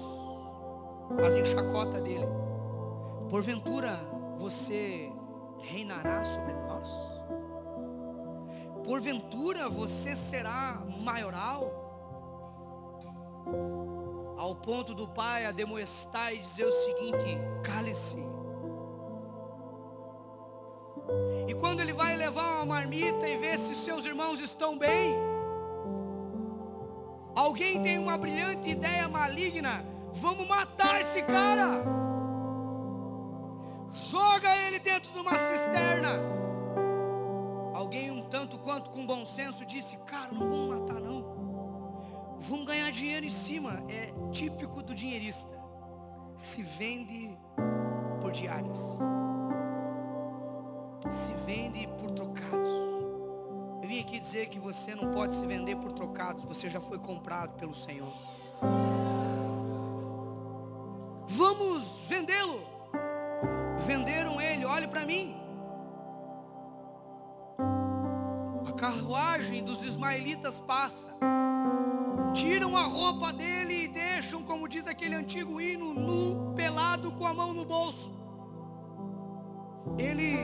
Fazem 1.21 1.45
chacota 1.45 2.01
dele. 2.01 2.27
Porventura 3.29 4.01
você 4.39 5.13
reinará 5.61 6.25
sobre 6.25 6.55
nós? 6.55 6.89
Porventura 8.83 9.69
você 9.69 10.17
será 10.17 10.83
maioral? 11.03 11.85
Ao 14.37 14.55
ponto 14.55 14.95
do 14.95 15.07
pai 15.07 15.47
ademoestar 15.47 16.35
e 16.35 16.39
dizer 16.39 16.65
o 16.65 16.73
seguinte: 16.73 17.39
cale-se. 17.63 18.19
E 21.47 21.55
quando 21.55 21.81
ele 21.81 21.93
vai 21.93 22.17
levar 22.17 22.57
uma 22.57 22.67
marmita 22.67 23.29
e 23.29 23.37
ver 23.37 23.59
se 23.59 23.75
seus 23.75 24.07
irmãos 24.07 24.41
estão 24.41 24.79
bem, 24.79 25.15
alguém 27.35 27.83
tem 27.83 27.99
uma 27.99 28.17
brilhante 28.17 28.69
ideia 28.69 29.09
maligna: 29.09 29.85
vamos 30.13 30.47
matar 30.47 31.01
esse 31.01 31.23
cara. 31.23 31.83
joga 34.11 34.57
ele 34.67 34.79
dentro 34.79 35.13
de 35.13 35.19
uma 35.19 35.37
cisterna. 35.37 36.11
Alguém 37.75 38.11
um 38.11 38.23
tanto 38.23 38.59
quanto 38.59 38.91
com 38.91 39.07
bom 39.07 39.27
senso 39.27 39.65
disse: 39.67 39.97
Cara, 40.07 40.33
não 40.33 40.49
vamos 40.49 40.81
matar 40.81 41.01
não. 41.01 41.24
Vamos 42.49 42.67
ganhar 42.67 42.91
dinheiro 42.91 43.25
em 43.25 43.31
cima. 43.31 43.83
É 43.89 44.13
típico 44.31 44.83
do 44.83 44.95
dinheirista. 44.95 45.59
Se 46.37 46.63
vende 46.63 47.39
por 48.21 48.31
diárias. 48.33 48.99
Se 51.11 51.33
vende 51.47 51.87
por 51.99 52.11
trocados. 52.11 52.71
Eu 53.83 53.89
vim 53.89 54.01
aqui 54.01 54.19
dizer 54.19 54.49
que 54.49 54.59
você 54.59 54.95
não 54.95 55.11
pode 55.11 55.35
se 55.35 55.47
vender 55.47 55.77
por 55.77 55.93
trocados. 55.93 56.45
Você 56.45 56.69
já 56.69 56.81
foi 56.81 56.99
comprado 56.99 57.55
pelo 57.55 57.75
Senhor. 57.75 58.13
Vamos 61.27 62.07
vendê-lo. 62.09 62.61
Venderam 63.87 64.41
ele, 64.41 64.67
olhe 64.67 64.87
para 64.87 65.05
mim. 65.05 65.37
A 68.67 68.73
carruagem 68.73 69.65
dos 69.65 69.83
ismaelitas 69.83 70.61
passa. 70.61 71.15
Tiram 72.35 72.77
a 72.77 72.83
roupa 72.83 73.33
dele 73.33 73.85
e 73.85 73.89
deixam, 73.89 74.43
como 74.43 74.69
diz 74.69 74.89
aquele 74.89 75.15
antigo 75.15 75.61
hino, 75.61 75.95
nu, 75.95 76.53
pelado 76.55 77.13
com 77.13 77.25
a 77.25 77.33
mão 77.33 77.55
no 77.55 77.65
bolso. 77.65 78.13
Ele, 79.97 80.37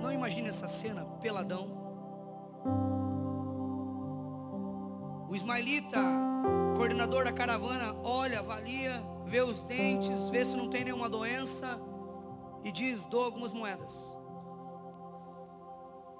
não 0.00 0.12
imagina 0.12 0.48
essa 0.48 0.68
cena, 0.68 1.04
peladão. 1.20 1.66
O 5.28 5.34
ismaelita, 5.34 5.98
coordenador 6.76 7.24
da 7.24 7.32
caravana, 7.32 7.96
olha, 8.04 8.38
avalia, 8.38 9.02
vê 9.26 9.42
os 9.42 9.64
dentes, 9.64 10.30
vê 10.30 10.44
se 10.44 10.56
não 10.56 10.68
tem 10.68 10.84
nenhuma 10.84 11.08
doença 11.08 11.80
e 12.62 12.70
diz: 12.70 13.04
dou 13.06 13.24
algumas 13.24 13.52
moedas. 13.52 14.16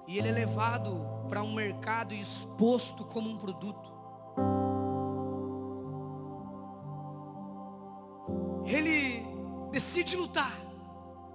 E 0.05 0.17
ele 0.17 0.27
é 0.27 0.33
levado 0.33 0.99
para 1.29 1.41
um 1.41 1.53
mercado 1.53 2.13
exposto 2.13 3.05
como 3.05 3.29
um 3.29 3.37
produto. 3.37 3.93
Decide 9.93 10.15
lutar, 10.15 10.59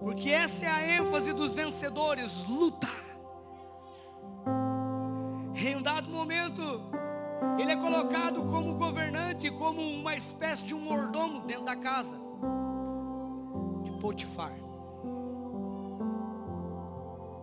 porque 0.01 0.31
essa 0.31 0.66
é 0.66 0.68
a 0.68 0.97
ênfase 0.99 1.33
dos 1.33 1.55
vencedores: 1.55 2.33
lutar. 2.49 3.05
Em 5.55 5.77
um 5.77 5.83
dado 5.83 6.09
momento, 6.09 6.62
ele 7.59 7.71
é 7.71 7.77
colocado 7.77 8.44
como 8.47 8.75
governante, 8.75 9.49
como 9.51 9.81
uma 9.81 10.16
espécie 10.16 10.64
de 10.64 10.75
um 10.75 10.81
mordomo 10.81 11.40
dentro 11.47 11.64
da 11.64 11.77
casa 11.77 12.16
de 13.85 13.92
Potifar. 13.92 14.55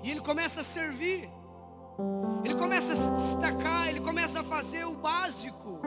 E 0.04 0.12
ele 0.12 0.19
começa 0.19 0.62
a 0.62 0.63
servir. 0.63 1.30
Ele 2.43 2.56
começa 2.56 2.91
a 2.91 2.95
se 2.95 3.10
destacar, 3.12 3.88
ele 3.88 4.01
começa 4.01 4.41
a 4.41 4.43
fazer 4.43 4.84
o 4.86 4.95
básico. 4.95 5.80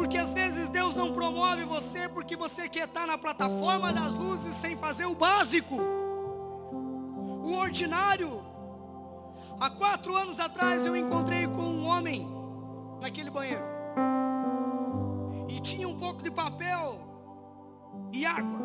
Porque 0.00 0.16
às 0.16 0.32
vezes 0.32 0.70
Deus 0.70 0.94
não 0.94 1.12
promove 1.12 1.62
você 1.66 2.08
porque 2.08 2.34
você 2.34 2.70
quer 2.70 2.84
estar 2.84 3.06
na 3.06 3.18
plataforma 3.18 3.92
das 3.92 4.14
luzes 4.14 4.54
sem 4.54 4.74
fazer 4.74 5.04
o 5.04 5.14
básico. 5.14 5.76
O 7.44 7.52
ordinário. 7.52 8.42
Há 9.60 9.68
quatro 9.68 10.16
anos 10.16 10.40
atrás 10.40 10.86
eu 10.86 10.96
encontrei 10.96 11.46
com 11.46 11.60
um 11.60 11.84
homem 11.86 12.26
naquele 12.98 13.28
banheiro. 13.28 13.62
E 15.46 15.60
tinha 15.60 15.86
um 15.86 15.98
pouco 15.98 16.22
de 16.22 16.30
papel 16.30 16.98
e 18.10 18.24
água. 18.24 18.58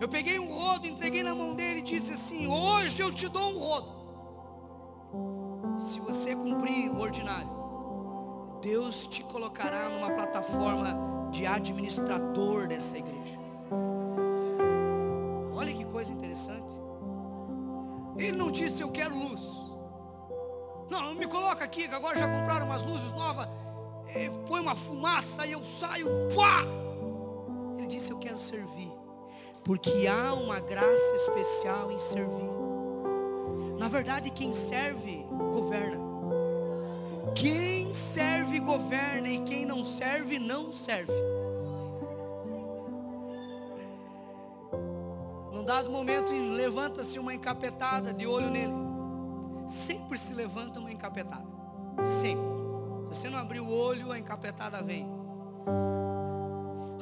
Eu 0.00 0.08
peguei 0.08 0.40
um 0.40 0.52
rodo, 0.52 0.88
entreguei 0.88 1.22
na 1.22 1.32
mão 1.32 1.54
dele 1.54 1.78
e 1.78 1.82
disse 1.82 2.12
assim: 2.12 2.48
Hoje 2.48 3.00
eu 3.00 3.14
te 3.14 3.28
dou 3.28 3.52
um 3.52 3.58
rodo. 3.60 3.88
Se 5.78 6.00
você 6.00 6.34
cumprir 6.34 6.90
o 6.90 6.98
ordinário, 6.98 7.55
Deus 8.66 9.06
te 9.06 9.22
colocará 9.22 9.88
numa 9.88 10.10
plataforma 10.10 11.28
de 11.30 11.46
administrador 11.46 12.66
dessa 12.66 12.98
igreja. 12.98 13.38
Olha 15.54 15.72
que 15.72 15.84
coisa 15.84 16.10
interessante. 16.10 16.74
Ele 18.18 18.36
não 18.36 18.50
disse 18.50 18.82
eu 18.82 18.90
quero 18.90 19.16
luz. 19.16 19.40
Não, 20.90 21.14
me 21.14 21.28
coloca 21.28 21.62
aqui, 21.62 21.86
que 21.86 21.94
agora 21.94 22.18
já 22.18 22.26
compraram 22.26 22.66
umas 22.66 22.82
luzes 22.82 23.12
novas. 23.12 23.48
É, 24.08 24.28
põe 24.48 24.58
uma 24.58 24.74
fumaça 24.74 25.46
e 25.46 25.52
eu 25.52 25.62
saio. 25.62 26.08
Pá! 26.34 26.64
Ele 27.78 27.86
disse 27.86 28.10
eu 28.10 28.18
quero 28.18 28.40
servir. 28.40 28.92
Porque 29.62 30.08
há 30.08 30.34
uma 30.34 30.58
graça 30.58 31.14
especial 31.14 31.92
em 31.92 32.00
servir. 32.00 32.50
Na 33.78 33.86
verdade, 33.86 34.28
quem 34.28 34.52
serve, 34.52 35.24
governa. 35.52 36.05
Quem 37.34 37.92
serve, 37.92 38.60
governa. 38.60 39.28
E 39.28 39.38
quem 39.44 39.66
não 39.66 39.84
serve, 39.84 40.38
não 40.38 40.72
serve. 40.72 41.12
Num 45.52 45.64
dado 45.64 45.90
momento, 45.90 46.32
levanta-se 46.32 47.18
uma 47.18 47.34
encapetada 47.34 48.12
de 48.12 48.26
olho 48.26 48.50
nele. 48.50 48.72
Sempre 49.68 50.18
se 50.18 50.32
levanta 50.32 50.78
uma 50.78 50.92
encapetada. 50.92 51.46
Sempre. 52.04 52.56
Se 53.10 53.20
você 53.20 53.30
não 53.30 53.38
abrir 53.38 53.60
o 53.60 53.70
olho, 53.70 54.12
a 54.12 54.18
encapetada 54.18 54.82
vem. 54.82 55.08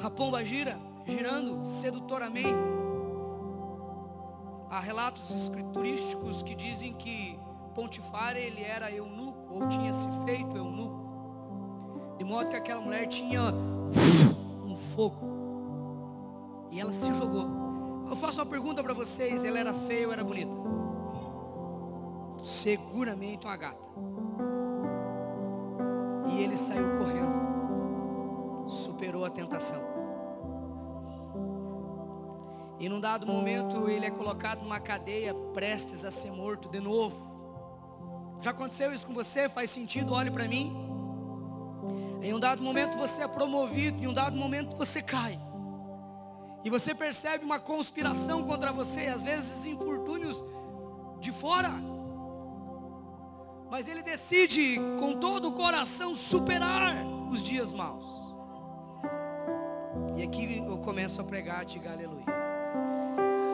A 0.01 0.09
pomba 0.09 0.43
gira, 0.45 0.79
girando 1.05 1.65
sedutoramente. 1.65 2.53
Há 4.69 4.79
relatos 4.79 5.29
escriturísticos 5.31 6.43
que 6.43 6.55
dizem 6.55 6.93
que 6.93 7.39
Pontifar 7.75 8.37
ele 8.37 8.63
era 8.63 8.89
eunuco 8.89 9.53
ou 9.53 9.67
tinha 9.67 9.93
se 9.93 10.07
feito 10.23 10.55
eunuco. 10.55 12.15
De 12.17 12.23
modo 12.23 12.49
que 12.49 12.55
aquela 12.55 12.79
mulher 12.79 13.05
tinha 13.07 13.41
um 14.65 14.77
fogo. 14.77 15.35
E 16.71 16.79
ela 16.79 16.93
se 16.93 17.13
jogou. 17.13 17.45
Eu 18.09 18.15
faço 18.15 18.39
uma 18.39 18.45
pergunta 18.45 18.81
para 18.81 18.93
vocês, 18.93 19.43
ela 19.43 19.59
era 19.59 19.73
feia 19.73 20.07
ou 20.07 20.13
era 20.13 20.23
bonita? 20.23 20.51
Seguramente 22.45 23.45
uma 23.45 23.57
gata. 23.57 23.85
E 26.27 26.41
ele 26.41 26.55
saiu 26.55 26.97
correndo. 26.97 28.69
Superou 28.69 29.25
a 29.25 29.29
tentação. 29.29 29.81
E 32.79 32.87
num 32.87 33.01
dado 33.01 33.27
momento 33.27 33.89
ele 33.89 34.05
é 34.05 34.11
colocado 34.11 34.61
numa 34.61 34.79
cadeia 34.79 35.33
prestes 35.53 36.05
a 36.05 36.11
ser 36.11 36.31
morto 36.31 36.69
de 36.69 36.79
novo. 36.79 37.34
Já 38.41 38.51
aconteceu 38.51 38.93
isso 38.93 39.07
com 39.07 39.13
você? 39.13 39.49
Faz 39.49 39.71
sentido? 39.71 40.13
Olhe 40.13 40.29
para 40.29 40.47
mim. 40.47 40.75
Em 42.21 42.33
um 42.33 42.39
dado 42.39 42.61
momento 42.61 42.97
você 42.97 43.21
é 43.21 43.27
promovido, 43.27 44.01
em 44.01 44.07
um 44.07 44.13
dado 44.13 44.35
momento 44.35 44.75
você 44.75 45.01
cai. 45.01 45.39
E 46.63 46.69
você 46.69 46.95
percebe 46.95 47.45
uma 47.45 47.59
conspiração 47.59 48.43
contra 48.43 48.73
você, 48.73 49.07
às 49.07 49.23
vezes 49.23 49.65
infortúnios 49.65 50.43
de 51.19 51.31
fora. 51.31 51.71
Mas 53.69 53.87
ele 53.87 54.01
decide 54.01 54.79
com 54.99 55.19
todo 55.19 55.49
o 55.49 55.53
coração 55.53 56.15
superar 56.15 56.95
os 57.29 57.43
dias 57.43 57.71
maus. 57.71 58.05
E 60.17 60.23
aqui 60.23 60.57
eu 60.57 60.77
começo 60.79 61.21
a 61.21 61.23
pregar, 61.23 61.65
diga 61.65 61.91
aleluia. 61.91 62.25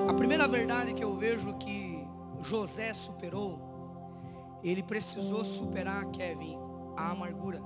A 0.08 0.14
primeira 0.14 0.48
verdade 0.48 0.94
que 0.94 1.04
eu 1.04 1.16
vejo 1.16 1.54
que 1.56 2.08
José 2.40 2.94
superou 2.94 3.71
ele 4.64 4.84
precisou 4.84 5.44
superar, 5.44 6.06
Kevin, 6.12 6.58
a 6.96 7.12
amargura. 7.12 7.62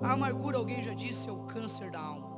A 0.00 0.12
amargura, 0.12 0.58
alguém 0.58 0.82
já 0.82 0.94
disse, 0.94 1.28
é 1.28 1.32
o 1.32 1.44
câncer 1.44 1.90
da 1.90 2.00
alma. 2.00 2.28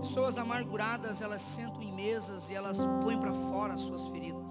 Pessoas 0.00 0.38
amarguradas, 0.38 1.20
elas 1.20 1.42
sentam 1.42 1.82
em 1.82 1.92
mesas 1.92 2.48
e 2.48 2.54
elas 2.54 2.78
põem 3.02 3.18
para 3.18 3.32
fora 3.32 3.74
as 3.74 3.82
suas 3.82 4.08
feridas. 4.08 4.48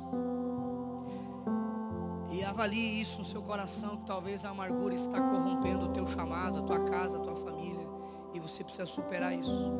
E 2.30 2.44
avalie 2.44 3.02
isso 3.02 3.20
no 3.20 3.26
seu 3.26 3.42
coração, 3.42 3.98
que 3.98 4.06
talvez 4.06 4.46
a 4.46 4.50
amargura 4.50 4.94
está 4.94 5.20
corrompendo 5.20 5.86
o 5.86 5.90
teu 5.90 6.06
chamado, 6.06 6.60
a 6.60 6.62
tua 6.62 6.80
casa, 6.86 7.18
a 7.18 7.22
tua 7.22 7.36
família. 7.36 7.88
E 8.34 8.40
você 8.40 8.64
precisa 8.64 8.86
superar 8.86 9.34
isso. 9.34 9.74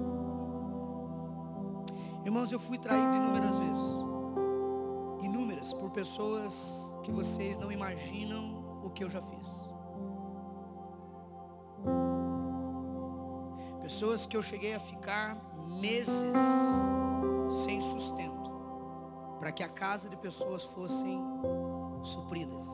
Irmãos, 2.26 2.52
eu 2.52 2.60
fui 2.60 2.78
traído 2.78 3.16
inúmeras 3.16 3.56
vezes 3.58 4.09
por 5.74 5.92
pessoas 5.92 6.96
que 7.04 7.12
vocês 7.12 7.58
não 7.58 7.72
imaginam 7.72 8.82
o 8.84 8.90
que 8.90 9.04
eu 9.04 9.10
já 9.10 9.22
fiz. 9.22 9.48
Pessoas 13.82 14.26
que 14.26 14.38
eu 14.38 14.42
cheguei 14.42 14.74
a 14.74 14.80
ficar 14.80 15.36
meses 15.68 16.34
sem 17.66 17.82
sustento, 17.82 18.50
para 19.40 19.52
que 19.52 19.64
a 19.64 19.68
casa 19.68 20.10
de 20.10 20.16
pessoas 20.16 20.64
fossem 20.64 21.22
supridas. 22.04 22.66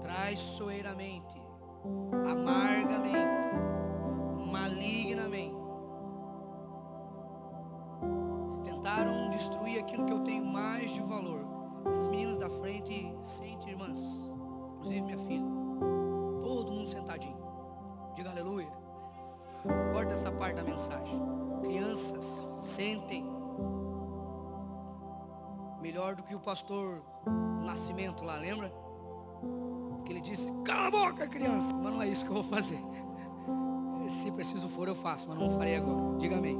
Traiçoeiramente, 0.00 1.40
amargamente, 2.28 3.54
malignamente, 4.50 5.65
destruir 9.36 9.78
aquilo 9.78 10.04
que 10.04 10.12
eu 10.12 10.20
tenho 10.20 10.44
mais 10.44 10.90
de 10.90 11.02
valor. 11.02 11.46
Essas 11.88 12.08
meninas 12.08 12.38
da 12.38 12.48
frente, 12.48 13.14
sente, 13.22 13.68
irmãs. 13.68 14.32
Inclusive 14.76 15.00
minha 15.02 15.18
filha. 15.18 15.46
Todo 16.42 16.72
mundo 16.72 16.88
sentadinho. 16.88 17.36
Diga 18.14 18.30
aleluia. 18.30 18.68
Corta 19.92 20.14
essa 20.14 20.30
parte 20.32 20.56
da 20.56 20.64
mensagem. 20.64 21.20
Crianças, 21.60 22.24
sentem. 22.62 23.24
Melhor 25.80 26.16
do 26.16 26.22
que 26.22 26.34
o 26.34 26.40
pastor 26.40 27.02
Nascimento 27.64 28.24
lá, 28.24 28.36
lembra? 28.36 28.72
Que 30.04 30.12
ele 30.12 30.20
disse: 30.20 30.52
Cala 30.64 30.88
a 30.88 30.90
boca, 30.90 31.26
criança. 31.26 31.74
Mas 31.74 31.92
não 31.92 32.02
é 32.02 32.08
isso 32.08 32.24
que 32.24 32.30
eu 32.30 32.34
vou 32.36 32.44
fazer. 32.44 32.80
Se 34.08 34.30
preciso 34.30 34.68
for, 34.68 34.86
eu 34.86 34.94
faço, 34.94 35.28
mas 35.28 35.38
não 35.38 35.50
farei 35.50 35.76
agora. 35.76 36.16
Diga 36.18 36.36
amém. 36.38 36.56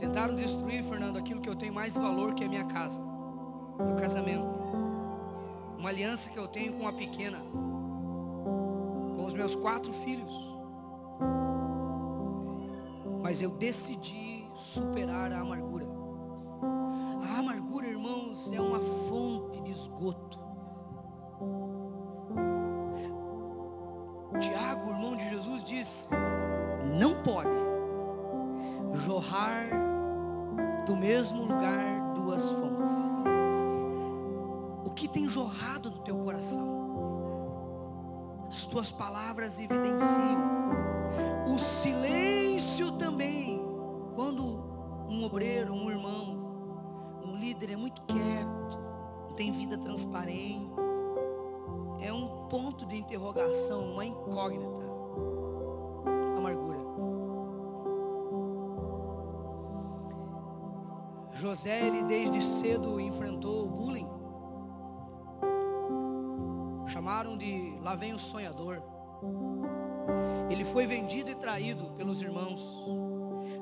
Tentaram 0.00 0.34
destruir, 0.34 0.82
Fernando, 0.82 1.18
aquilo 1.18 1.42
que 1.42 1.48
eu 1.48 1.54
tenho 1.54 1.74
mais 1.74 1.94
valor 1.94 2.32
que 2.32 2.42
é 2.42 2.46
a 2.46 2.48
minha 2.48 2.64
casa, 2.64 2.98
meu 3.78 3.96
casamento. 3.96 4.48
Uma 5.76 5.90
aliança 5.90 6.30
que 6.30 6.38
eu 6.38 6.48
tenho 6.48 6.72
com 6.72 6.88
a 6.88 6.92
pequena, 6.92 7.38
com 9.14 9.22
os 9.26 9.34
meus 9.34 9.54
quatro 9.54 9.92
filhos. 9.92 10.32
Mas 13.22 13.42
eu 13.42 13.50
decidi 13.50 14.46
superar 14.54 15.30
a 15.32 15.40
amargura. 15.40 15.86
A 17.22 17.38
amargura, 17.40 17.86
irmãos, 17.86 18.50
é 18.54 18.60
uma 18.60 18.80
fonte 18.80 19.60
de 19.60 19.72
esgoto. 19.72 20.39
Mesmo 31.00 31.44
lugar 31.44 32.12
duas 32.14 32.52
fontes. 32.52 32.92
O 34.84 34.90
que 34.90 35.08
tem 35.08 35.26
jorrado 35.26 35.88
do 35.88 36.00
teu 36.00 36.18
coração? 36.18 36.68
As 38.50 38.66
tuas 38.66 38.90
palavras 38.90 39.58
evidenciam. 39.58 40.70
O 41.46 41.58
silêncio 41.58 42.92
também. 42.92 43.64
Quando 44.14 44.44
um 45.08 45.24
obreiro, 45.24 45.72
um 45.72 45.90
irmão, 45.90 46.36
um 47.24 47.34
líder 47.34 47.70
é 47.70 47.76
muito 47.76 48.02
quieto, 48.02 48.78
não 49.28 49.34
tem 49.34 49.50
vida 49.50 49.78
transparente, 49.78 50.70
é 52.02 52.12
um 52.12 52.46
ponto 52.48 52.84
de 52.84 52.96
interrogação, 52.96 53.92
uma 53.92 54.04
incógnita. 54.04 54.89
José, 61.40 61.86
ele 61.86 62.02
desde 62.02 62.42
cedo 62.60 63.00
enfrentou 63.00 63.64
o 63.64 63.68
bullying. 63.68 64.06
Chamaram 66.86 67.34
de 67.34 67.78
lá 67.80 67.94
vem 67.94 68.12
o 68.12 68.18
sonhador. 68.18 68.82
Ele 70.50 70.66
foi 70.66 70.86
vendido 70.86 71.30
e 71.30 71.34
traído 71.34 71.92
pelos 71.92 72.20
irmãos. 72.20 72.84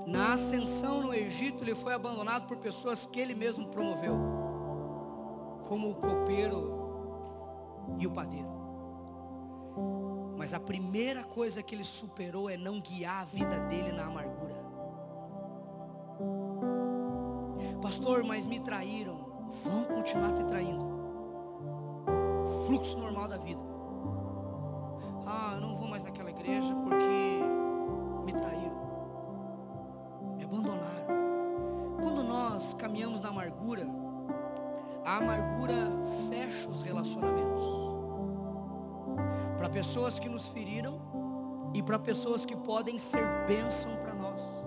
Na 0.06 0.32
ascensão 0.34 1.02
no 1.02 1.14
Egito, 1.14 1.62
ele 1.62 1.76
foi 1.76 1.94
abandonado 1.94 2.48
por 2.48 2.56
pessoas 2.56 3.06
que 3.06 3.20
ele 3.20 3.34
mesmo 3.34 3.68
promoveu, 3.68 4.16
como 5.68 5.90
o 5.90 5.94
copeiro 5.94 6.78
e 7.96 8.06
o 8.08 8.10
padeiro. 8.10 8.48
Mas 10.36 10.52
a 10.52 10.58
primeira 10.58 11.22
coisa 11.22 11.62
que 11.62 11.76
ele 11.76 11.84
superou 11.84 12.50
é 12.50 12.56
não 12.56 12.80
guiar 12.80 13.22
a 13.22 13.24
vida 13.24 13.60
dele 13.68 13.92
na 13.92 14.06
amargura. 14.06 14.57
Pastor, 17.98 18.22
mas 18.22 18.46
me 18.46 18.60
traíram. 18.60 19.16
Vão 19.64 19.82
continuar 19.82 20.32
te 20.32 20.44
traindo. 20.44 20.86
Fluxo 22.64 22.96
normal 22.96 23.26
da 23.26 23.36
vida. 23.38 23.60
Ah, 25.26 25.54
eu 25.56 25.60
não 25.60 25.76
vou 25.76 25.88
mais 25.88 26.04
naquela 26.04 26.30
igreja 26.30 26.72
porque 26.76 27.40
me 28.24 28.32
traíram. 28.32 28.78
Me 30.36 30.44
abandonaram. 30.44 31.06
Quando 32.00 32.22
nós 32.22 32.72
caminhamos 32.74 33.20
na 33.20 33.30
amargura, 33.30 33.84
a 35.04 35.16
amargura 35.16 35.90
fecha 36.30 36.68
os 36.68 36.82
relacionamentos. 36.82 37.62
Para 39.56 39.68
pessoas 39.68 40.20
que 40.20 40.28
nos 40.28 40.46
feriram 40.46 41.00
e 41.74 41.82
para 41.82 41.98
pessoas 41.98 42.44
que 42.46 42.54
podem 42.54 42.96
ser 42.96 43.26
bênção 43.48 43.90
para 43.96 44.14
nós. 44.14 44.57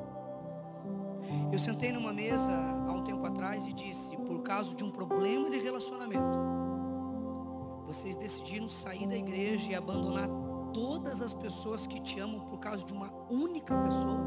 Eu 1.52 1.60
sentei 1.60 1.92
numa 1.92 2.14
mesa 2.14 2.52
há 2.88 2.94
um 2.94 3.04
tempo 3.04 3.26
atrás 3.26 3.66
e 3.66 3.74
disse, 3.74 4.16
por 4.16 4.42
causa 4.42 4.74
de 4.74 4.84
um 4.86 4.90
problema 4.90 5.50
de 5.50 5.60
relacionamento, 5.60 6.40
vocês 7.86 8.16
decidiram 8.16 8.70
sair 8.70 9.06
da 9.06 9.18
igreja 9.18 9.72
e 9.72 9.76
abandonar 9.76 10.30
todas 10.74 11.22
as 11.22 11.34
pessoas 11.34 11.86
que 11.86 12.00
te 12.00 12.22
amam 12.22 12.40
por 12.48 12.58
causa 12.60 12.86
de 12.86 12.94
uma 12.94 13.12
única 13.30 13.76
pessoa. 13.84 14.22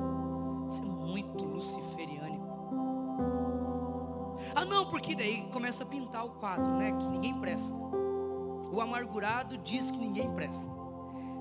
Isso 0.68 0.82
é 0.82 0.84
muito 0.84 1.44
luciferiânico. 1.44 2.44
Ah 4.54 4.66
não, 4.66 4.90
porque 4.90 5.14
daí 5.14 5.48
começa 5.50 5.82
a 5.82 5.86
pintar 5.86 6.26
o 6.26 6.30
quadro, 6.30 6.76
né? 6.76 6.92
Que 6.92 7.08
ninguém 7.08 7.40
presta. 7.40 7.74
O 8.70 8.80
amargurado 8.82 9.56
diz 9.58 9.90
que 9.90 9.96
ninguém 9.96 10.30
presta. 10.32 10.70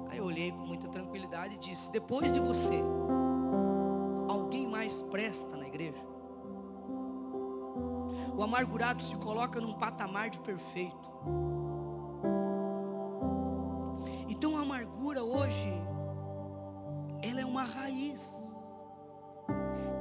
Aí 0.10 0.20
eu 0.20 0.26
olhei 0.26 0.52
com 0.54 0.66
muita 0.66 0.88
tranquilidade 0.88 1.56
e 1.56 1.58
disse, 1.58 1.92
depois 1.92 2.32
de 2.32 2.40
você, 2.40 2.82
mais 4.94 5.02
presta 5.04 5.58
na 5.58 5.68
igreja? 5.68 6.06
O 8.38 8.44
amargurado 8.44 9.02
se 9.02 9.16
coloca 9.16 9.60
num 9.60 9.74
patamar 9.74 10.30
de 10.30 10.40
perfeito. 10.40 11.12
Então 14.30 14.58
a 14.58 14.62
amargura 14.62 15.24
hoje, 15.24 15.72
ela 17.22 17.42
é 17.42 17.46
uma 17.46 17.64
raiz 17.64 18.36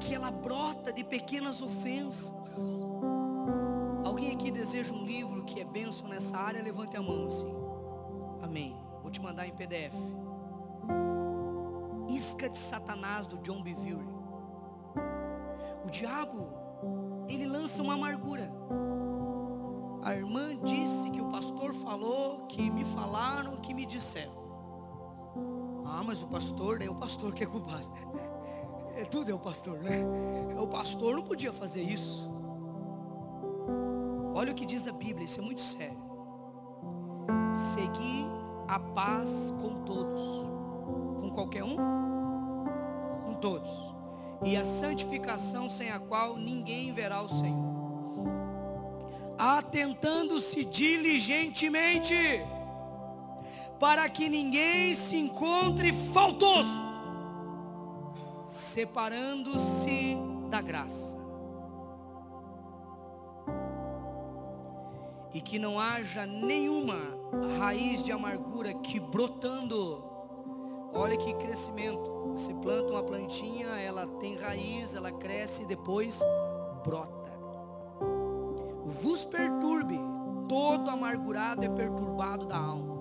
que 0.00 0.14
ela 0.14 0.30
brota 0.30 0.92
de 0.92 1.04
pequenas 1.04 1.62
ofensas. 1.62 2.34
Alguém 4.04 4.32
aqui 4.32 4.50
deseja 4.50 4.92
um 4.92 5.04
livro 5.04 5.44
que 5.44 5.60
é 5.60 5.64
benção 5.64 6.08
nessa 6.08 6.36
área? 6.36 6.62
Levante 6.62 6.96
a 6.96 7.02
mão 7.02 7.26
assim. 7.26 7.54
Amém. 8.42 8.76
Vou 9.00 9.10
te 9.10 9.20
mandar 9.20 9.46
em 9.46 9.52
PDF. 9.52 9.94
Isca 12.08 12.48
de 12.48 12.58
Satanás 12.58 13.26
do 13.26 13.38
John 13.38 13.62
Bevere. 13.62 14.21
O 15.84 15.90
diabo, 15.90 16.48
ele 17.28 17.46
lança 17.46 17.82
uma 17.82 17.94
amargura. 17.94 18.50
A 20.02 20.14
irmã 20.14 20.56
disse 20.64 21.10
que 21.10 21.20
o 21.20 21.28
pastor 21.28 21.72
falou, 21.74 22.46
que 22.46 22.70
me 22.70 22.84
falaram, 22.84 23.56
que 23.56 23.72
me 23.72 23.86
disseram. 23.86 24.32
Ah, 25.86 26.02
mas 26.04 26.22
o 26.22 26.26
pastor, 26.26 26.82
é 26.82 26.88
o 26.88 26.94
pastor 26.94 27.32
que 27.32 27.44
é 27.44 27.46
culpado. 27.46 27.88
É 28.94 29.06
tudo 29.06 29.30
é 29.30 29.34
o 29.34 29.38
pastor, 29.38 29.78
né? 29.78 30.04
O 30.60 30.66
pastor 30.66 31.16
não 31.16 31.22
podia 31.22 31.50
fazer 31.50 31.80
isso. 31.80 32.30
Olha 34.34 34.52
o 34.52 34.54
que 34.54 34.66
diz 34.66 34.86
a 34.86 34.92
Bíblia, 34.92 35.24
isso 35.24 35.40
é 35.40 35.42
muito 35.42 35.62
sério. 35.62 35.96
Seguir 37.74 38.26
a 38.68 38.78
paz 38.78 39.52
com 39.58 39.82
todos. 39.84 40.22
Com 41.20 41.30
qualquer 41.30 41.64
um? 41.64 41.76
Com 43.24 43.34
todos. 43.40 43.91
E 44.44 44.56
a 44.56 44.64
santificação 44.64 45.70
sem 45.70 45.90
a 45.90 45.98
qual 45.98 46.36
ninguém 46.36 46.92
verá 46.92 47.22
o 47.22 47.28
Senhor. 47.28 47.72
Atentando-se 49.38 50.64
diligentemente, 50.64 52.14
para 53.78 54.08
que 54.08 54.28
ninguém 54.28 54.94
se 54.94 55.16
encontre 55.16 55.92
faltoso, 55.92 56.80
separando-se 58.46 60.16
da 60.48 60.60
graça. 60.60 61.22
e 65.34 65.40
que 65.40 65.58
não 65.58 65.80
haja 65.80 66.26
nenhuma 66.26 66.98
raiz 67.58 68.02
de 68.02 68.12
amargura 68.12 68.74
que 68.74 69.00
brotando. 69.00 70.11
Olha 70.94 71.16
que 71.16 71.32
crescimento. 71.34 72.10
Você 72.32 72.52
planta 72.54 72.92
uma 72.92 73.02
plantinha, 73.02 73.68
ela 73.80 74.06
tem 74.06 74.36
raiz, 74.36 74.94
ela 74.94 75.10
cresce 75.10 75.62
e 75.62 75.66
depois 75.66 76.20
brota. 76.84 77.32
Vos 79.02 79.24
perturbe, 79.24 79.98
todo 80.48 80.90
amargurado 80.90 81.64
é 81.64 81.68
perturbado 81.68 82.46
da 82.46 82.58
alma. 82.58 82.92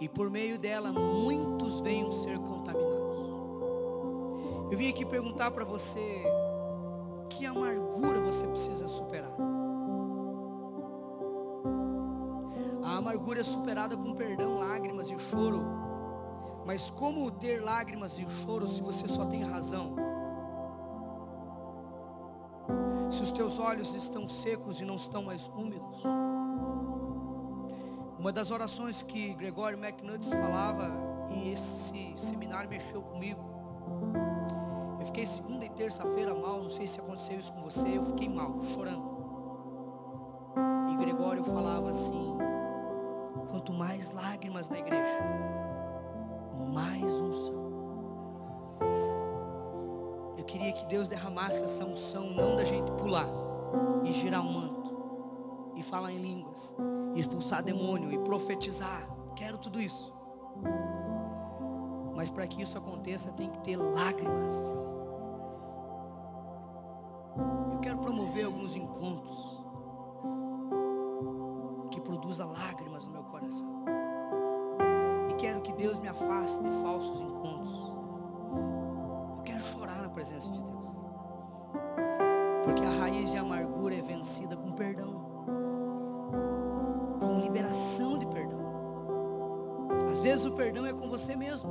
E 0.00 0.08
por 0.08 0.30
meio 0.30 0.58
dela 0.58 0.92
muitos 0.92 1.80
venham 1.80 2.10
ser 2.12 2.38
contaminados. 2.38 2.98
Eu 4.70 4.78
vim 4.78 4.88
aqui 4.88 5.04
perguntar 5.04 5.50
para 5.50 5.64
você 5.64 6.22
que 7.28 7.46
amargura 7.46 8.20
você 8.20 8.46
precisa 8.46 8.86
superar. 8.86 9.32
A 12.98 13.00
amargura 13.00 13.38
é 13.38 13.44
superada 13.44 13.96
com 13.96 14.12
perdão, 14.12 14.58
lágrimas 14.58 15.08
e 15.08 15.16
choro. 15.20 15.62
Mas 16.66 16.90
como 16.90 17.30
ter 17.30 17.62
lágrimas 17.62 18.18
e 18.18 18.28
choro 18.28 18.66
se 18.66 18.82
você 18.82 19.06
só 19.06 19.24
tem 19.24 19.44
razão? 19.44 19.94
se 23.08 23.22
os 23.22 23.30
teus 23.30 23.56
olhos 23.60 23.94
estão 23.94 24.26
secos 24.26 24.80
e 24.80 24.84
não 24.84 24.96
estão 24.96 25.22
mais 25.22 25.46
úmidos. 25.46 26.02
Uma 28.18 28.32
das 28.32 28.50
orações 28.50 29.00
que 29.00 29.32
Gregório 29.34 29.78
McNutt 29.78 30.28
falava, 30.28 30.90
e 31.30 31.50
esse 31.50 32.14
seminário 32.16 32.68
mexeu 32.68 33.00
comigo. 33.00 33.40
Eu 34.98 35.06
fiquei 35.06 35.24
segunda 35.24 35.64
e 35.64 35.70
terça-feira 35.70 36.34
mal, 36.34 36.64
não 36.64 36.70
sei 36.70 36.88
se 36.88 36.98
aconteceu 36.98 37.38
isso 37.38 37.52
com 37.52 37.62
você, 37.62 37.96
eu 37.96 38.02
fiquei 38.02 38.28
mal, 38.28 38.58
chorando. 38.74 39.16
E 40.90 40.96
Gregório 40.96 41.44
falava 41.44 41.90
assim: 41.90 42.36
quanto 43.50 43.72
mais 43.72 44.10
lágrimas 44.10 44.68
na 44.68 44.78
igreja, 44.78 45.20
mais 46.72 47.04
unção. 47.04 47.68
Eu 50.36 50.44
queria 50.44 50.72
que 50.72 50.86
Deus 50.86 51.08
derramasse 51.08 51.64
essa 51.64 51.84
unção, 51.84 52.30
não 52.30 52.56
da 52.56 52.64
gente 52.64 52.90
pular 52.92 53.28
e 54.04 54.12
girar 54.12 54.40
um 54.42 54.52
manto, 54.52 55.72
e 55.74 55.82
falar 55.82 56.12
em 56.12 56.18
línguas, 56.18 56.74
e 57.14 57.20
expulsar 57.20 57.62
demônio, 57.62 58.12
e 58.12 58.18
profetizar. 58.18 59.08
Quero 59.34 59.58
tudo 59.58 59.80
isso. 59.80 60.12
Mas 62.14 62.30
para 62.30 62.46
que 62.46 62.62
isso 62.62 62.76
aconteça, 62.76 63.30
tem 63.32 63.50
que 63.50 63.58
ter 63.60 63.76
lágrimas. 63.76 64.54
Eu 67.72 67.78
quero 67.80 67.98
promover 67.98 68.46
alguns 68.46 68.74
encontros 68.74 69.57
produza 72.08 72.46
lágrimas 72.46 73.06
no 73.06 73.12
meu 73.12 73.22
coração. 73.24 73.68
E 75.28 75.34
quero 75.34 75.60
que 75.60 75.74
Deus 75.74 75.98
me 75.98 76.08
afaste 76.08 76.58
de 76.62 76.70
falsos 76.80 77.20
encontros. 77.20 77.92
Eu 79.36 79.42
quero 79.44 79.62
chorar 79.62 80.00
na 80.00 80.08
presença 80.08 80.50
de 80.50 80.62
Deus. 80.62 80.86
Porque 82.64 82.82
a 82.82 82.90
raiz 82.90 83.30
de 83.30 83.36
amargura 83.36 83.94
é 83.94 84.00
vencida 84.00 84.56
com 84.56 84.72
perdão. 84.72 85.20
Com 87.20 87.40
liberação 87.40 88.18
de 88.18 88.26
perdão. 88.26 88.58
Às 90.10 90.20
vezes 90.20 90.46
o 90.46 90.52
perdão 90.52 90.86
é 90.86 90.94
com 90.94 91.10
você 91.10 91.36
mesmo. 91.36 91.70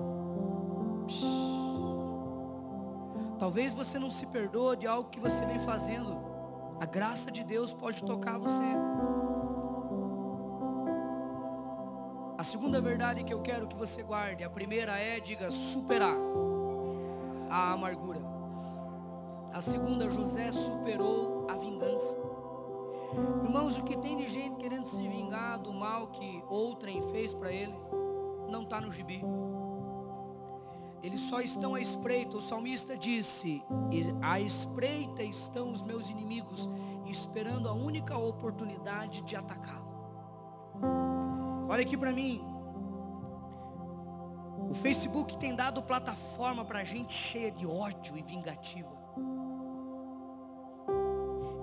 Talvez 3.40 3.74
você 3.74 3.98
não 3.98 4.12
se 4.12 4.28
perdoa 4.28 4.78
de 4.78 4.86
algo 4.86 5.10
que 5.10 5.20
você 5.20 5.44
vem 5.48 5.60
fazendo. 5.60 6.16
A 6.80 6.86
graça 6.86 7.32
de 7.32 7.44
Deus 7.44 7.74
pode 7.74 8.04
tocar 8.04 8.38
você. 8.38 8.76
Segunda 12.48 12.80
verdade 12.80 13.26
que 13.26 13.34
eu 13.34 13.42
quero 13.42 13.68
que 13.68 13.76
você 13.76 14.02
guarde, 14.02 14.42
a 14.42 14.50
primeira 14.50 14.98
é, 14.98 15.20
diga, 15.20 15.52
superar 15.52 16.16
a 17.50 17.74
amargura. 17.74 18.22
A 19.52 19.60
segunda, 19.60 20.10
José 20.10 20.54
superou 20.54 21.46
a 21.50 21.56
vingança. 21.56 22.18
Irmãos, 23.44 23.78
o 23.78 23.84
que 23.84 23.98
tem 23.98 24.16
de 24.16 24.30
gente 24.30 24.56
querendo 24.56 24.86
se 24.86 25.06
vingar 25.06 25.60
do 25.60 25.74
mal 25.74 26.08
que 26.08 26.42
outrem 26.48 27.02
fez 27.12 27.34
para 27.34 27.52
ele, 27.52 27.76
não 28.50 28.64
está 28.64 28.80
no 28.80 28.94
gibi. 28.94 29.22
Eles 31.04 31.20
só 31.20 31.42
estão 31.42 31.76
à 31.76 31.82
espreita. 31.82 32.38
O 32.38 32.42
salmista 32.42 32.98
disse: 32.98 33.62
À 34.22 34.40
espreita 34.40 35.22
estão 35.22 35.72
os 35.74 35.82
meus 35.82 36.10
inimigos, 36.10 36.70
esperando 37.06 37.68
a 37.68 37.74
única 37.74 38.18
oportunidade 38.18 39.22
de 39.24 39.36
atacá-lo. 39.36 39.87
Olha 41.70 41.82
aqui 41.82 41.98
para 41.98 42.12
mim. 42.12 42.42
O 44.70 44.74
Facebook 44.74 45.38
tem 45.38 45.56
dado 45.56 45.82
plataforma 45.82 46.64
para 46.64 46.84
gente 46.84 47.14
cheia 47.14 47.52
de 47.52 47.66
ódio 47.66 48.18
e 48.18 48.22
vingativa. 48.22 48.96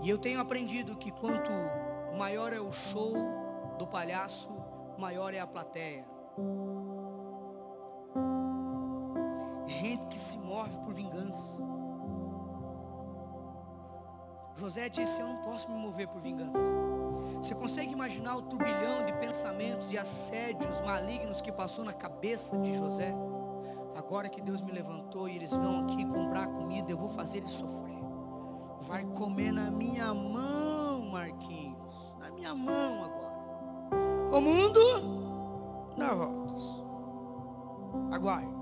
E 0.03 0.09
eu 0.09 0.19
tenho 0.19 0.41
aprendido 0.41 0.97
que 0.97 1.11
quanto 1.11 1.51
maior 2.19 2.53
é 2.53 2.61
o 2.61 2.71
show 2.71 3.15
do 3.79 3.87
palhaço, 3.87 4.51
maior 4.99 5.33
é 5.33 5.41
a 5.41 5.47
plateia. 5.47 6.07
Gente 9.67 10.07
que 10.09 10.19
se 10.19 10.37
move 10.37 10.79
por 10.81 10.93
vingança. 10.93 11.63
José 14.57 14.89
disse: 14.89 15.21
Eu 15.21 15.27
não 15.27 15.39
posso 15.39 15.71
me 15.71 15.79
mover 15.79 16.09
por 16.09 16.21
vingança. 16.21 16.61
Você 17.45 17.55
consegue 17.55 17.93
imaginar 17.93 18.37
o 18.39 18.43
turbilhão 18.43 19.05
de 19.05 19.13
pensamentos 19.19 19.93
e 19.93 19.99
assédios 19.99 20.81
malignos 20.81 21.43
que 21.43 21.53
passou 21.53 21.85
na 21.85 21.93
cabeça 21.93 22.57
de 22.57 22.73
José? 22.73 23.15
Agora 23.95 24.31
que 24.31 24.41
Deus 24.41 24.63
me 24.63 24.73
levantou 24.73 25.29
e 25.29 25.37
eles 25.37 25.51
vão 25.51 25.81
aqui 25.81 26.07
comprar 26.07 26.47
comida, 26.47 26.91
eu 26.91 26.97
vou 26.97 27.11
fazer 27.11 27.39
eles 27.39 27.53
sofrer. 27.53 28.03
Vai 28.81 29.05
comer 29.05 29.53
na 29.53 29.71
minha 29.71 30.15
mão, 30.15 31.03
Marquinhos. 31.03 32.17
Na 32.19 32.31
minha 32.31 32.55
mão 32.55 33.05
agora. 33.05 34.39
O 34.39 34.41
mundo 34.41 34.81
dá 35.99 36.15
voltas. 36.15 36.83
Aguarde. 38.11 38.55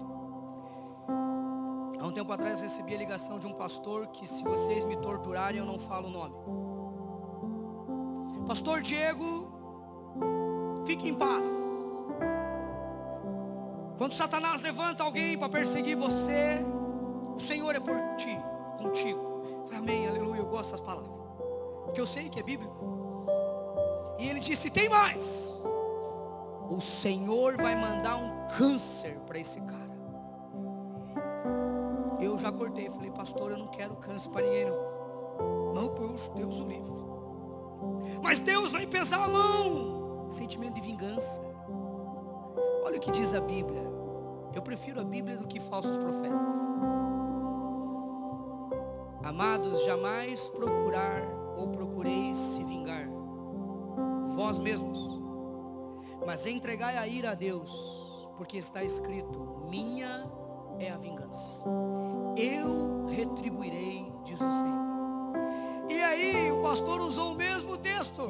Há 2.00 2.04
um 2.04 2.12
tempo 2.12 2.32
atrás 2.32 2.60
recebi 2.60 2.96
a 2.96 2.98
ligação 2.98 3.38
de 3.38 3.46
um 3.46 3.54
pastor 3.54 4.08
que 4.08 4.26
se 4.26 4.42
vocês 4.42 4.84
me 4.84 4.96
torturarem 4.96 5.60
eu 5.60 5.64
não 5.64 5.78
falo 5.78 6.08
o 6.08 6.10
nome. 6.10 6.71
Pastor 8.46 8.80
Diego, 8.82 9.48
fique 10.84 11.08
em 11.08 11.14
paz. 11.14 11.46
Quando 13.96 14.14
Satanás 14.14 14.60
levanta 14.62 15.04
alguém 15.04 15.38
para 15.38 15.48
perseguir 15.48 15.96
você, 15.96 16.58
o 17.34 17.38
Senhor 17.38 17.74
é 17.74 17.80
por 17.80 17.96
ti, 18.16 18.36
contigo. 18.78 19.42
Amém, 19.76 20.08
aleluia, 20.08 20.40
eu 20.40 20.46
gosto 20.46 20.72
dessas 20.72 20.80
palavras. 20.80 21.10
Porque 21.84 22.00
eu 22.00 22.06
sei 22.06 22.28
que 22.28 22.40
é 22.40 22.42
bíblico. 22.42 23.26
E 24.18 24.28
ele 24.28 24.40
disse: 24.40 24.70
tem 24.70 24.88
mais. 24.88 25.60
O 26.68 26.80
Senhor 26.80 27.56
vai 27.56 27.74
mandar 27.74 28.16
um 28.16 28.46
câncer 28.56 29.18
para 29.26 29.38
esse 29.38 29.60
cara. 29.60 29.82
Eu 32.20 32.38
já 32.38 32.52
cortei, 32.52 32.88
falei, 32.88 33.10
pastor, 33.10 33.50
eu 33.50 33.58
não 33.58 33.68
quero 33.68 33.96
câncer 33.96 34.30
para 34.30 34.42
ninguém 34.42 34.66
não. 34.66 35.72
Não, 35.74 35.88
pois 35.94 36.28
Deus 36.30 36.60
o 36.60 36.66
livre. 36.66 37.01
Mas 38.22 38.40
Deus 38.40 38.72
vai 38.72 38.86
pesar 38.86 39.24
a 39.24 39.28
mão. 39.28 40.26
Sentimento 40.28 40.74
de 40.74 40.80
vingança. 40.80 41.42
Olha 42.84 42.96
o 42.96 43.00
que 43.00 43.10
diz 43.10 43.34
a 43.34 43.40
Bíblia. 43.40 43.82
Eu 44.54 44.62
prefiro 44.62 45.00
a 45.00 45.04
Bíblia 45.04 45.36
do 45.36 45.46
que 45.46 45.60
falsos 45.60 45.96
profetas. 45.96 46.56
Amados, 49.24 49.84
jamais 49.84 50.48
procurar 50.48 51.22
ou 51.56 51.68
procureis 51.68 52.36
se 52.38 52.64
vingar, 52.64 53.08
vós 54.34 54.58
mesmos, 54.58 54.98
mas 56.26 56.46
entregai 56.46 56.96
a 56.96 57.06
ira 57.06 57.30
a 57.30 57.34
Deus, 57.34 58.28
porque 58.36 58.58
está 58.58 58.82
escrito: 58.82 59.64
minha 59.68 60.28
é 60.78 60.90
a 60.90 60.96
vingança, 60.96 61.64
eu 62.36 63.06
retribuirei, 63.06 64.12
diz 64.24 64.40
o 64.40 64.50
Senhor. 64.50 64.91
E 65.92 66.02
aí, 66.02 66.50
o 66.50 66.62
pastor 66.62 67.00
usou 67.02 67.32
o 67.32 67.34
mesmo 67.34 67.76
texto. 67.76 68.22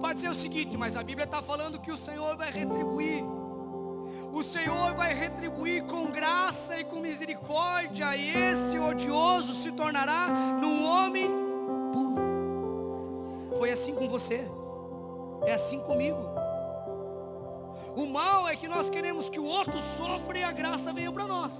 Pode 0.00 0.20
ser 0.20 0.28
o 0.28 0.34
seguinte, 0.34 0.76
mas 0.76 0.96
a 0.96 1.02
Bíblia 1.02 1.24
está 1.24 1.42
falando 1.42 1.80
que 1.80 1.90
o 1.90 1.96
Senhor 1.96 2.36
vai 2.36 2.50
retribuir. 2.50 3.24
O 4.32 4.42
Senhor 4.42 4.94
vai 4.94 5.14
retribuir 5.14 5.84
com 5.84 6.10
graça 6.10 6.78
e 6.78 6.84
com 6.84 7.00
misericórdia, 7.00 8.16
e 8.16 8.28
esse 8.30 8.78
odioso 8.78 9.52
se 9.54 9.72
tornará 9.72 10.28
num 10.60 10.84
homem 10.84 11.30
puro. 11.92 13.56
Foi 13.58 13.70
assim 13.70 13.94
com 13.94 14.08
você, 14.08 14.48
é 15.46 15.54
assim 15.54 15.80
comigo. 15.80 16.18
O 17.96 18.06
mal 18.06 18.48
é 18.48 18.54
que 18.54 18.68
nós 18.68 18.90
queremos 18.90 19.28
que 19.28 19.40
o 19.40 19.44
outro 19.44 19.78
sofra 19.96 20.38
e 20.38 20.44
a 20.44 20.52
graça 20.52 20.92
venha 20.92 21.10
para 21.10 21.26
nós. 21.26 21.54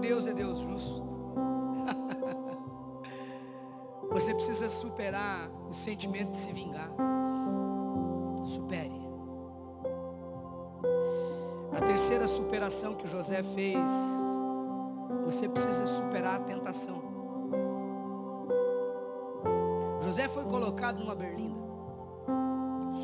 Deus 0.00 0.26
é 0.26 0.32
Deus 0.32 0.58
justo. 0.58 1.15
Você 4.10 4.34
precisa 4.34 4.70
superar 4.70 5.50
o 5.68 5.72
sentimento 5.72 6.30
de 6.30 6.36
se 6.36 6.52
vingar. 6.52 6.90
Supere. 8.44 9.06
A 11.76 11.80
terceira 11.80 12.26
superação 12.26 12.94
que 12.94 13.06
José 13.06 13.42
fez, 13.42 13.90
você 15.24 15.48
precisa 15.48 15.86
superar 15.86 16.36
a 16.36 16.44
tentação. 16.44 17.02
José 20.02 20.28
foi 20.28 20.44
colocado 20.44 20.98
numa 21.00 21.14
berlinda, 21.14 21.60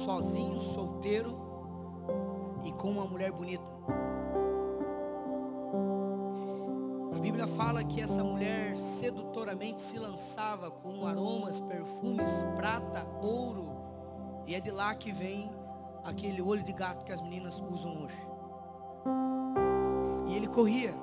sozinho, 0.05 0.59
solteiro 0.59 1.37
e 2.63 2.73
com 2.73 2.91
uma 2.91 3.05
mulher 3.05 3.33
bonita. 3.33 3.71
A 7.15 7.19
Bíblia 7.19 7.47
fala 7.47 7.85
que 7.85 8.01
essa 8.01 8.23
mulher 8.23 8.77
se 9.83 9.99
lançava 9.99 10.71
com 10.71 11.07
aromas, 11.07 11.61
perfumes, 11.61 12.45
prata, 12.57 13.07
ouro, 13.21 13.71
e 14.47 14.55
é 14.55 14.61
de 14.61 14.71
lá 14.71 14.95
que 14.95 15.13
vem 15.13 15.51
aquele 16.05 16.41
olho 16.41 16.63
de 16.63 16.73
gato 16.73 17.05
que 17.05 17.13
as 17.13 17.21
meninas 17.21 17.61
usam 17.61 18.05
hoje. 18.05 18.17
E 20.29 20.37
ele 20.37 20.47
corria. 20.47 20.95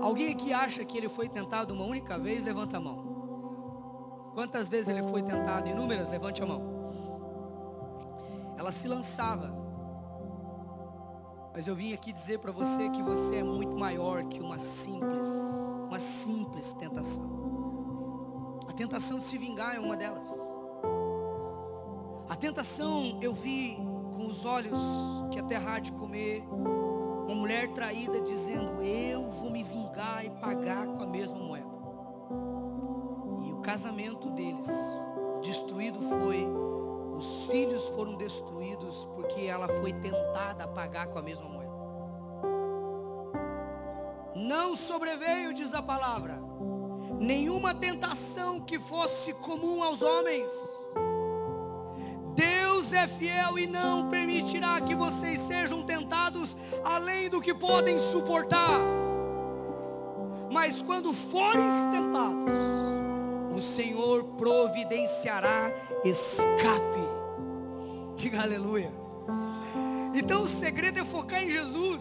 Alguém 0.00 0.32
aqui 0.32 0.52
acha 0.52 0.84
que 0.84 0.96
ele 0.96 1.08
foi 1.08 1.28
tentado 1.28 1.74
uma 1.74 1.84
única 1.84 2.18
vez? 2.18 2.42
Levanta 2.42 2.78
a 2.78 2.80
mão. 2.80 4.30
Quantas 4.34 4.68
vezes 4.68 4.88
ele 4.88 5.02
foi 5.02 5.22
tentado? 5.22 5.68
Inúmeras, 5.68 6.08
levante 6.08 6.42
a 6.42 6.46
mão. 6.46 6.62
Ela 8.56 8.72
se 8.72 8.88
lançava. 8.88 9.54
Mas 11.54 11.66
eu 11.66 11.74
vim 11.74 11.92
aqui 11.92 12.12
dizer 12.12 12.38
para 12.38 12.52
você 12.52 12.88
que 12.90 13.02
você 13.02 13.36
é 13.36 13.44
muito 13.44 13.76
maior 13.76 14.24
que 14.24 14.40
uma 14.40 14.58
simples, 14.58 15.28
uma 15.88 15.98
simples 15.98 16.72
tentação. 16.72 17.47
Tentação 18.78 19.18
de 19.18 19.24
se 19.24 19.36
vingar 19.36 19.74
é 19.74 19.80
uma 19.80 19.96
delas. 19.96 20.24
A 22.28 22.36
tentação 22.36 23.18
eu 23.20 23.34
vi 23.34 23.74
com 24.14 24.24
os 24.24 24.44
olhos 24.44 24.78
que 25.32 25.40
até 25.40 25.58
de 25.80 25.90
comer 25.90 26.44
uma 27.26 27.34
mulher 27.34 27.72
traída 27.72 28.20
dizendo: 28.20 28.80
Eu 28.80 29.32
vou 29.32 29.50
me 29.50 29.64
vingar 29.64 30.24
e 30.24 30.30
pagar 30.30 30.86
com 30.86 31.02
a 31.02 31.06
mesma 31.08 31.40
moeda. 31.40 31.66
E 33.48 33.52
o 33.52 33.56
casamento 33.62 34.30
deles 34.30 34.68
destruído 35.42 35.98
foi, 36.00 36.46
os 37.16 37.46
filhos 37.46 37.88
foram 37.88 38.14
destruídos 38.14 39.08
porque 39.16 39.40
ela 39.40 39.66
foi 39.80 39.92
tentada 39.92 40.62
a 40.62 40.68
pagar 40.68 41.08
com 41.08 41.18
a 41.18 41.22
mesma 41.22 41.48
moeda. 41.48 41.72
Não 44.36 44.76
sobreveio, 44.76 45.52
diz 45.52 45.74
a 45.74 45.82
palavra, 45.82 46.40
nenhuma 47.18 47.74
tentação 47.74 48.60
que 48.60 48.78
fosse 48.78 49.32
comum 49.34 49.82
aos 49.82 50.02
homens 50.02 50.52
Deus 52.38 52.92
é 52.92 53.08
fiel 53.08 53.58
e 53.58 53.66
não 53.66 54.08
permitirá 54.08 54.80
que 54.80 54.94
vocês 54.94 55.40
sejam 55.40 55.82
tentados 55.82 56.56
além 56.84 57.28
do 57.28 57.40
que 57.40 57.52
podem 57.52 57.98
suportar. 57.98 58.78
Mas 60.48 60.80
quando 60.80 61.12
forem 61.12 61.68
tentados, 61.90 62.54
o 63.52 63.60
Senhor 63.60 64.22
providenciará 64.36 65.72
escape. 66.04 67.02
Diga 68.14 68.42
aleluia. 68.42 68.92
Então 70.14 70.42
o 70.42 70.48
segredo 70.48 71.00
é 71.00 71.04
focar 71.04 71.42
em 71.42 71.50
Jesus. 71.50 72.00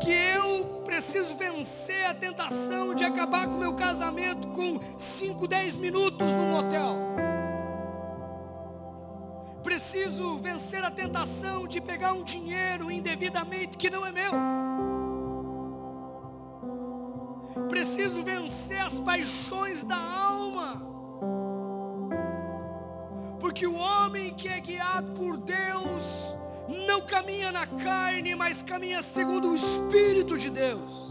Porque 0.00 0.12
eu 0.12 0.80
preciso 0.82 1.36
vencer 1.36 2.06
a 2.06 2.14
tentação 2.14 2.94
de 2.94 3.04
acabar 3.04 3.46
com 3.46 3.58
meu 3.58 3.74
casamento 3.74 4.48
com 4.48 4.80
5, 4.96 5.46
10 5.46 5.76
minutos 5.76 6.26
no 6.26 6.46
motel 6.46 6.96
preciso 9.62 10.38
vencer 10.38 10.82
a 10.82 10.90
tentação 10.90 11.66
de 11.66 11.80
pegar 11.80 12.14
um 12.14 12.22
dinheiro 12.22 12.90
indevidamente 12.90 13.76
que 13.76 13.90
não 13.90 14.06
é 14.06 14.10
meu. 14.10 14.32
Preciso 17.68 18.24
vencer 18.24 18.80
as 18.80 18.98
paixões 19.00 19.84
da 19.84 19.96
alma. 19.96 20.82
Porque 23.38 23.66
o 23.66 23.74
homem 23.74 24.32
que 24.32 24.48
é 24.48 24.60
guiado 24.60 25.12
por 25.12 25.36
Deus 25.36 26.36
não 26.86 27.00
caminha 27.02 27.50
na 27.52 27.66
carne, 27.66 28.34
mas 28.34 28.62
caminha 28.62 29.02
segundo 29.02 29.50
o 29.50 29.54
Espírito 29.54 30.38
de 30.38 30.50
Deus. 30.50 31.10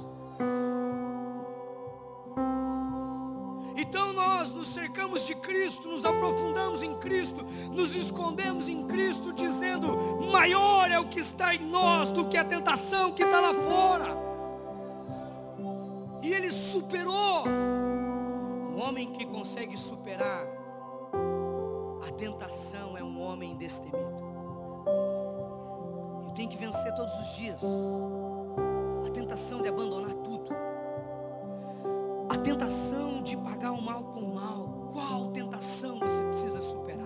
cercamos 4.70 5.26
de 5.26 5.36
Cristo, 5.36 5.88
nos 5.88 6.06
aprofundamos 6.06 6.82
em 6.84 6.96
Cristo, 6.96 7.46
nos 7.72 7.96
escondemos 7.96 8.70
em 8.70 8.86
Cristo, 8.88 9.34
dizendo: 9.34 9.96
maior 10.32 10.90
é 10.90 11.00
o 11.00 11.08
que 11.08 11.20
está 11.20 11.54
em 11.54 11.66
nós 11.66 12.12
do 12.12 12.28
que 12.28 12.38
a 12.38 12.46
tentação 12.46 13.12
que 13.12 13.24
está 13.24 13.40
lá 13.40 13.54
fora. 13.54 14.18
E 16.22 16.34
ele 16.34 16.52
superou. 16.52 17.46
O 18.76 18.82
homem 18.82 19.12
que 19.12 19.26
consegue 19.26 19.78
superar 19.78 20.48
a 22.08 22.12
tentação 22.12 22.98
é 22.98 23.04
um 23.04 23.22
homem 23.22 23.56
destemido. 23.56 24.30
Tem 26.40 26.48
que 26.48 26.56
vencer 26.56 26.96
todos 26.96 27.14
os 27.20 27.36
dias 27.36 27.62
a 29.06 29.10
tentação 29.10 29.62
de 29.62 29.68
abandonar 29.68 30.14
tudo, 30.24 30.50
a 32.30 32.38
tentação 32.38 33.22
de 33.22 33.36
pagar 33.36 33.74
o 33.74 33.82
mal 33.82 34.06
com 34.06 34.22
o 34.22 34.36
mal, 34.36 34.88
qual 34.90 35.28
tentação 35.34 36.00
você 36.00 36.24
precisa 36.24 36.62
superar? 36.62 37.06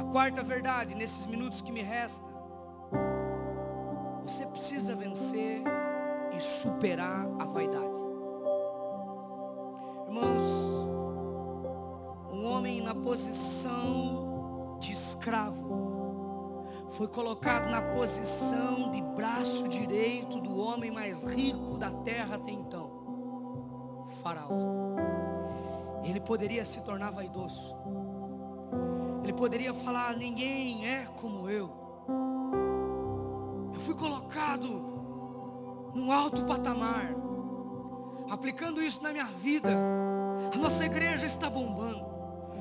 A 0.00 0.04
quarta 0.04 0.42
verdade, 0.42 0.94
nesses 0.94 1.26
minutos 1.26 1.60
que 1.60 1.70
me 1.70 1.82
restam, 1.82 2.26
você 4.22 4.46
precisa 4.46 4.96
vencer 4.96 5.62
e 6.34 6.40
superar 6.40 7.28
a 7.38 7.44
vaidade. 7.44 7.84
Irmãos, 10.06 10.88
um 12.32 12.46
homem 12.46 12.80
na 12.80 12.94
posição 12.94 14.78
de 14.80 14.90
escravo 14.90 15.87
foi 16.90 17.06
colocado 17.08 17.70
na 17.70 17.82
posição 17.82 18.90
de 18.90 19.00
braço 19.00 19.68
direito 19.68 20.40
do 20.40 20.56
homem 20.58 20.90
mais 20.90 21.24
rico 21.24 21.76
da 21.76 21.90
terra 21.90 22.36
até 22.36 22.50
então. 22.50 22.90
Faraó. 24.22 24.48
Ele 26.04 26.20
poderia 26.20 26.64
se 26.64 26.80
tornar 26.80 27.10
vaidoso. 27.10 27.76
Ele 29.22 29.32
poderia 29.32 29.74
falar: 29.74 30.16
ninguém 30.16 30.86
é 30.88 31.06
como 31.20 31.48
eu. 31.48 31.70
Eu 33.74 33.80
fui 33.80 33.94
colocado 33.94 34.70
num 35.94 36.10
alto 36.10 36.44
patamar. 36.44 37.14
Aplicando 38.30 38.82
isso 38.82 39.02
na 39.02 39.10
minha 39.10 39.24
vida, 39.24 39.70
a 40.54 40.58
nossa 40.58 40.84
igreja 40.84 41.26
está 41.26 41.48
bombando. 41.48 42.07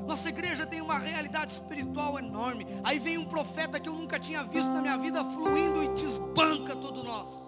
Nossa 0.07 0.29
igreja 0.29 0.65
tem 0.65 0.81
uma 0.81 0.97
realidade 0.97 1.51
espiritual 1.51 2.17
enorme. 2.17 2.65
Aí 2.83 2.97
vem 2.97 3.17
um 3.17 3.25
profeta 3.25 3.79
que 3.79 3.89
eu 3.89 3.93
nunca 3.93 4.19
tinha 4.19 4.43
visto 4.43 4.71
na 4.71 4.81
minha 4.81 4.97
vida 4.97 5.23
fluindo 5.25 5.83
e 5.83 5.89
desbanca 5.89 6.75
todo 6.75 7.03
nós 7.03 7.45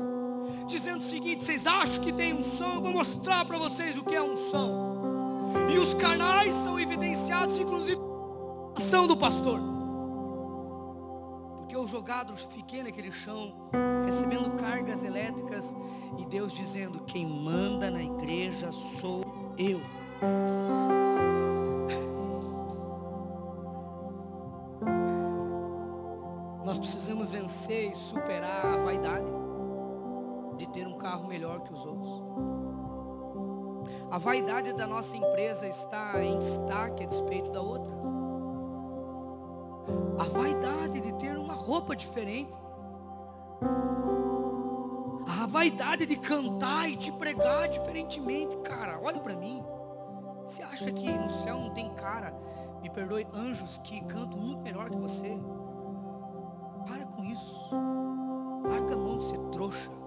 dizendo 0.68 1.00
o 1.00 1.04
seguinte: 1.04 1.44
vocês 1.44 1.68
acham 1.68 2.04
que 2.04 2.12
tem 2.12 2.34
unção? 2.34 2.76
Eu 2.76 2.82
vou 2.82 2.94
mostrar 2.94 3.44
para 3.46 3.58
vocês 3.58 3.98
o 3.98 4.04
que 4.04 4.16
é 4.16 4.22
unção. 4.22 5.00
E 5.74 5.78
os 5.78 5.94
canais 5.96 6.54
são 6.54 6.80
evidenciados, 6.80 7.58
inclusive, 7.58 8.00
a 8.76 8.78
ação 8.78 9.08
do 9.08 9.18
pastor. 9.18 9.60
Porque 11.58 11.76
eu 11.76 11.88
jogado 11.88 12.36
fiquei 12.36 12.84
naquele 12.84 13.12
chão, 13.12 13.54
recebendo 14.06 14.52
cargas 14.52 15.04
elétricas, 15.04 15.76
e 16.18 16.26
Deus 16.26 16.54
dizendo: 16.54 17.02
quem 17.02 17.26
manda 17.26 17.90
na 17.90 18.04
igreja 18.04 18.72
sou 18.72 19.54
eu. 19.58 19.82
Precisamos 26.80 27.30
vencer 27.30 27.92
e 27.92 27.96
superar 27.96 28.66
a 28.66 28.78
vaidade 28.78 29.26
de 30.58 30.68
ter 30.70 30.88
um 30.88 30.98
carro 30.98 31.28
melhor 31.28 31.62
que 31.62 31.74
os 31.74 31.86
outros. 31.86 32.24
A 34.12 34.18
vaidade 34.18 34.74
da 34.74 34.88
nossa 34.88 35.16
empresa 35.16 35.68
está 35.68 36.24
em 36.24 36.40
destaque 36.40 37.04
a 37.04 37.08
despeito 37.08 37.52
da 37.52 37.62
outra. 37.62 37.94
A 40.18 40.24
vaidade 40.24 41.00
de 41.00 41.14
ter 41.14 41.38
uma 41.38 41.54
roupa 41.54 41.96
diferente. 41.96 42.52
A 45.42 45.46
vaidade 45.46 46.06
de 46.06 46.18
cantar 46.18 46.90
e 46.90 46.96
de 46.96 47.12
pregar 47.12 47.70
diferentemente, 47.70 48.56
cara. 48.58 49.00
Olha 49.02 49.20
para 49.20 49.36
mim. 49.36 49.64
Você 50.46 50.64
acha 50.64 50.92
que 50.92 51.12
no 51.12 51.30
céu 51.30 51.60
não 51.60 51.70
tem 51.70 51.94
cara, 51.94 52.34
me 52.82 52.90
perdoe, 52.90 53.28
anjos 53.34 53.78
que 53.84 54.02
cantam 54.02 54.40
muito 54.40 54.64
melhor 54.64 54.90
que 54.90 54.98
você? 54.98 55.38
Para 56.90 57.06
com 57.06 57.24
isso. 57.24 57.70
Larga 58.68 58.96
a 58.96 58.98
mão 58.98 59.18
de 59.20 59.24
ser 59.24 59.40
trouxa 59.52 60.00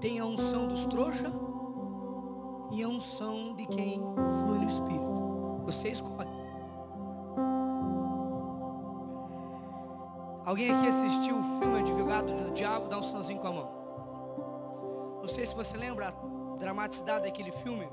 tem 0.00 0.20
a 0.20 0.24
unção 0.24 0.68
dos 0.68 0.86
trouxas 0.86 1.32
e 2.70 2.82
a 2.82 2.88
unção 2.88 3.54
de 3.56 3.66
quem 3.66 3.98
flui 4.44 4.58
no 4.58 4.68
Espírito. 4.68 5.60
Você 5.64 5.88
escolhe. 5.88 6.30
Alguém 10.44 10.70
aqui 10.70 10.86
assistiu 10.86 11.36
o 11.36 11.42
filme 11.42 11.80
Advogado 11.80 12.32
do 12.32 12.52
Diabo? 12.52 12.88
Dá 12.88 12.98
um 12.98 13.02
sinalzinho 13.02 13.40
com 13.40 13.48
a 13.48 13.52
mão. 13.52 13.70
Não 15.20 15.28
sei 15.28 15.44
se 15.44 15.56
você 15.56 15.76
lembra 15.76 16.08
a 16.08 16.56
dramaticidade 16.56 17.24
daquele 17.24 17.50
filme. 17.50 17.88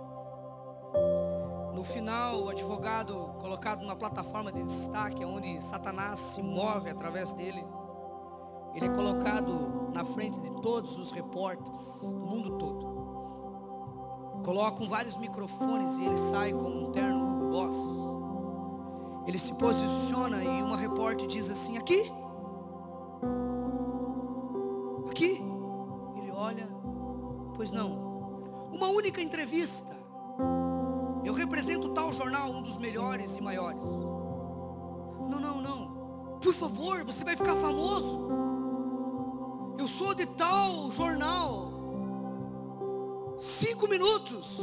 No 1.83 1.89
final, 1.89 2.43
o 2.43 2.49
advogado 2.49 3.35
colocado 3.41 3.81
numa 3.81 3.95
plataforma 3.97 4.53
de 4.53 4.63
destaque, 4.63 5.25
onde 5.25 5.61
Satanás 5.61 6.17
se 6.17 6.41
move 6.41 6.89
através 6.89 7.33
dele. 7.33 7.61
Ele 8.73 8.85
é 8.85 8.89
colocado 8.89 9.91
na 9.93 10.05
frente 10.05 10.39
de 10.39 10.49
todos 10.61 10.97
os 10.97 11.11
repórteres 11.11 11.99
do 12.01 12.25
mundo 12.25 12.57
todo. 12.57 12.85
Colocam 14.45 14.87
vários 14.87 15.17
microfones 15.17 15.97
e 15.97 16.05
ele 16.05 16.17
sai 16.17 16.53
com 16.53 16.69
um 16.69 16.89
terno 16.93 17.27
Hugo 17.27 17.49
Boss. 17.49 17.77
Ele 19.27 19.37
se 19.37 19.53
posiciona 19.55 20.41
e 20.41 20.63
uma 20.63 20.77
repórter 20.77 21.27
diz 21.27 21.49
assim: 21.49 21.77
Aqui, 21.77 22.09
aqui. 25.09 25.41
Ele 26.15 26.31
olha, 26.31 26.65
pois 27.53 27.71
não. 27.71 28.69
uma 28.71 28.87
única 28.87 29.21
entrevista. 29.21 29.92
Eu 31.23 31.33
represento 31.33 31.89
tal 31.89 32.11
jornal, 32.11 32.51
um 32.51 32.61
dos 32.61 32.77
melhores 32.77 33.35
e 33.37 33.41
maiores. 33.41 33.83
Não, 33.83 35.39
não, 35.39 35.61
não. 35.61 36.39
Por 36.41 36.53
favor, 36.53 37.03
você 37.05 37.23
vai 37.23 37.35
ficar 37.37 37.55
famoso. 37.55 38.27
Eu 39.77 39.87
sou 39.87 40.13
de 40.13 40.25
tal 40.25 40.91
jornal. 40.91 41.71
Cinco 43.39 43.87
minutos. 43.87 44.59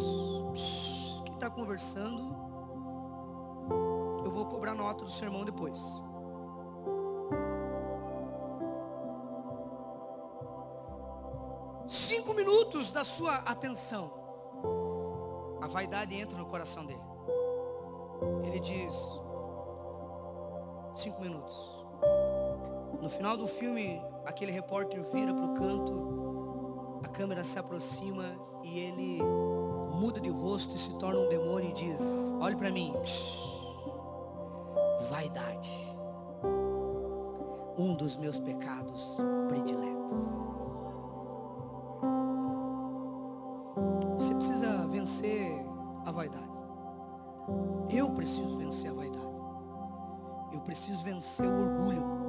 Psh, 0.52 1.22
quem 1.24 1.34
está 1.34 1.48
conversando? 1.48 2.36
Eu 4.24 4.30
vou 4.30 4.44
cobrar 4.46 4.74
nota 4.74 5.04
do 5.04 5.10
sermão 5.10 5.44
depois. 5.44 5.80
Cinco 11.88 12.34
minutos 12.34 12.92
da 12.92 13.02
sua 13.02 13.36
atenção. 13.36 14.19
Vaidade 15.70 16.16
entra 16.16 16.36
no 16.36 16.46
coração 16.46 16.84
dele. 16.84 17.00
Ele 18.44 18.58
diz: 18.58 19.20
cinco 20.94 21.20
minutos. 21.20 21.84
No 23.00 23.08
final 23.08 23.36
do 23.36 23.46
filme, 23.46 24.02
aquele 24.26 24.50
repórter 24.50 25.02
vira 25.12 25.32
para 25.32 25.44
o 25.44 25.54
canto, 25.54 27.00
a 27.04 27.08
câmera 27.08 27.44
se 27.44 27.58
aproxima 27.58 28.24
e 28.62 28.80
ele 28.80 29.22
muda 29.92 30.20
de 30.20 30.28
rosto 30.28 30.74
e 30.74 30.78
se 30.78 30.94
torna 30.98 31.20
um 31.20 31.28
demônio 31.28 31.70
e 31.70 31.72
diz: 31.72 32.34
Olhe 32.40 32.56
para 32.56 32.70
mim, 32.70 32.92
vaidade, 35.08 35.94
um 37.78 37.94
dos 37.94 38.16
meus 38.16 38.38
pecados 38.38 39.16
prediletos. 39.48 40.69
Vencer 45.00 45.64
a 46.04 46.12
vaidade. 46.12 46.50
Eu 47.88 48.10
preciso 48.10 48.58
vencer 48.58 48.90
a 48.90 48.94
vaidade. 48.94 49.30
Eu 50.52 50.60
preciso 50.60 51.02
vencer 51.02 51.46
o 51.46 51.62
orgulho. 51.62 52.20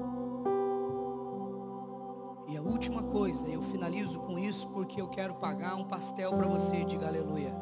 E 2.48 2.56
a 2.56 2.62
última 2.62 3.04
coisa, 3.04 3.46
eu 3.48 3.62
finalizo 3.62 4.20
com 4.20 4.40
isso 4.40 4.70
porque 4.70 5.02
eu 5.02 5.10
quero 5.10 5.36
pagar 5.36 5.76
um 5.76 5.84
pastel 5.84 6.32
para 6.32 6.48
você, 6.48 6.86
diga 6.86 7.08
aleluia. 7.08 7.54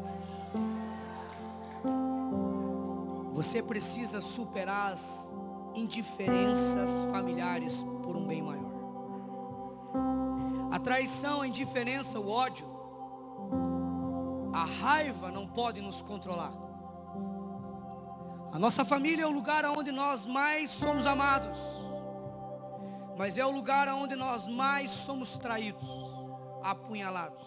Você 3.34 3.64
precisa 3.64 4.22
superar 4.22 4.93
as 4.93 5.32
indiferenças 5.74 6.89
familiares 7.12 7.84
por 8.03 8.16
um 8.16 8.28
bem 8.28 8.43
maior. 8.43 8.70
A 10.72 10.78
traição, 10.78 11.41
a 11.41 11.47
indiferença, 11.47 12.20
o 12.20 12.30
ódio, 12.30 12.78
a 14.62 14.66
raiva 14.66 15.32
não 15.32 15.47
pode 15.47 15.82
nos 15.82 16.01
controlar. 16.01 16.53
A 18.51 18.57
nossa 18.57 18.84
família 18.84 19.24
é 19.24 19.28
o 19.28 19.32
lugar 19.32 19.66
onde 19.66 19.91
nós 19.91 20.26
mais 20.26 20.70
somos 20.72 21.05
amados 21.05 21.60
mas 23.20 23.38
é 23.38 23.45
o 23.45 23.51
lugar 23.51 23.89
onde 23.89 24.16
nós 24.16 24.47
mais 24.47 24.89
somos 24.89 25.36
traídos, 25.38 25.89
apunhalados. 26.64 27.45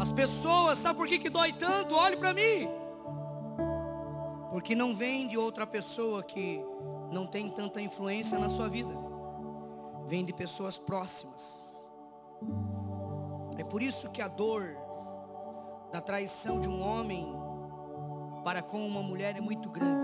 As 0.00 0.10
pessoas, 0.10 0.78
sabe 0.78 0.96
por 0.96 1.06
que, 1.06 1.18
que 1.18 1.28
dói 1.28 1.52
tanto? 1.52 1.94
Olhe 1.94 2.16
para 2.16 2.32
mim. 2.32 2.66
Porque 4.50 4.74
não 4.74 4.96
vem 4.96 5.28
de 5.28 5.36
outra 5.36 5.66
pessoa 5.66 6.22
que 6.22 6.64
não 7.10 7.26
tem 7.26 7.50
tanta 7.50 7.82
influência 7.82 8.38
na 8.38 8.48
sua 8.48 8.66
vida. 8.66 8.94
Vem 10.06 10.24
de 10.24 10.32
pessoas 10.32 10.78
próximas. 10.78 11.86
É 13.58 13.64
por 13.64 13.82
isso 13.82 14.08
que 14.08 14.22
a 14.22 14.28
dor 14.28 14.74
da 15.92 16.00
traição 16.00 16.58
de 16.58 16.68
um 16.68 16.80
homem 16.80 17.36
para 18.42 18.62
com 18.62 18.84
uma 18.84 19.02
mulher 19.02 19.36
é 19.36 19.40
muito 19.40 19.68
grande. 19.68 20.00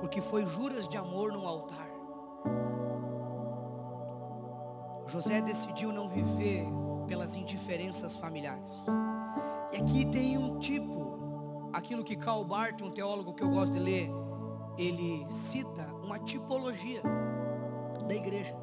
Porque 0.00 0.20
foi 0.20 0.44
juras 0.44 0.88
de 0.88 0.96
amor 0.96 1.32
no 1.32 1.46
altar. 1.46 1.88
José 5.06 5.40
decidiu 5.40 5.92
não 5.92 6.08
viver 6.08 6.66
pelas 7.06 7.34
indiferenças 7.34 8.16
familiares. 8.16 8.86
E 9.72 9.76
aqui 9.76 10.04
tem 10.06 10.36
um 10.36 10.58
tipo, 10.58 11.70
aquilo 11.72 12.02
que 12.02 12.16
Karl 12.16 12.44
Barth, 12.44 12.80
um 12.82 12.90
teólogo 12.90 13.32
que 13.32 13.42
eu 13.42 13.50
gosto 13.50 13.72
de 13.72 13.78
ler, 13.78 14.10
ele 14.76 15.26
cita 15.30 15.84
uma 16.02 16.18
tipologia 16.18 17.02
da 18.06 18.14
igreja. 18.14 18.56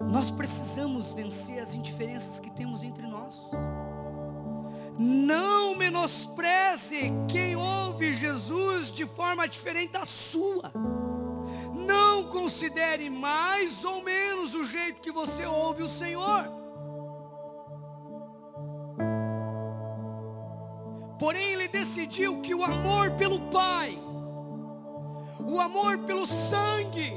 Nós 0.00 0.30
precisamos 0.30 1.12
vencer 1.12 1.60
as 1.60 1.74
indiferenças 1.74 2.38
que 2.38 2.50
temos 2.50 2.82
entre 2.82 3.06
nós. 3.06 3.50
Não 4.98 5.74
menospreze 5.74 7.12
quem 7.28 7.56
ouve 7.56 8.14
Jesus 8.14 8.90
de 8.90 9.06
forma 9.06 9.48
diferente 9.48 9.92
da 9.92 10.04
sua. 10.04 10.72
Não 11.74 12.24
considere 12.24 13.08
mais 13.08 13.84
ou 13.84 14.02
menos 14.02 14.54
o 14.54 14.64
jeito 14.64 15.00
que 15.00 15.10
você 15.10 15.46
ouve 15.46 15.82
o 15.82 15.88
Senhor. 15.88 16.62
Porém, 21.18 21.52
ele 21.52 21.68
decidiu 21.68 22.40
que 22.40 22.54
o 22.54 22.64
amor 22.64 23.12
pelo 23.12 23.40
Pai, 23.42 23.96
o 25.38 25.60
amor 25.60 25.98
pelo 25.98 26.26
sangue, 26.26 27.12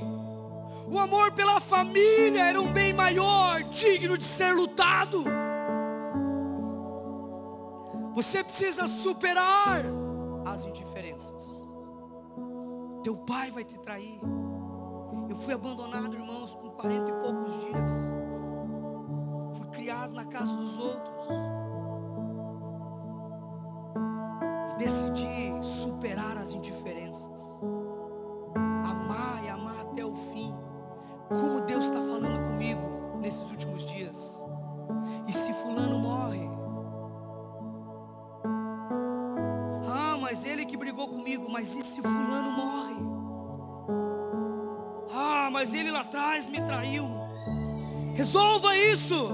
o 0.87 0.99
amor 0.99 1.31
pela 1.31 1.59
família 1.59 2.43
era 2.43 2.61
um 2.61 2.71
bem 2.71 2.93
maior, 2.93 3.63
digno 3.63 4.17
de 4.17 4.23
ser 4.23 4.53
lutado. 4.53 5.25
Você 8.15 8.41
precisa 8.41 8.87
superar 8.87 9.83
as 10.45 10.63
indiferenças. 10.63 11.69
Teu 13.03 13.17
pai 13.17 13.51
vai 13.51 13.65
te 13.65 13.77
trair. 13.77 14.21
Eu 15.29 15.35
fui 15.35 15.53
abandonado, 15.53 16.15
irmãos, 16.15 16.55
com 16.55 16.69
40 16.69 17.09
e 17.09 17.13
poucos 17.19 17.59
dias. 17.59 17.89
Fui 19.57 19.67
criado 19.67 20.13
na 20.13 20.23
casa 20.23 20.55
dos 20.55 20.77
outros. 20.77 21.27
E 24.71 24.77
decidi 24.77 25.61
superar 25.61 26.37
as 26.37 26.53
indiferenças. 26.53 27.44
Me 46.55 46.61
traiu. 46.61 47.09
Resolva 48.15 48.75
isso. 48.77 49.29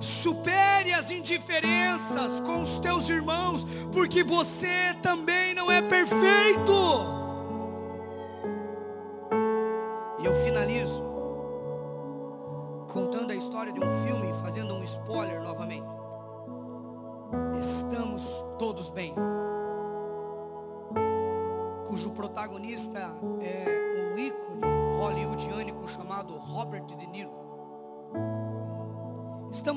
Supere 0.00 0.92
as 0.92 1.10
indiferenças 1.10 2.40
com 2.40 2.62
os 2.62 2.78
teus 2.78 3.08
irmãos, 3.08 3.64
porque 3.92 4.22
você 4.22 4.94
também 5.02 5.54
não 5.54 5.70
é 5.70 5.80
perfeito. 5.80 7.17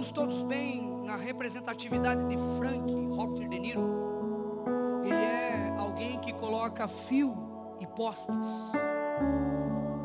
Estamos 0.02 0.32
todos 0.32 0.44
bem 0.46 1.04
na 1.06 1.16
representatividade 1.16 2.26
de 2.26 2.36
Frank 2.58 2.92
Robert 3.16 3.48
De 3.48 3.60
Niro. 3.60 5.04
Ele 5.04 5.14
é 5.14 5.76
alguém 5.78 6.20
que 6.20 6.34
coloca 6.34 6.88
fio 6.88 7.38
e 7.80 7.86
postes 7.86 8.72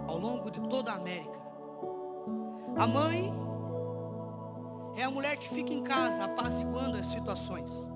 ao 0.07 0.19
longo 0.19 0.51
de 0.51 0.61
toda 0.69 0.93
a 0.93 0.97
América. 0.97 1.41
A 2.77 2.87
mãe 2.87 3.33
é 4.99 5.03
a 5.05 5.11
mulher 5.11 5.39
que 5.39 5.49
fica 5.49 5.73
em 5.73 5.83
casa 5.83 6.25
apaziguando 6.25 6.99
as 6.99 7.07
situações. 7.07 7.91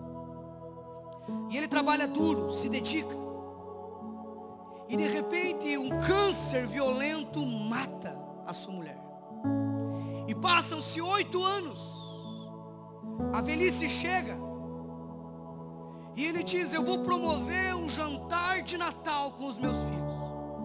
E 1.50 1.56
ele 1.58 1.68
trabalha 1.68 2.08
duro, 2.08 2.50
se 2.50 2.70
dedica. 2.70 3.14
E 4.88 4.96
de 4.96 5.06
repente 5.06 5.76
um 5.76 5.90
câncer 5.98 6.66
violento 6.66 7.44
mata 7.44 8.18
a 8.46 8.54
sua 8.54 8.72
mulher. 8.72 8.99
Passam-se 10.40 11.00
oito 11.00 11.44
anos. 11.44 12.00
A 13.32 13.40
velhice 13.40 13.88
chega. 13.88 14.36
E 16.16 16.24
ele 16.24 16.42
diz: 16.42 16.72
Eu 16.72 16.82
vou 16.82 17.00
promover 17.00 17.74
um 17.74 17.88
jantar 17.88 18.62
de 18.62 18.76
Natal 18.76 19.32
com 19.32 19.46
os 19.46 19.58
meus 19.58 19.78
filhos. 19.84 20.14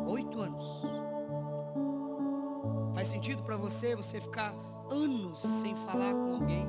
Oito 0.08 0.40
anos. 0.40 0.66
Faz 2.94 3.08
sentido 3.08 3.44
para 3.44 3.58
você 3.58 3.96
você 3.96 4.22
ficar 4.22 4.54
anos 4.90 5.40
sem 5.40 5.76
falar 5.76 6.14
com 6.14 6.34
alguém? 6.34 6.66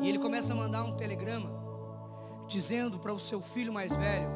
E 0.00 0.08
ele 0.08 0.18
começa 0.18 0.52
a 0.52 0.56
mandar 0.56 0.84
um 0.84 0.96
telegrama 0.96 1.50
dizendo 2.46 2.98
para 2.98 3.12
o 3.12 3.18
seu 3.18 3.40
filho 3.40 3.72
mais 3.72 3.92
velho, 3.94 4.28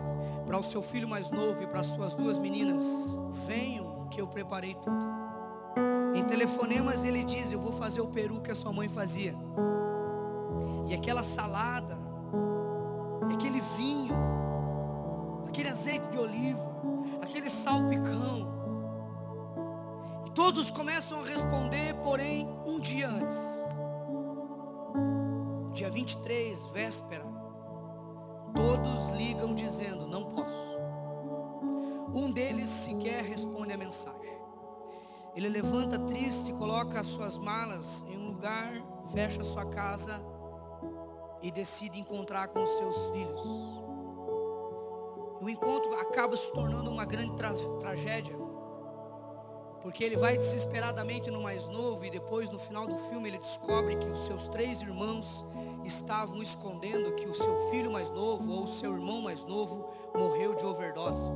para 0.47 0.59
o 0.59 0.63
seu 0.63 0.83
filho 0.83 1.09
mais 1.09 1.31
novo 1.31 1.63
e 1.63 1.67
para 1.67 1.81
as 1.81 1.87
suas 1.87 2.15
duas 2.15 2.39
meninas: 2.39 2.87
venham 3.47 4.09
que 4.09 4.21
eu 4.21 4.27
preparei 4.27 4.75
tudo. 4.75 5.22
Em 6.15 6.25
telefonemas 6.25 7.05
ele 7.05 7.25
diz: 7.25 7.53
Eu 7.53 7.61
vou 7.61 7.73
fazer 7.73 8.01
o 8.01 8.09
peru 8.09 8.41
que 8.41 8.51
a 8.51 8.55
sua 8.55 8.73
mãe 8.73 8.89
fazia. 8.89 9.35
E 10.89 10.95
aquela 10.95 11.23
salada, 11.23 11.97
aquele 13.33 13.61
vinho, 13.61 14.15
aquele 15.49 15.71
azeite 15.71 16.07
de 16.09 16.19
oliva, 16.19 16.61
aquele 17.23 17.49
salpicão. 17.49 18.47
E 20.27 20.31
todos 20.33 20.71
começam 20.71 21.21
a 21.21 21.25
responder, 21.25 21.95
porém, 22.03 22.49
um 22.67 22.79
dia 22.79 23.09
antes. 23.09 23.39
Dia 25.73 25.91
23, 25.91 26.63
véspera. 26.75 27.25
Todos 28.55 29.09
ligam 29.17 29.55
dizendo: 29.55 30.07
Não 30.07 30.25
posso. 30.25 30.73
Um 32.15 32.31
deles 32.31 32.69
sequer 32.69 33.25
responde 33.25 33.73
a 33.73 33.79
mensagem. 33.79 34.42
Ele 35.35 35.49
levanta 35.49 35.99
triste, 35.99 36.53
coloca 36.53 37.01
as 37.01 37.07
suas 37.07 37.39
malas 37.39 38.05
em 38.07 38.19
um 38.19 38.29
lugar, 38.29 38.75
fecha 39.13 39.43
sua 39.43 39.65
casa 39.65 40.21
e 41.41 41.51
decide 41.51 41.99
encontrar 41.99 42.49
com 42.49 42.63
os 42.63 42.71
seus 42.71 43.11
filhos. 43.11 43.43
O 45.41 45.49
encontro 45.49 45.95
acaba 45.95 46.37
se 46.37 46.53
tornando 46.53 46.91
uma 46.91 47.05
grande 47.05 47.35
tra 47.35 47.53
tragédia, 47.81 48.37
porque 49.81 50.05
ele 50.05 50.17
vai 50.17 50.37
desesperadamente 50.37 51.31
no 51.31 51.43
mais 51.43 51.67
novo 51.67 52.05
e 52.05 52.11
depois 52.11 52.51
no 52.51 52.59
final 52.59 52.87
do 52.87 52.97
filme 52.97 53.31
ele 53.31 53.39
descobre 53.39 53.97
que 53.97 54.07
os 54.07 54.27
seus 54.27 54.47
três 54.49 54.83
irmãos 54.83 55.45
estavam 55.83 56.41
escondendo 56.43 57.15
que 57.15 57.27
o 57.27 57.35
seu 57.35 57.71
filho 57.71 57.91
mais 57.91 58.11
novo 58.11 58.53
ou 58.53 58.65
o 58.65 58.69
seu 58.69 58.93
irmão 58.93 59.23
mais 59.23 59.45
novo 59.45 59.89
morreu 60.15 60.55
de 60.55 60.65
overdose. 60.65 61.29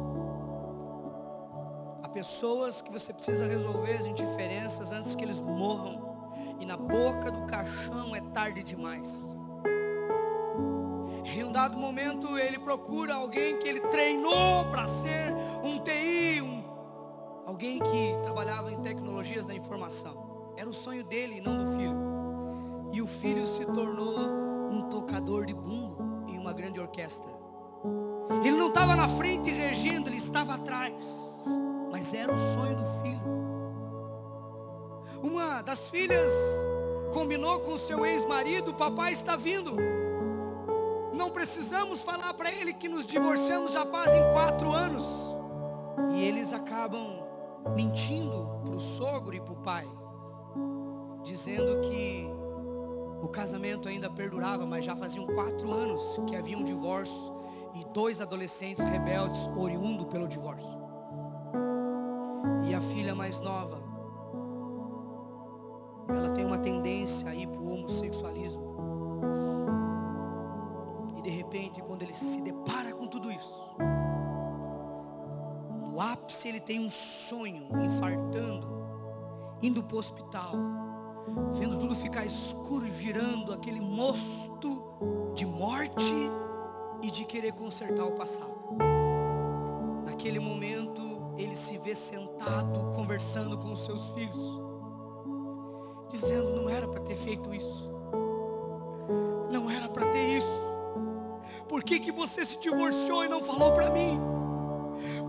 Pessoas 2.16 2.80
que 2.80 2.90
você 2.90 3.12
precisa 3.12 3.46
resolver 3.46 3.92
as 3.92 4.06
indiferenças 4.06 4.90
antes 4.90 5.14
que 5.14 5.22
eles 5.22 5.38
morram. 5.38 6.16
E 6.58 6.64
na 6.64 6.74
boca 6.74 7.30
do 7.30 7.44
caixão 7.44 8.16
é 8.16 8.22
tarde 8.32 8.62
demais. 8.62 9.36
Em 11.26 11.44
um 11.44 11.52
dado 11.52 11.76
momento 11.76 12.38
ele 12.38 12.58
procura 12.58 13.16
alguém 13.16 13.58
que 13.58 13.68
ele 13.68 13.80
treinou 13.80 14.64
para 14.70 14.88
ser 14.88 15.30
um 15.62 15.78
TI, 15.80 16.40
um, 16.40 16.64
alguém 17.44 17.80
que 17.80 18.16
trabalhava 18.22 18.72
em 18.72 18.80
tecnologias 18.80 19.44
da 19.44 19.54
informação. 19.54 20.54
Era 20.56 20.70
o 20.70 20.72
sonho 20.72 21.04
dele, 21.04 21.42
não 21.42 21.58
do 21.58 21.76
filho. 21.76 22.90
E 22.94 23.02
o 23.02 23.06
filho 23.06 23.46
se 23.46 23.66
tornou 23.66 24.18
um 24.70 24.88
tocador 24.88 25.44
de 25.44 25.52
bumbo 25.52 26.24
em 26.26 26.38
uma 26.38 26.54
grande 26.54 26.80
orquestra. 26.80 27.30
Ele 28.42 28.56
não 28.56 28.68
estava 28.68 28.96
na 28.96 29.06
frente 29.06 29.50
regendo, 29.50 30.08
ele 30.08 30.16
estava 30.16 30.54
atrás. 30.54 31.36
Mas 31.96 32.12
era 32.12 32.30
o 32.30 32.38
sonho 32.38 32.76
do 32.76 32.84
filho. 33.00 33.22
Uma 35.22 35.62
das 35.62 35.88
filhas 35.88 36.30
combinou 37.10 37.60
com 37.60 37.78
seu 37.78 38.04
ex-marido: 38.04 38.74
Papai 38.74 39.12
está 39.12 39.34
vindo. 39.34 39.74
Não 41.14 41.30
precisamos 41.30 42.02
falar 42.02 42.34
para 42.34 42.52
ele 42.52 42.74
que 42.74 42.86
nos 42.86 43.06
divorciamos 43.06 43.72
já 43.72 43.86
fazem 43.86 44.20
quatro 44.34 44.70
anos. 44.70 45.06
E 46.14 46.22
eles 46.22 46.52
acabam 46.52 47.26
mentindo 47.74 48.46
para 48.62 48.76
o 48.76 48.80
sogro 48.80 49.34
e 49.34 49.40
para 49.40 49.54
o 49.54 49.56
pai, 49.56 49.88
dizendo 51.24 51.80
que 51.80 52.28
o 53.22 53.28
casamento 53.28 53.88
ainda 53.88 54.10
perdurava, 54.10 54.66
mas 54.66 54.84
já 54.84 54.94
faziam 54.94 55.26
quatro 55.28 55.72
anos 55.72 56.20
que 56.26 56.36
havia 56.36 56.58
um 56.58 56.62
divórcio 56.62 57.34
e 57.74 57.86
dois 57.86 58.20
adolescentes 58.20 58.84
rebeldes 58.84 59.48
oriundo 59.56 60.04
pelo 60.04 60.28
divórcio. 60.28 60.85
E 62.68 62.74
a 62.74 62.80
filha 62.80 63.14
mais 63.14 63.40
nova, 63.40 63.80
ela 66.08 66.30
tem 66.30 66.44
uma 66.44 66.58
tendência 66.58 67.28
a 67.28 67.34
ir 67.34 67.46
para 67.48 67.60
o 67.60 67.74
homossexualismo 67.74 68.66
de 71.26 71.32
repente, 71.32 71.82
quando 71.82 72.02
ele 72.02 72.14
se 72.14 72.40
depara 72.40 72.92
com 72.92 73.08
tudo 73.08 73.32
isso, 73.32 73.66
no 75.90 76.00
ápice 76.00 76.46
ele 76.46 76.60
tem 76.60 76.78
um 76.78 76.88
sonho, 76.88 77.66
infartando, 77.84 78.68
indo 79.60 79.82
para 79.82 79.96
o 79.96 79.98
hospital, 79.98 80.52
vendo 81.52 81.76
tudo 81.78 81.96
ficar 81.96 82.24
escuro, 82.24 82.86
girando 83.00 83.52
aquele 83.52 83.80
mosto 83.80 84.84
de 85.34 85.44
morte 85.44 86.14
e 87.02 87.10
de 87.10 87.24
querer 87.24 87.54
consertar 87.54 88.04
o 88.04 88.12
passado. 88.12 88.76
Naquele 90.04 90.38
momento, 90.38 91.02
ele 91.38 91.56
se 91.56 91.76
vê 91.78 91.94
sentado, 91.94 92.90
conversando 92.94 93.58
com 93.58 93.72
os 93.72 93.84
seus 93.84 94.10
filhos, 94.12 94.60
dizendo: 96.10 96.54
não 96.54 96.68
era 96.68 96.88
para 96.88 97.00
ter 97.00 97.16
feito 97.16 97.54
isso, 97.54 97.90
não 99.50 99.70
era 99.70 99.88
para 99.88 100.06
ter 100.10 100.38
isso. 100.38 100.66
Por 101.68 101.82
que, 101.82 102.00
que 102.00 102.12
você 102.12 102.44
se 102.44 102.58
divorciou 102.58 103.24
e 103.24 103.28
não 103.28 103.42
falou 103.42 103.72
para 103.72 103.90
mim? 103.90 104.20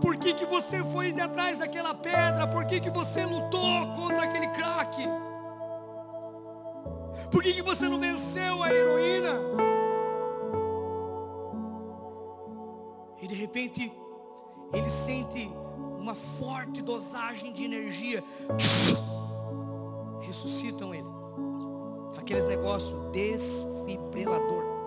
Por 0.00 0.16
que, 0.16 0.32
que 0.32 0.46
você 0.46 0.82
foi 0.84 1.10
atrás 1.20 1.58
daquela 1.58 1.94
pedra? 1.94 2.46
Por 2.46 2.64
que, 2.64 2.80
que 2.80 2.90
você 2.90 3.24
lutou 3.24 3.92
contra 3.94 4.22
aquele 4.22 4.48
crack? 4.48 4.96
Por 7.30 7.42
que, 7.42 7.52
que 7.52 7.62
você 7.62 7.88
não 7.88 7.98
venceu 7.98 8.62
a 8.62 8.72
heroína? 8.72 9.34
E 13.20 13.26
de 13.26 13.34
repente, 13.34 13.92
ele 14.72 14.88
sente 14.88 15.50
uma 16.08 16.14
forte 16.14 16.80
dosagem 16.80 17.52
de 17.52 17.64
energia. 17.64 18.24
Ressuscitam 20.20 20.94
ele. 20.94 21.08
Aqueles 22.16 22.46
negócios 22.46 23.10
desfibrilador. 23.12 24.78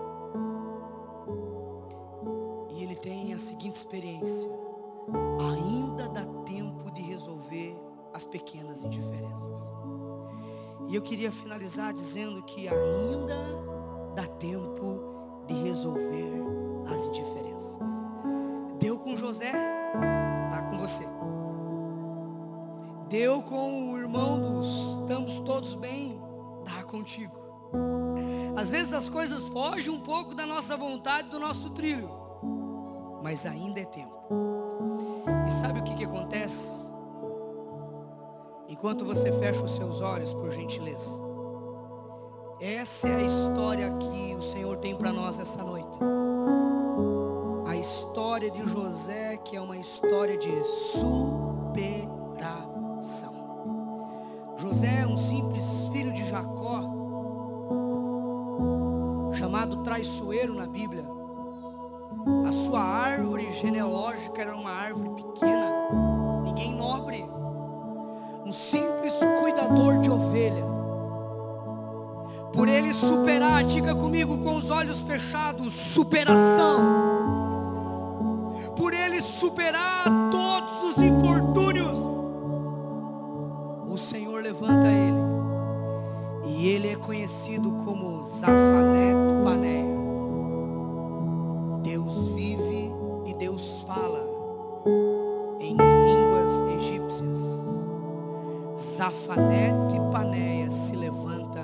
tem 3.02 3.34
a 3.34 3.38
seguinte 3.38 3.74
experiência: 3.74 4.50
ainda 5.40 6.08
dá 6.08 6.24
tempo 6.44 6.90
de 6.92 7.02
resolver 7.02 7.76
as 8.14 8.24
pequenas 8.24 8.82
indiferenças. 8.84 9.60
E 10.88 10.94
eu 10.94 11.02
queria 11.02 11.32
finalizar 11.32 11.92
dizendo 11.92 12.42
que 12.44 12.68
ainda 12.68 13.34
dá 14.14 14.26
tempo 14.26 15.00
de 15.46 15.54
resolver 15.54 16.42
as 16.86 17.04
indiferenças. 17.06 17.51
Deu 23.12 23.42
com 23.42 23.92
o 23.92 23.98
irmão 23.98 24.40
dos 24.40 25.00
estamos 25.00 25.38
todos 25.40 25.76
bem, 25.76 26.20
tá 26.64 26.82
contigo. 26.82 27.36
Às 28.56 28.70
vezes 28.70 28.92
as 28.92 29.08
coisas 29.08 29.46
fogem 29.48 29.92
um 29.92 30.00
pouco 30.00 30.34
da 30.34 30.44
nossa 30.44 30.76
vontade, 30.76 31.28
do 31.28 31.38
nosso 31.38 31.70
trilho 31.70 32.22
mas 33.22 33.46
ainda 33.46 33.80
é 33.80 33.84
tempo. 33.84 34.12
E 35.46 35.50
sabe 35.50 35.80
o 35.80 35.84
que, 35.84 35.94
que 35.94 36.04
acontece? 36.04 36.90
Enquanto 38.68 39.04
você 39.04 39.30
fecha 39.32 39.62
os 39.62 39.76
seus 39.76 40.00
olhos, 40.00 40.34
por 40.34 40.50
gentileza, 40.50 41.20
essa 42.60 43.08
é 43.08 43.16
a 43.16 43.22
história 43.22 43.92
que 43.98 44.34
o 44.34 44.42
Senhor 44.42 44.76
tem 44.78 44.96
para 44.96 45.12
nós 45.12 45.38
essa 45.38 45.62
noite. 45.62 45.98
A 47.66 47.76
história 47.76 48.50
de 48.50 48.64
José, 48.64 49.36
que 49.38 49.56
é 49.56 49.60
uma 49.60 49.76
história 49.76 50.36
de 50.36 50.50
superação. 50.64 52.21
Traiçoeiro 59.92 60.54
na 60.54 60.66
Bíblia 60.66 61.04
a 62.48 62.52
sua 62.52 62.80
árvore 62.80 63.52
genealógica 63.52 64.40
era 64.40 64.56
uma 64.56 64.70
árvore 64.70 65.22
pequena, 65.22 65.66
ninguém 66.44 66.74
nobre, 66.74 67.26
um 68.46 68.52
simples 68.52 69.12
cuidador 69.40 69.98
de 69.98 70.08
ovelha. 70.08 70.64
Por 72.52 72.68
ele 72.68 72.94
superar, 72.94 73.64
diga 73.64 73.94
comigo 73.94 74.38
com 74.38 74.56
os 74.56 74.70
olhos 74.70 75.02
fechados, 75.02 75.74
superação. 75.74 76.80
Por 78.76 78.94
ele 78.94 79.20
superar 79.20 80.04
todos 80.30 80.90
os 80.90 81.02
infortúnios, 81.02 81.98
o 83.88 83.98
Senhor 83.98 84.42
levanta 84.42 84.86
ele, 84.86 85.01
é 86.92 86.96
conhecido 86.96 87.72
como 87.84 88.22
Zafanet 88.22 89.16
Pané. 89.44 89.92
Zafanete 99.02 99.96
e 99.96 100.12
Paneia 100.12 100.70
se 100.70 100.94
levanta 100.94 101.60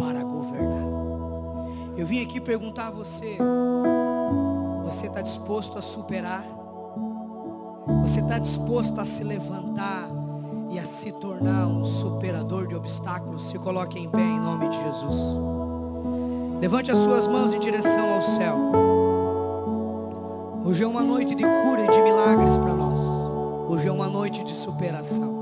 para 0.00 0.24
governar. 0.24 0.84
vim 1.96 2.24
aqui 2.24 2.40
perguntar 2.40 2.88
a 2.88 2.90
você: 2.90 3.38
você 4.84 5.06
está 5.06 5.20
disposto 5.20 5.78
a 5.78 5.82
superar? 5.82 6.44
Você 8.02 8.18
está 8.18 8.40
disposto 8.40 9.00
a 9.00 9.04
se 9.04 9.22
levantar 9.22 10.10
e 10.70 10.78
a 10.78 10.84
se 10.84 11.10
tornar 11.10 11.66
um 11.66 11.84
superador 11.84 12.68
de 12.68 12.76
obstáculos? 12.76 13.50
Se 13.50 13.58
coloque 13.58 13.98
em 13.98 14.08
pé 14.08 14.20
em 14.20 14.38
nome 14.38 14.68
de 14.68 14.76
Jesus. 14.76 15.16
Levante 16.60 16.92
as 16.92 16.98
suas 16.98 17.26
mãos 17.26 17.52
em 17.52 17.58
direção 17.58 18.14
ao 18.14 18.22
céu. 18.22 18.56
Hoje 20.64 20.84
é 20.84 20.86
uma 20.86 21.02
noite 21.02 21.34
de 21.34 21.42
cura 21.42 21.84
e 21.84 21.90
de 21.90 22.02
milagres 22.02 22.56
para 22.56 22.72
nós. 22.72 22.98
Hoje 23.68 23.88
é 23.88 23.92
uma 23.92 24.06
noite 24.06 24.44
de 24.44 24.54
superação. 24.54 25.40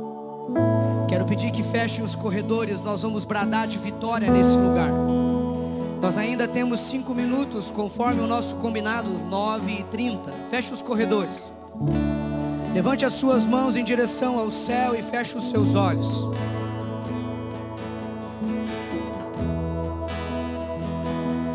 Quero 1.08 1.26
pedir 1.26 1.50
que 1.50 1.62
fechem 1.62 2.02
os 2.02 2.14
corredores, 2.14 2.80
nós 2.80 3.02
vamos 3.02 3.24
bradar 3.24 3.68
de 3.68 3.76
vitória 3.78 4.30
nesse 4.30 4.56
lugar. 4.56 4.90
Nós 6.00 6.16
ainda 6.16 6.48
temos 6.48 6.80
cinco 6.80 7.14
minutos, 7.14 7.70
conforme 7.70 8.22
o 8.22 8.26
nosso 8.26 8.56
combinado, 8.56 9.10
9 9.10 9.72
e 9.72 9.82
30. 9.84 10.32
Feche 10.48 10.72
os 10.72 10.80
corredores. 10.80 11.50
Levante 12.74 13.04
as 13.04 13.14
suas 13.14 13.46
mãos 13.46 13.76
em 13.76 13.84
direção 13.84 14.38
ao 14.38 14.50
céu 14.50 14.94
e 14.94 15.02
feche 15.02 15.36
os 15.36 15.48
seus 15.48 15.74
olhos. 15.74 16.28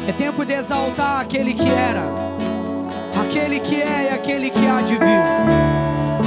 É 0.08 0.12
tempo 0.12 0.44
de 0.46 0.54
exaltar 0.54 1.22
aquele 1.22 1.54
que 1.54 1.70
era, 1.70 2.04
aquele 3.22 3.60
que 3.60 3.82
é 3.82 4.10
e 4.12 4.14
aquele 4.14 4.50
que 4.50 4.68
há 4.68 4.82
de 4.82 4.98
vir. 4.98 5.64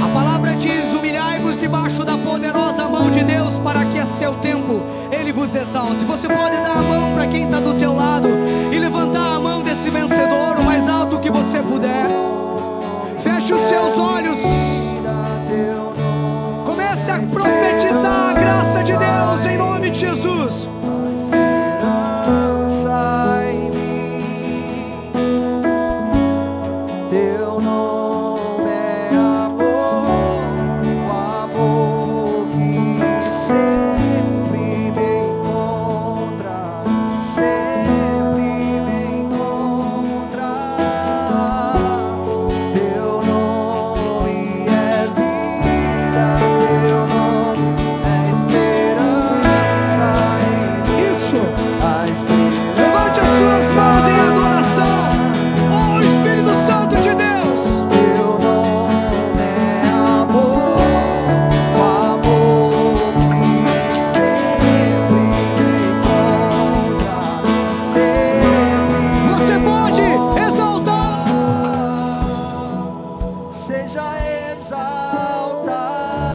A 0.03 0.07
palavra 0.13 0.53
diz: 0.55 0.93
humilhai-vos 0.93 1.59
debaixo 1.59 2.03
da 2.03 2.17
poderosa 2.17 2.87
mão 2.87 3.11
de 3.11 3.23
Deus, 3.23 3.59
para 3.59 3.85
que 3.85 3.99
a 3.99 4.05
seu 4.05 4.33
tempo 4.35 4.81
Ele 5.11 5.31
vos 5.31 5.53
exalte. 5.53 6.05
Você 6.05 6.27
pode 6.27 6.55
dar 6.55 6.77
a 6.77 6.81
mão 6.81 7.13
para 7.13 7.27
quem 7.27 7.43
está 7.45 7.59
do 7.59 7.75
teu 7.75 7.93
lado 7.93 8.29
e 8.73 8.79
levantar 8.79 9.35
a 9.35 9.39
mão 9.39 9.61
desse 9.61 9.89
vencedor 9.89 10.57
o 10.59 10.63
mais 10.63 10.87
alto 10.89 11.19
que 11.19 11.29
você 11.29 11.61
puder. 11.61 12.07
Feche 13.19 13.53
os 13.53 13.69
seus 13.69 13.97
olhos. 13.97 14.66
Comece 17.07 17.11
a 17.11 17.19
profetizar 17.19 18.29
a 18.29 18.33
graça 18.33 18.83
de 18.83 18.91
Deus 18.91 19.45
em 19.45 19.57
nome 19.57 19.89
de 19.89 19.99
Jesus. 19.99 20.67